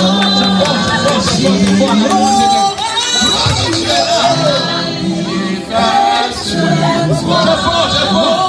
C'est 6.42 6.56
fort, 7.62 7.88
c'est 7.90 8.08
fort, 8.12 8.39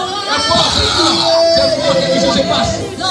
C'est 2.34 2.44
fort, 2.44 3.11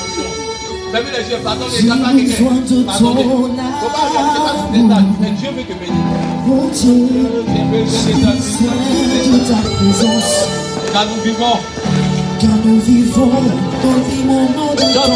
Fermez 0.91 1.11
les 1.11 1.29
yeux, 1.29 1.37
pardon, 1.41 1.65
Mais 5.21 5.31
Dieu 5.31 5.49
veut 5.55 5.63
que 5.63 5.73
bénisse. 5.73 6.01
De 9.25 9.37
ta 9.47 9.59
présence. 9.69 10.33
Car 10.91 11.05
nous 11.05 11.21
vivons. 11.23 11.57
Car 12.41 12.49
nous 12.65 12.79
vivons, 12.81 13.31
nous 13.83 14.03
vivons 14.09 14.45
nos 14.57 14.75
temps 14.75 14.83
de 14.83 15.15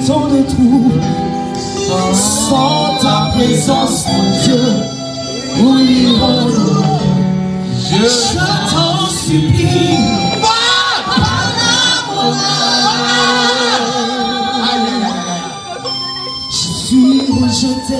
Tant 0.07 0.27
de. 0.27 1.26
Sans 2.13 2.97
ta 3.01 3.31
présence, 3.33 4.05
mon 4.07 4.31
Dieu, 4.43 4.63
où 5.61 5.77
irons-nous? 5.77 6.83
Je 7.79 8.03
Je 8.03 8.37
t'en 8.69 9.07
supplie. 9.09 9.97
Je 16.49 16.55
suis 16.85 17.21
rejeté 17.31 17.97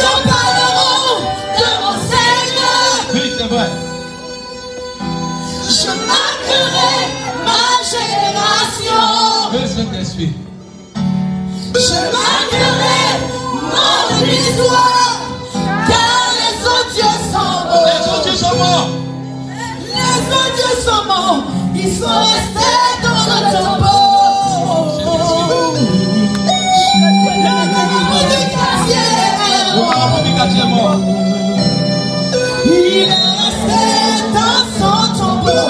gens 0.00 0.20
parleront 0.24 1.20
de 1.58 1.68
mon 1.82 1.94
Seigneur. 2.10 2.90
Oui, 3.14 3.32
c'est 3.38 3.48
vrai. 3.48 3.68
Je 5.68 5.90
marquerai 6.06 6.96
ma 7.44 7.64
génération. 7.92 9.06
Oui, 9.52 9.62
Saint-Esprit. 9.66 10.32
Je 11.74 12.00
marquerai 12.16 13.08
mon 13.62 14.26
histoire. 14.26 15.20
Car 15.88 16.24
les 16.40 16.56
odieux 16.76 17.18
sont 17.32 17.58
Les 17.84 17.98
morts. 18.06 18.18
autres 18.18 18.36
sont 18.36 18.56
morts. 18.56 18.88
Les 19.94 20.20
odieux 20.42 20.76
sont 20.84 21.04
morts. 21.06 21.42
Ils 21.74 21.92
sont 21.96 22.06
restés 22.18 22.57
Il 32.90 33.02
est 33.02 33.06
resté 33.06 33.84
dans 34.32 34.64
son 34.78 35.00
tombeau. 35.18 35.66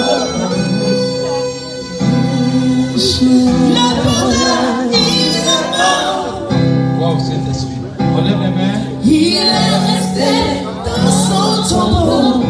Le 3.74 3.86
bonheur, 4.04 4.72
il 4.92 5.34
est 5.34 5.66
mort. 5.76 6.28
Wow, 7.00 7.18
Saint-Esprit. 7.18 7.80
On 7.98 8.22
lève 8.22 8.40
les 8.40 8.50
mains. 8.50 8.78
Il 9.04 9.36
est 9.36 9.70
resté 9.88 10.30
dans 10.86 11.10
son 11.10 11.74
tombeau. 11.74 12.44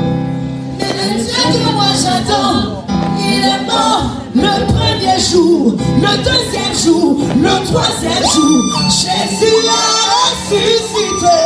Mais 0.78 0.92
le 0.92 1.08
Dieu 1.22 1.44
que 1.50 1.72
moi 1.72 1.90
j'attends, 2.02 2.84
il 3.18 3.44
est 3.44 3.64
mort 3.66 4.18
le 4.34 4.54
premier 4.66 5.18
jour, 5.18 5.74
le 5.96 6.12
deuxième 6.18 6.74
jour, 6.74 7.16
le 7.36 7.64
troisième 7.66 8.24
jour. 8.34 8.62
Jésus 8.90 9.66
a 9.66 9.84
ressuscité. 10.24 11.38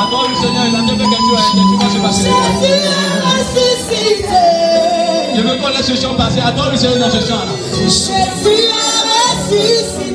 Adore 0.00 0.28
le 0.30 0.36
Seigneur, 0.36 0.81
Je 5.34 5.40
veux 5.40 5.56
qu'on 5.56 5.68
laisse 5.68 5.86
ce 5.86 5.94
chant 6.00 6.14
passer. 6.14 6.40
Adore 6.40 6.70
le 6.70 6.76
Seigneur 6.76 6.98
dans 6.98 7.10
ce 7.10 7.26
chant 7.26 7.38
là. 7.38 7.52
Jésus 7.84 8.68
a 8.70 9.48
ressuscité. 9.48 10.11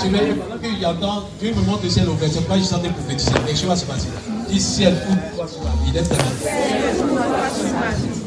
Surveillez, 0.00 0.34
pendant 0.34 0.58
qu'il 0.60 0.78
y 0.80 0.84
a 0.84 0.94
temps, 0.94 1.24
Dieu 1.40 1.54
me 1.54 1.62
montre 1.62 1.82
le 1.84 1.90
ciel 1.90 2.08
ouvert. 2.08 2.28
C'est 2.32 2.46
pas 2.46 2.58
juste 2.58 2.72
en 2.72 2.78
train 2.78 2.88
de 2.88 2.92
prophétiser. 2.94 3.30
Quelque 3.32 3.56
chose 3.58 3.68
va 3.68 3.76
se 3.76 3.84
passer. 3.84 4.08
Dis 4.50 4.60
ciel, 4.60 4.94
ouvre-toi 5.08 5.46
sur 5.48 5.62
ma 5.62 5.70
vie. 5.84 5.92
Lève 5.92 6.08
tes 6.08 6.16
mains. 6.16 6.22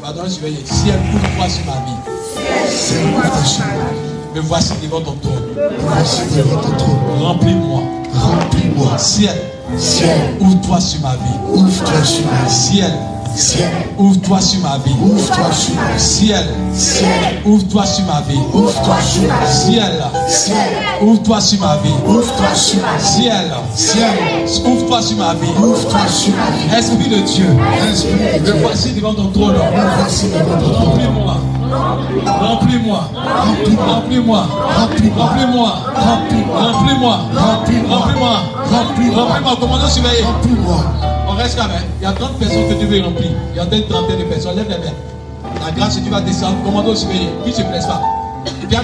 Pardon, 0.02 0.28
surveillez. 0.28 0.64
Ciel, 0.64 0.98
ouvre-toi 1.14 1.48
sur 1.48 1.64
ma 1.66 1.78
vie. 1.86 1.98
Me 4.34 4.40
voici 4.42 4.72
devant 4.82 5.00
ton 5.00 5.14
trône. 5.16 5.42
Voici 5.80 6.22
devant 6.36 6.60
ton 6.60 6.72
trône. 6.76 6.98
Remplis-moi. 7.20 7.82
Remplis-moi. 8.14 8.98
Ciel, 8.98 9.36
Ciel, 9.76 10.36
ouvre-toi 10.40 10.80
sur 10.80 11.00
ma 11.00 11.14
vie. 11.14 11.38
ouvre-toi 11.52 12.04
sur 12.04 12.24
ma 12.26 12.44
vie. 12.48 12.54
Ciel, 12.54 12.92
Ciel, 13.34 13.70
ouvre-toi 13.98 14.40
sur 14.40 14.60
ma 14.60 14.78
vie. 14.78 14.94
Ouvre-toi 15.02 15.52
sur 15.52 15.74
ma 15.74 15.92
vie. 15.92 16.00
Ciel, 16.00 16.46
ciel, 16.74 17.42
ouvre-toi 17.44 17.86
sur 17.86 18.04
ma 18.04 18.20
vie. 18.22 18.38
Ouvre-toi 18.52 18.96
sur 19.00 19.22
ma 19.28 19.40
vie. 19.40 19.52
Ciel, 19.52 20.04
ciel, 20.28 20.56
ouvre-toi 21.02 21.40
sur 21.40 21.60
ma 21.60 21.76
vie. 21.76 21.90
Ouvre-toi 22.06 22.54
sur 22.54 22.80
ma 22.80 22.96
vie. 22.96 23.04
Ciel, 23.04 23.52
ciel, 23.74 24.66
ouvre-toi 24.66 25.02
sur 25.02 25.16
ma 25.16 25.34
vie. 25.34 25.48
Ouvre-toi 25.62 26.00
sur 26.08 26.32
ma 26.34 26.50
vie. 26.50 26.78
Esprit 26.78 27.08
de 27.08 27.20
Dieu, 27.26 27.56
Esprit 27.90 28.40
de 28.40 28.52
voici 28.60 28.92
devant 28.92 29.14
ton 29.14 29.30
trône. 29.30 29.56
Remplis-moi. 29.56 31.36
Remplis-moi, 32.26 33.08
remplis-moi, 33.14 33.86
remplis-moi, 33.86 34.46
remplis-moi, 34.76 35.70
remplis-moi, 35.94 37.18
remplis-moi, 37.34 37.96
remplis-moi, 38.70 39.24
remplis-moi, 39.44 39.88
surveiller? 39.88 40.24
Remplis-moi. 40.24 41.09
Reste. 41.40 41.58
Il 42.00 42.02
y 42.02 42.06
a 42.06 42.12
30 42.12 42.38
personnes 42.38 42.68
que 42.68 42.74
tu 42.74 42.86
veux 42.86 43.02
remplir. 43.02 43.30
Il 43.52 43.56
y 43.56 43.60
a 43.60 43.64
une 43.64 43.86
trentaine 43.86 44.18
de 44.18 44.24
personnes. 44.24 44.56
Lève 44.56 44.68
les 44.68 44.76
mains. 44.76 44.94
La 45.64 45.70
grâce 45.70 45.96
de 45.96 46.00
Dieu 46.02 46.10
va 46.10 46.20
descendre. 46.20 46.62
Commando 46.62 46.94
supérieur. 46.94 47.32
Qui 47.44 47.52
se 47.52 47.62
plaise 47.62 47.86
pas? 47.86 48.02
Viens. 48.68 48.82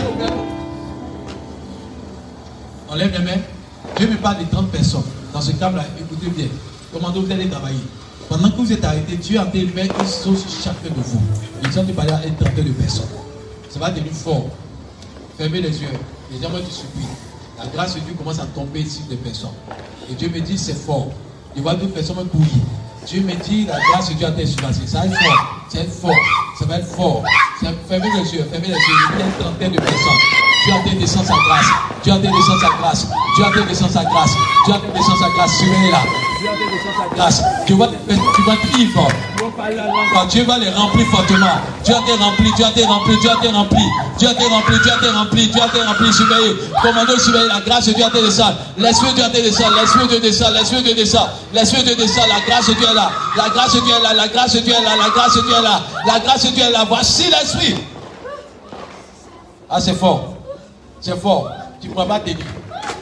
On 2.89 2.95
lève 2.95 3.13
les 3.13 3.25
mains. 3.25 3.41
Dieu 3.99 4.09
me 4.09 4.17
parle 4.17 4.39
de 4.39 4.51
30 4.51 4.71
personnes. 4.71 5.03
Dans 5.35 5.41
ce 5.43 5.53
cadre-là, 5.53 5.85
écoutez 5.99 6.31
bien. 6.31 6.47
Commando, 6.95 7.21
vous 7.21 7.31
allez 7.31 7.47
travailler. 7.51 7.85
Pendant 8.27 8.51
que 8.51 8.57
vous 8.57 8.73
êtes 8.73 8.85
arrêtés, 8.85 9.17
Dieu 9.17 9.39
a 9.39 9.45
fait 9.45 9.67
mettre 9.75 9.95
une 10.01 10.07
sauce 10.07 10.47
sur 10.47 10.63
chacun 10.63 10.89
de 10.89 11.03
vous. 11.03 11.21
Ils 11.63 11.73
sont 11.73 11.85
parler 11.85 12.13
à 12.13 12.27
une 12.27 12.37
trentaine 12.37 12.65
de 12.65 12.73
personnes. 12.73 13.05
Ça 13.69 13.79
va 13.79 13.91
devenir 13.91 14.13
fort. 14.15 14.47
Fermez 15.37 15.61
les 15.61 15.83
yeux. 15.83 15.89
Les 16.33 16.43
gens 16.43 16.49
vont 16.49 16.61
te 16.61 16.73
supplier. 16.73 17.07
La 17.59 17.67
grâce 17.67 17.97
de 17.97 18.01
Dieu 18.01 18.15
commence 18.17 18.39
à 18.39 18.47
tomber 18.47 18.85
sur 18.87 19.05
des 19.11 19.17
personnes. 19.17 19.51
Et 20.11 20.15
Dieu 20.15 20.31
me 20.35 20.41
dit, 20.41 20.57
c'est 20.57 20.75
fort. 20.75 21.09
Je 21.57 21.63
vois 21.63 21.75
d'autres 21.75 21.95
personnes 21.95 22.17
me 22.19 22.25
courir. 22.25 22.49
Dieu 23.07 23.23
me 23.23 23.35
dit, 23.35 23.65
la 23.67 23.79
grâce 23.91 24.11
de 24.11 24.15
Dieu 24.15 24.27
a 24.27 24.31
été 24.31 24.47
surpassée. 24.47 24.87
Ça 24.87 25.01
va 25.01 25.07
être 25.07 25.15
fort. 25.15 25.63
Ça 25.71 25.79
va 25.79 25.85
être 25.85 25.93
fort. 25.93 26.13
Ça 26.61 26.65
va 26.67 26.77
être 26.77 26.87
fort. 26.87 27.23
Fermez 27.89 28.11
les 28.23 28.35
yeux. 28.35 28.47
Fermez 28.51 28.69
les 28.69 28.75
yeux. 28.75 28.79
Il 29.17 29.23
a 29.23 29.27
une 29.27 29.33
trentaine 29.33 29.73
de 29.73 29.79
personnes. 29.79 30.21
Dieu 30.67 30.75
a 30.75 30.87
été 30.87 30.97
descendre 30.97 31.27
sa 31.27 31.35
grâce. 31.35 31.67
Dieu 32.03 32.13
a 32.13 32.17
été 32.17 32.29
descendre 32.29 32.61
sa 32.61 32.79
grâce. 32.79 33.07
Dieu 33.37 33.45
a 33.45 33.49
été 33.49 33.63
descendre 33.69 33.93
sa 33.93 34.05
grâce. 34.05 34.33
Dieu 34.67 34.75
a 34.75 34.77
été 34.77 34.87
descendre 34.99 35.19
sa 35.19 35.29
grâce. 35.31 35.53
Surveillez-la. 35.57 36.03
Dieu 36.41 36.49
a 36.51 36.55
été 36.55 36.65
descendre 36.65 37.09
sa 37.09 37.15
grâce. 37.15 37.43
Tu 37.67 37.75
vas, 37.75 37.89
tu 37.89 38.43
vas 38.43 38.77
vivre. 38.77 39.09
Quand 39.57 40.27
Dieu 40.27 40.45
va 40.45 40.59
les 40.59 40.71
remplir 40.71 41.07
fortement. 41.07 41.47
Dieu 41.83 41.95
a 41.95 42.01
été 42.01 42.13
rempli, 42.13 42.53
Dieu 42.57 42.65
a 42.65 42.71
été 42.71 42.85
rempli, 42.85 43.17
Dieu 43.19 43.31
a 43.31 43.35
été 43.35 43.49
rempli. 43.49 43.83
Dieu 44.19 44.29
a 44.29 44.33
été 44.33 44.45
rempli, 44.45 44.79
Dieu 44.79 44.93
a 44.93 44.97
été 44.97 45.09
rempli, 45.09 45.47
Dieu 45.49 45.63
a 45.63 45.67
été 45.67 45.83
rempli. 45.83 46.13
Surveillez. 46.13 46.57
Commandez, 46.83 47.19
surveillez. 47.19 47.49
La 47.49 47.61
grâce 47.61 47.87
de 47.87 47.93
Dieu 47.93 48.05
a 48.05 48.09
été 48.09 48.23
descendre. 48.23 48.57
L'esprit 48.77 49.11
de 49.11 49.15
Dieu 49.15 49.25
a 49.25 49.29
été 49.29 49.43
descendre. 49.43 49.77
L'esprit 49.81 50.03
de 50.03 50.09
Dieu 50.09 50.21
descend. 50.21 50.53
L'esprit 50.53 50.77
de 50.77 50.83
Dieu 50.83 50.95
descend. 50.95 51.29
L'esprit 51.55 51.83
de 51.83 51.87
Dieu 51.87 51.97
descend. 51.97 52.25
La 52.29 52.41
grâce 52.47 52.69
de 52.69 52.75
Dieu 52.75 52.87
est 52.87 52.95
là. 52.95 53.11
La 53.37 53.49
grâce 53.49 53.73
de 53.75 53.81
Dieu 53.81 53.95
est 53.95 54.03
là. 54.03 54.15
La 54.15 54.29
grâce 54.29 54.53
de 54.53 54.61
Dieu 54.61 54.75
est 54.75 54.83
là. 54.83 54.91
La 54.97 55.11
grâce 55.11 55.35
de 55.37 55.41
Dieu 55.41 55.55
est 55.55 55.63
là. 55.63 55.81
La 56.07 56.21
grâce 56.21 56.45
de 56.45 56.51
Dieu 56.51 56.65
est 56.65 56.71
là. 56.71 56.85
Voici 56.87 57.25
l'esprit. 57.31 57.77
Ah, 59.71 59.81
c'est 59.81 59.95
fort. 59.95 60.35
C'est 61.01 61.19
fort. 61.21 61.51
Tu 61.81 61.89
ne 61.89 61.93
pourras 61.93 62.07
pas 62.07 62.21
tenir. 62.21 62.37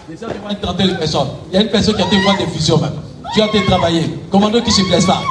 Déjà, 0.09 0.27
tu 0.27 0.39
vois 0.39 0.53
une 0.53 0.61
trentaine 0.61 0.89
de 0.89 0.95
personnes. 0.95 1.29
Il 1.51 1.55
y 1.55 1.59
a 1.59 1.63
une 1.63 1.71
personne 1.71 1.97
qui 1.97 2.03
a 2.03 2.07
été 2.07 2.21
voir 2.21 2.37
des 2.37 2.47
fusions 2.47 2.79
même. 2.79 2.93
Dieu 3.33 3.43
a 3.43 3.47
été 3.47 3.65
travaillé. 3.65 4.03
Commando 4.31 4.61
qui 4.63 4.71
se 4.71 4.83
plaise 4.83 5.07
pas. 5.07 5.23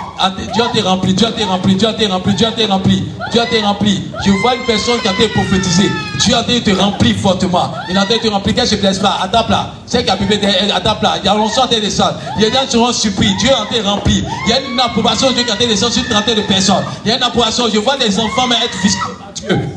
Dieu 0.54 0.64
a 0.64 0.68
été 0.70 0.82
rempli, 0.82 1.14
Dieu 1.14 1.28
a 1.28 1.30
été 1.30 1.44
rempli, 1.44 1.76
Dieu 1.76 1.88
a 1.88 1.92
été 1.92 2.08
rempli, 2.08 2.34
Dieu 2.34 2.48
a 2.48 2.52
été 2.52 2.66
rempli, 2.66 3.04
Dieu 3.32 3.42
a 3.42 3.46
été 3.46 3.62
rempli. 3.62 4.04
Je 4.26 4.32
vois 4.32 4.56
une 4.56 4.64
personne 4.64 5.00
qui 5.02 5.08
a 5.08 5.12
été 5.14 5.28
prophétisée. 5.30 5.90
Dieu 6.20 6.36
a 6.36 6.42
été 6.42 6.62
te 6.62 6.72
rempli 6.80 7.14
fortement. 7.14 7.72
Il 7.90 7.98
a 7.98 8.04
été 8.12 8.30
rempli. 8.30 8.54
Qu'elle 8.54 8.68
se 8.68 8.76
plaise 8.76 9.00
pas. 9.00 9.18
À 9.22 9.28
ta 9.28 9.44
place. 9.44 9.66
C'est 9.86 10.04
qu'à 10.06 10.16
Bible, 10.16 10.40
à 10.74 10.80
ta 10.82 10.96
place. 10.96 11.20
Il 11.24 11.26
y 11.26 11.30
a 11.30 11.34
longtemps 11.36 11.68
qui 11.68 11.80
descendre. 11.82 12.16
Il 12.38 12.44
y 12.44 12.46
a 12.46 12.50
des 12.50 12.56
gens 12.56 12.66
qui 12.66 12.72
seront 12.72 12.92
surpris. 12.94 13.34
Dieu 13.40 13.50
a 13.54 13.66
été 13.74 13.82
rempli. 13.82 14.24
Il 14.46 14.50
y 14.50 14.54
a 14.54 14.60
une 14.62 14.80
approbation 14.80 15.30
de 15.30 15.34
Dieu 15.34 15.44
qui 15.44 15.52
a 15.52 15.56
été 15.56 15.68
descendue 15.68 15.94
sur 15.94 16.04
une 16.04 16.10
trentaine 16.10 16.36
de 16.36 16.42
personnes. 16.42 16.84
Il 17.06 17.10
y 17.10 17.12
a 17.14 17.18
une 17.18 17.24
approbation. 17.24 17.66
Je 17.74 17.80
vois 17.80 17.98
des 17.98 18.18
enfants 18.20 18.48
mais 18.48 18.56
être 18.64 18.78
par 18.82 19.34
Dieu. 19.36 19.70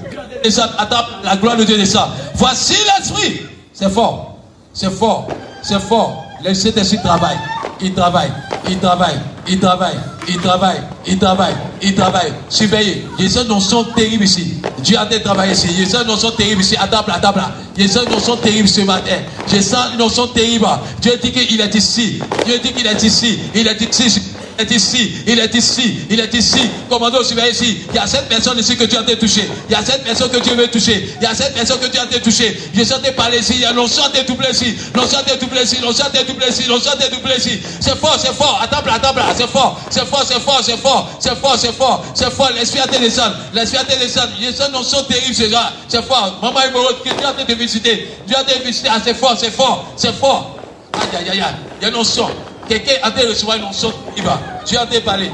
À 0.78 0.86
ta- 0.86 1.06
la 1.24 1.36
gloire 1.36 1.56
de 1.56 1.64
Dieu 1.64 1.76
descend. 1.76 2.08
Voici 2.34 2.74
l'esprit. 2.98 3.40
C'est 3.72 3.90
fort. 3.90 4.36
C'est 4.72 4.90
fort. 4.92 5.26
C'est 5.62 5.80
fort. 5.80 6.22
Le 6.46 6.54
Saint-Esprit 6.54 6.98
travaille. 7.02 7.38
Il 7.80 7.92
travaille. 7.92 8.30
Il 8.68 8.78
travaille. 8.78 9.18
Il 9.48 9.58
travaille. 9.58 9.96
Il 10.28 10.38
travaille. 10.38 10.82
Il 11.04 11.18
travaille. 11.18 11.54
Il 11.82 11.94
travaille. 11.94 12.32
Surveillez. 12.48 13.04
Il 13.18 13.28
y 13.28 13.36
a 13.36 13.42
des 13.42 13.48
notions 13.48 13.82
terribles 13.82 14.22
ici. 14.22 14.54
Dieu 14.78 14.96
a 14.96 15.06
travaillé 15.06 15.54
ici. 15.54 15.66
Il 15.70 15.88
y 15.88 15.96
a 15.96 16.04
des 16.04 16.08
notions 16.08 16.30
terribles 16.30 16.60
ici. 16.60 16.76
À 16.76 16.86
table, 16.86 17.10
à 17.12 17.18
table. 17.18 17.42
Il 17.76 17.84
y 17.84 17.98
a 17.98 18.04
des 18.04 18.10
notions 18.10 18.36
terribles 18.36 18.68
ce 18.68 18.82
matin. 18.82 19.16
Je 19.52 19.60
sens 19.60 19.86
une 19.92 19.98
notion 19.98 20.28
terrible. 20.28 20.68
Dieu 21.00 21.18
dit 21.20 21.32
qu'il 21.32 21.60
est 21.60 21.74
ici. 21.74 22.20
Dieu 22.44 22.60
dit 22.62 22.72
qu'il 22.72 22.86
est 22.86 23.02
ici. 23.02 23.40
Il 23.52 23.66
est 23.66 23.98
ici. 23.98 24.22
Il 24.58 24.62
est 24.62 24.70
ici, 24.74 25.12
il 25.26 25.38
est 25.38 25.54
ici, 25.54 25.98
il 26.08 26.18
est 26.20 26.32
ici. 26.34 26.70
Commando, 26.88 27.22
surveille 27.22 27.52
ici? 27.52 27.84
Il 27.90 27.96
y 27.96 27.98
a 27.98 28.06
cette 28.06 28.28
personne 28.28 28.58
ici 28.58 28.76
que 28.76 28.84
Dieu 28.84 28.98
a 28.98 29.02
été 29.02 29.16
touché. 29.16 29.48
Il 29.68 29.72
y 29.72 29.74
a 29.74 29.84
cette 29.84 30.02
personne 30.02 30.30
que 30.30 30.38
Dieu 30.38 30.54
veut 30.54 30.68
toucher. 30.68 31.10
Il 31.20 31.22
y 31.22 31.26
a 31.26 31.34
cette 31.34 31.54
personne 31.54 31.78
que 31.78 31.86
Dieu 31.86 32.00
a 32.00 32.04
été 32.04 32.20
touché. 32.20 32.56
Je 32.74 32.82
sentais 32.84 33.12
parler 33.12 33.38
ici. 33.38 33.52
Il 33.56 33.60
y 33.60 33.64
a 33.66 33.72
l'onction 33.72 34.04
a 34.04 34.08
été 34.08 34.22
doublé 34.22 34.48
ici. 34.50 34.74
L'onction 34.94 35.18
a 35.18 35.22
été 35.22 35.36
doublé 35.36 35.62
ici. 35.62 35.76
L'onction 35.82 36.04
a 36.06 36.08
été 36.08 36.24
doublé 36.24 36.48
ici. 36.48 36.64
L'onction 36.68 36.90
a 36.90 36.94
été 36.94 37.14
doublé 37.14 37.34
ici. 37.36 37.60
C'est 37.80 37.96
fort, 37.98 38.16
c'est 38.18 38.32
fort. 38.34 38.58
À 38.62 38.64
à 38.64 38.98
table. 38.98 39.22
C'est 39.36 39.46
fort. 39.48 39.80
C'est 39.90 40.06
fort, 40.06 40.24
c'est 40.26 40.40
fort, 40.40 40.60
c'est 40.62 40.76
fort. 40.78 41.10
C'est 41.20 41.36
fort, 41.36 41.56
c'est 41.58 41.72
fort. 41.72 42.04
C'est 42.14 42.30
fort. 42.30 42.50
L'esprit 42.54 42.80
a 42.80 42.86
été 42.86 42.98
descendu. 42.98 43.34
L'esprit 43.52 43.78
a 43.78 43.82
été 43.82 43.96
descendu. 43.96 44.32
Il 44.38 44.44
y 44.44 44.48
a 44.48 44.52
cette 44.52 44.72
notion 44.72 45.02
terrible, 45.04 45.34
c'est 45.34 45.50
ça. 45.50 45.72
C'est 45.88 46.02
fort. 46.02 46.38
Maman 46.40 46.60
Iboro, 46.68 46.88
que 47.04 47.10
Dieu 47.10 47.26
a 47.26 47.42
été 47.42 47.54
visité. 47.54 48.08
Dieu 48.26 48.36
a 48.36 48.40
été 48.40 48.64
visité. 48.64 48.88
Ah, 48.90 49.00
c'est 49.04 49.14
fort, 49.14 49.36
c'est 49.38 49.50
fort. 49.50 49.84
C'est 49.96 50.14
fort. 50.14 50.56
Aïe, 50.94 51.18
aïe, 51.18 51.30
aïe, 51.30 51.40
aïe. 51.40 51.54
Il 51.80 51.82
y 51.82 51.84
a 51.84 51.88
une 51.88 51.94
notion. 51.94 52.30
Quelqu'un 52.68 52.94
a 53.02 53.10
été 53.10 53.28
recevoir 53.28 53.56
une 53.56 53.64
notion. 53.64 53.92
Il 54.16 54.22
va. 54.22 54.40
Dieu 54.66 54.78
a 54.78 54.84
été 54.84 55.00
parlé. 55.00 55.30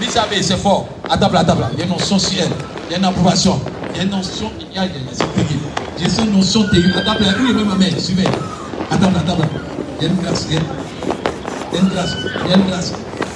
Lisabeth, 0.00 0.42
c'est 0.42 0.56
fort. 0.56 0.86
À 1.08 1.16
table, 1.16 1.36
à 1.36 1.44
table. 1.44 1.66
Il 1.72 1.78
y 1.78 1.82
a 1.82 1.84
une 1.86 1.92
notion 1.92 2.18
sur 2.18 2.38
elle. 2.40 2.48
Il 2.88 2.92
y 2.92 2.94
a 2.94 2.98
une 2.98 3.04
approbation. 3.04 3.58
Il 3.92 3.96
y 3.96 4.00
a 4.00 4.02
une 4.04 4.10
notion. 4.10 4.50
Il 4.60 4.76
y 4.76 4.78
a, 4.78 4.82
a, 4.82 4.86
c'est 5.12 5.34
terrible. 5.34 5.64
J'ai 5.98 6.08
cette 6.08 6.32
notion 6.32 6.68
terrible. 6.68 6.94
À 6.98 7.02
table, 7.02 7.24
ma 7.66 7.74
mère 7.74 7.92
Suivez. 7.98 8.24
À 8.90 8.96
table, 8.96 9.16
à. 9.16 9.34
Il 10.00 10.06
y 10.06 10.08
a 10.08 10.10
une 10.10 10.16
grâce. 10.22 10.46
Il 10.50 10.54
y 10.54 11.78
a 11.78 11.80
une 11.80 11.88
grâce. 11.88 12.16
Il 12.44 12.50
y 12.50 12.52
a 12.52 12.56
une 12.56 12.66
grâce. 12.68 12.92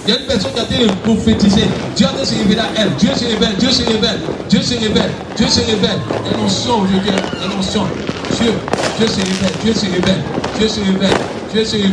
Il 0.07 0.15
y 0.15 0.17
a 0.17 0.21
une 0.21 0.27
personne 0.27 0.53
qui 0.53 0.61
a 0.61 0.65
été 0.65 0.87
prophétisée. 1.05 1.69
Dieu 1.97 2.07
a 2.07 2.25
se 2.25 2.35
révéler 2.35 2.61
à 2.61 2.69
elle. 2.77 2.91
Dieu 2.97 3.11
se 3.15 3.25
révèle. 3.25 3.57
Dieu 3.59 3.71
se 3.71 3.83
révèle. 3.83 4.21
Dieu 4.49 4.63
se 4.63 4.75
révèle. 4.75 5.11
Dieu 5.37 5.47
se 5.49 5.61
révèle. 5.61 5.99
Il 6.25 6.31
y 6.31 6.35
a 6.35 6.37
une 6.37 6.43
notion 6.45 6.81
aujourd'hui. 6.81 6.99
Il 7.05 7.41
y 7.41 7.45
a 7.45 7.51
une 7.51 7.57
notion. 7.57 7.85
Dieu. 8.41 8.53
Dieu 8.99 9.07
se 9.07 9.21
révèle. 9.21 9.53
Dieu 9.63 9.75
se 9.75 9.87
révèle. 9.87 10.23
Dieu 10.59 10.69
se 10.69 10.81
révèle. 10.81 11.19
Dieu 11.53 11.65
se 11.65 11.77
révèle. 11.77 11.93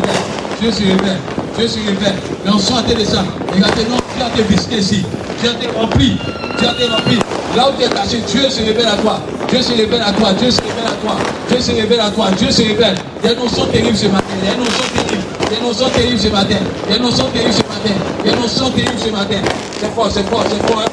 Dieu 0.61 0.71
se 0.71 0.79
révèle. 0.79 1.19
Dieu 1.57 1.67
se 1.67 1.77
révèle. 1.77 2.15
L'onction 2.45 2.77
a 2.77 2.81
été 2.81 2.95
descendue. 2.95 3.29
Regardez, 3.53 3.83
non, 3.83 3.97
Dieu 4.15 4.25
a 4.25 4.27
été 4.27 4.43
visité 4.43 4.75
ici. 4.77 5.05
Dieu 5.41 5.49
a 5.49 5.53
été 5.53 5.67
rempli. 5.77 6.17
Dieu 6.59 6.67
a 6.67 6.73
été 6.73 6.85
rempli. 6.87 7.19
Là 7.55 7.69
où 7.69 7.79
tu 7.79 7.85
es 7.85 7.89
caché, 7.89 8.21
Dieu 8.27 8.49
se 8.49 8.61
révèle 8.61 8.87
à 8.87 8.97
toi. 8.97 9.19
Dieu 9.49 9.61
se 9.61 9.71
révèle 9.71 10.01
à 10.01 10.11
toi. 10.11 10.33
Dieu 10.33 10.51
se 10.51 10.59
révèle 10.61 10.85
à 10.85 10.95
toi. 11.01 11.15
Dieu 11.49 11.59
se 11.59 11.71
révèle 11.71 11.99
à 11.99 12.11
toi. 12.11 12.27
Dieu 12.37 12.51
se 12.51 12.61
révèle. 12.61 12.95
Il 13.23 13.27
y 13.27 13.29
a 13.29 13.33
une 13.33 13.39
notion 13.39 13.65
terrible 13.67 13.97
ce 13.97 14.07
matin. 14.07 14.25
Il 14.41 14.47
y 14.47 14.51
a 14.51 14.53
une 14.53 14.59
notion 14.59 14.83
terrible. 14.93 15.23
Il 15.47 15.53
y 15.53 15.55
a 15.55 16.17
ce 16.17 16.27
matin. 16.27 16.65
Il 16.85 16.91
y 16.91 16.93
a 16.93 16.97
une 16.97 17.03
notion 17.03 17.25
terrible 17.29 17.53
ce 17.53 17.61
matin. 17.61 17.95
Il 18.23 18.25
y 18.25 18.29
a 18.29 18.35
une 18.35 18.41
notion 18.41 18.65
ce 18.65 19.09
matin. 19.11 19.41
C'est 19.79 19.93
fort, 19.95 20.09
c'est 20.11 20.27
fort, 20.29 20.43
c'est 20.49 20.71
fort. 20.71 20.83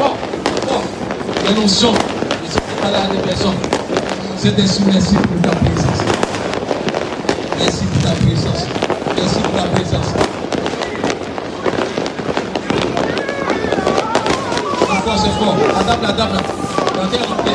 on. 0.00 0.80
Il 1.40 1.44
y 1.44 1.48
a 1.48 1.56
une 1.56 1.62
notion. 1.62 1.92
Là 2.82 3.06
des 3.12 3.18
personnes. 3.18 3.54
C'est 4.36 4.58
ainsi, 4.58 4.82
merci 4.86 5.14
pour 5.14 5.40
ta 5.40 5.56
présence. 5.56 6.02
Merci 7.58 7.84
pour 7.84 8.02
ta 8.02 8.16
présence. 8.16 8.91
Merci 9.22 9.38
pour 9.38 9.52
ta 9.52 9.68
présence. 9.68 10.06
C'est 14.80 15.02
fort, 15.04 15.16
c'est 15.16 15.30
fort. 15.38 15.56
La 16.02 16.08
remplie. 17.28 17.52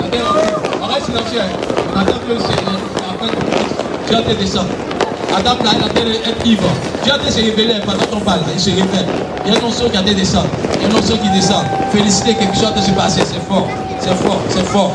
La 0.00 0.06
terre 0.06 1.04
c'est 1.04 1.12
la 1.12 1.20
de 5.42 5.64
la 5.64 5.72
est 6.14 6.46
ivre. 6.46 6.62
Dieu 7.02 7.12
a 7.12 7.16
été 7.16 7.30
se 7.30 7.40
révéler 7.40 7.74
pendant 7.84 8.04
qu'on 8.10 8.20
parle. 8.20 8.40
Il 8.54 8.60
se 8.60 8.70
révèle. 8.70 9.06
Il 9.44 9.52
y 9.52 9.56
a 9.56 9.60
qui 9.60 9.96
a 9.98 10.00
été. 10.00 10.44
Il 10.76 10.82
y 10.82 10.86
a 10.86 11.00
qui 11.18 11.28
qui 12.72 12.82
se 12.82 12.90
passer. 12.92 13.20
C'est 13.26 13.46
fort. 13.46 13.68
C'est 14.00 14.16
fort, 14.16 14.40
c'est 14.48 14.64
fort, 14.64 14.92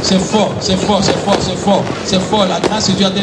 c'est 0.00 0.18
fort, 0.18 0.54
c'est 0.58 0.76
fort, 0.76 1.00
c'est 1.02 1.12
fort, 1.12 1.36
c'est 1.38 1.56
fort, 1.58 1.84
c'est 2.06 2.20
fort. 2.20 2.46
La 2.48 2.60
grâce 2.60 2.88
de 2.88 2.94
Dieu 2.94 3.04
a 3.04 3.10
été 3.10 3.20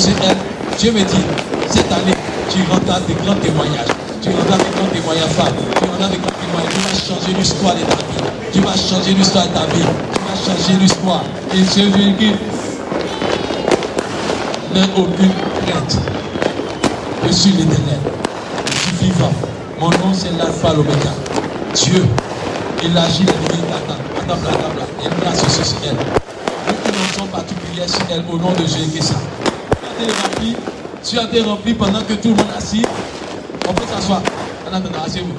c'est. 0.00 0.37
Dieu 0.78 0.92
me 0.92 1.00
dit, 1.00 1.24
cette 1.68 1.90
année, 1.90 2.14
tu 2.48 2.58
rendras 2.70 3.00
des 3.00 3.14
grands 3.14 3.34
témoignages. 3.34 3.90
Tu 4.22 4.30
rendras 4.30 4.58
des 4.58 4.70
grands 4.70 4.86
témoignages, 4.92 5.30
femme. 5.30 5.54
Tu 5.74 5.88
rendras 5.90 6.08
des 6.08 6.18
grands 6.18 6.38
témoignages. 6.38 6.72
Tu 6.72 6.80
vas 6.80 7.16
changer 7.16 7.32
l'histoire 7.36 7.74
de 7.74 7.80
ta 7.80 7.96
vie. 7.96 8.30
Tu 8.52 8.60
vas 8.60 8.76
changer 8.76 9.14
l'histoire 9.14 9.48
de 9.48 9.54
ta 9.54 9.66
vie. 9.74 9.82
Tu 9.82 10.20
vas 10.22 10.54
changer 10.54 10.78
l'histoire. 10.78 11.24
Et 11.52 11.56
je 11.58 11.82
veux 11.82 12.12
dire, 12.12 12.36
n'aie 14.72 14.88
aucune 14.96 15.32
crainte. 15.66 15.98
Je 17.26 17.32
suis 17.32 17.50
l'éternel. 17.50 17.98
Je 18.66 18.78
suis 18.78 19.06
vivant. 19.06 19.32
Mon 19.80 19.90
nom, 19.90 20.14
c'est 20.14 20.30
l'alpha, 20.38 20.74
l'oméga. 20.74 21.10
Dieu, 21.74 22.06
il 22.84 22.96
agit 22.96 23.24
les 23.24 23.32
limites 23.32 23.74
à 23.74 23.80
table, 23.90 24.04
à 24.30 24.36
table. 24.36 24.86
Il 25.00 25.04
y 25.04 25.08
a 25.08 25.10
une 25.10 25.20
grâce 25.22 25.40
sur 25.40 25.76
elle. 25.82 25.96
Beaucoup 26.68 26.98
mention 27.00 27.26
particulière 27.26 27.88
sur 27.88 28.02
elle 28.12 28.22
au 28.32 28.38
nom 28.38 28.52
de 28.52 28.64
Jésus 28.64 28.90
Christ. 28.94 29.12
Tu 29.12 29.14
as 29.14 29.37
été 30.02 30.12
rempli, 30.12 30.56
tu 31.04 31.18
as 31.18 31.24
été 31.24 31.40
rempli 31.40 31.74
pendant 31.74 32.02
que 32.02 32.14
tout 32.14 32.28
le 32.28 32.34
monde 32.34 32.52
assis. 32.56 32.84
On 33.68 33.72
peut 33.72 33.84
s'asseoir. 33.86 34.22
En 34.70 34.74
attendant, 34.74 35.02
asseyez-vous. 35.04 35.34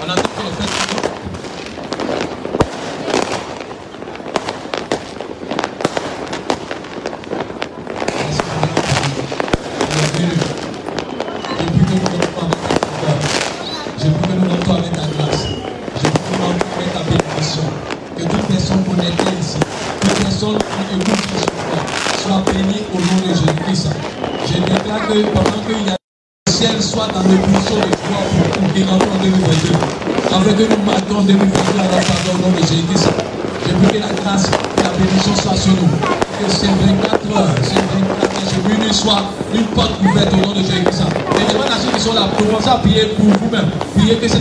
On 0.00 0.10
attend 0.10 0.22
que 0.22 0.85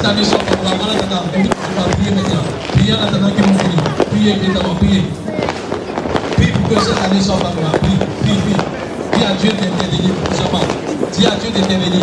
Priez 0.06 0.22
que 0.22 0.23
cette 0.23 0.38
année 0.38 0.38
soit 0.38 0.40
favorable. 0.40 0.82
En 0.82 0.95
attendant, 0.98 1.23
on 1.34 1.82
va 1.82 1.88
prier 1.95 2.11
maintenant. 2.11 2.44
Priez 2.73 2.94
en 2.94 3.02
attendant 3.02 3.32
qu'ils 3.32 3.44
vont 3.44 3.57
finir. 3.57 3.84
Priez 4.11 4.34
maintenant, 4.36 4.76
priez. 4.76 5.03
Prie 6.36 6.52
pour 6.52 6.69
que 6.69 6.86
soit 6.86 6.95
à 9.26 9.34
Dieu 9.34 9.49
d'intervenir 9.49 10.14
pour 10.23 10.34
à 11.26 11.36
Dieu 11.36 11.49
d'intervenir. 11.49 11.95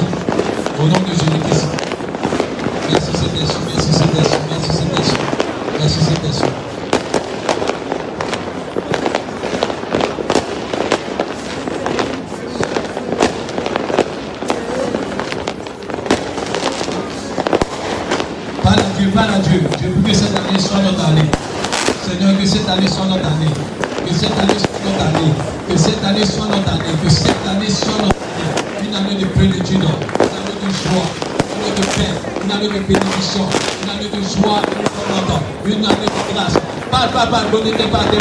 Ne 37.23 37.29
t'es 37.29 37.85
pas, 37.85 37.99
parle, 37.99 38.19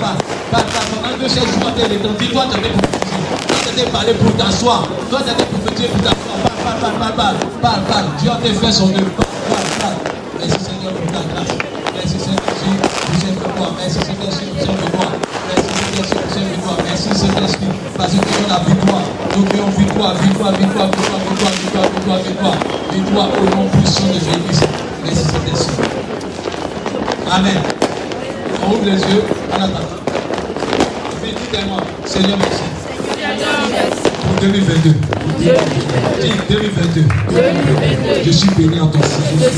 parle, 0.00 0.16
parle, 0.50 0.64
pendant 1.02 1.16
que 1.18 1.28
ces 1.30 1.40
jours 1.40 1.72
t'es 1.74 1.96
temps, 1.96 2.10
dis-toi, 2.20 2.44
pour 2.44 2.52
toi, 2.52 3.72
t'es 3.74 3.90
parler 3.90 4.12
pour 4.12 4.36
t'asseoir, 4.36 4.86
toi, 5.08 5.20
t'es 5.24 5.32
pour 5.32 5.60
prophétiser 5.60 5.88
pour 5.88 6.02
t'asseoir, 6.02 6.36
parle, 6.62 6.78
parle, 6.78 6.92
parle, 6.98 7.14
parle, 7.14 7.36
parle, 7.62 7.82
parle, 7.88 8.04
Dieu 8.20 8.30
a 8.30 8.36
fait 8.36 8.70
son 8.70 8.90
œuvre, 8.90 9.07
les 28.88 29.00
yeux 29.12 29.22
en 29.52 29.56
attendant. 29.56 29.78
Dites-moi, 31.22 31.80
Seigneur, 32.06 32.38
merci. 32.38 32.62
Pour 34.22 34.40
2022. 34.40 34.94
Dis 35.38 36.30
2022. 36.48 37.04
Je 38.24 38.30
suis 38.30 38.48
béni 38.56 38.80
en 38.80 38.86
ton 38.86 39.00
Seigneur. 39.02 39.50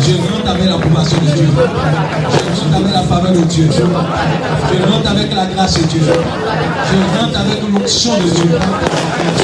Je 0.00 0.32
rentre 0.32 0.50
avec 0.50 0.64
l'approbation 0.64 1.18
de 1.18 1.30
Dieu. 1.36 1.46
Je 1.54 2.64
rentre 2.64 2.76
avec 2.76 2.92
la 2.94 3.02
faveur 3.02 3.32
de 3.32 3.40
Dieu. 3.42 3.68
Je 3.70 4.92
rentre 4.92 5.10
avec 5.10 5.34
la 5.34 5.46
grâce 5.46 5.74
de 5.74 5.86
Dieu. 5.86 6.00
Je 6.00 7.18
rentre 7.20 7.38
avec 7.38 7.60
l'onction 7.70 8.16
de 8.16 8.30
Dieu. 8.30 8.58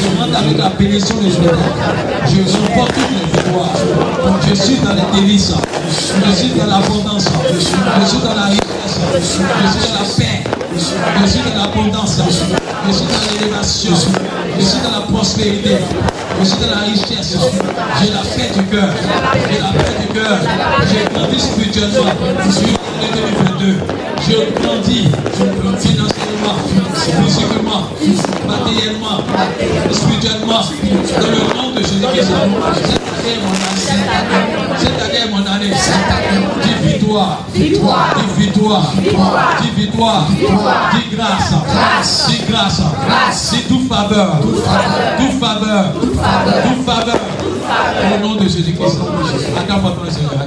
Je 0.01 0.21
rentre 0.23 0.39
avec 0.39 0.57
la 0.57 0.69
bénédiction 0.71 1.17
de 1.17 1.29
Dieu. 1.29 1.51
Je 2.27 2.57
remporte 2.57 2.95
toutes 2.95 3.11
les 3.11 3.27
victoires. 3.43 3.77
Je 4.49 4.55
suis 4.55 4.77
dans 4.77 4.95
les 4.95 5.21
délices. 5.21 5.53
Je 5.91 6.33
suis 6.37 6.51
dans 6.51 6.67
l'abondance. 6.67 7.25
Je 7.53 7.59
suis 7.59 8.19
dans 8.21 8.35
la 8.35 8.45
richesse. 8.45 9.01
Je 9.15 9.25
suis 9.25 9.41
dans 9.41 9.49
la 9.49 10.05
paix. 10.17 10.45
Je 10.75 11.27
suis 11.29 11.41
dans 11.43 11.63
l'abondance. 11.63 12.21
Je 12.27 12.93
suis 12.93 13.05
dans 13.07 13.41
l'élévation. 13.41 13.93
Je 14.59 14.65
suis 14.65 14.81
dans 14.81 14.93
la 14.93 15.07
prospérité. 15.07 15.77
Je 16.41 16.45
suis 16.45 16.59
dans 16.59 16.71
la 16.71 16.83
richesse. 16.87 17.37
J'ai 18.01 18.11
la 18.13 18.21
paix 18.21 18.51
du 18.55 18.65
cœur. 18.67 18.89
J'ai 19.51 19.59
la 19.59 19.69
paix 19.69 19.97
du 20.01 20.07
cœur. 20.15 20.39
J'ai 20.91 21.05
grandi 21.13 21.41
spirituellement. 21.41 22.11
Je 22.47 22.51
suis 22.51 22.75
en 22.75 23.09
2022. 23.59 23.77
Je 24.21 24.37
grandis 24.61 25.09
financièrement, 25.81 26.55
physiquement, 27.99 28.21
matériellement, 28.47 29.17
spirituellement. 29.91 30.63
Dans 31.21 31.31
le 31.31 31.41
nom 31.57 31.71
de 31.75 31.81
Jésus-Christ. 31.81 32.31
Est 33.27 33.41
mon. 34.55 34.60
Cette 34.81 35.01
année 35.03 35.19
est 35.27 35.31
mon 35.31 35.47
année. 35.47 35.71
Dis 36.63 36.89
victoire. 36.89 37.45
Victoire. 37.53 38.15
Dis 38.17 38.43
victoire. 38.43 38.93
Dis 39.61 39.71
victoire. 39.81 40.27
Dis 40.31 41.17
grâce. 41.17 41.53
Grâce. 41.73 42.27
Dis 42.31 42.43
grâce. 42.51 42.81
Grâce. 43.07 43.51
Dis. 43.53 43.63
Toute 43.69 43.89
faveur. 43.89 44.41
Toute 44.41 44.65
faveur. 44.65 45.93
Toute 46.01 46.15
faveur. 46.15 46.63
Toute 46.63 46.85
faveur. 46.87 47.21
Au 48.15 48.27
nom 48.27 48.35
de 48.37 48.43
Jésus-Christ. 48.49 48.99
Attends, 49.59 49.79
votre 49.81 50.11
Seigneur. 50.11 50.45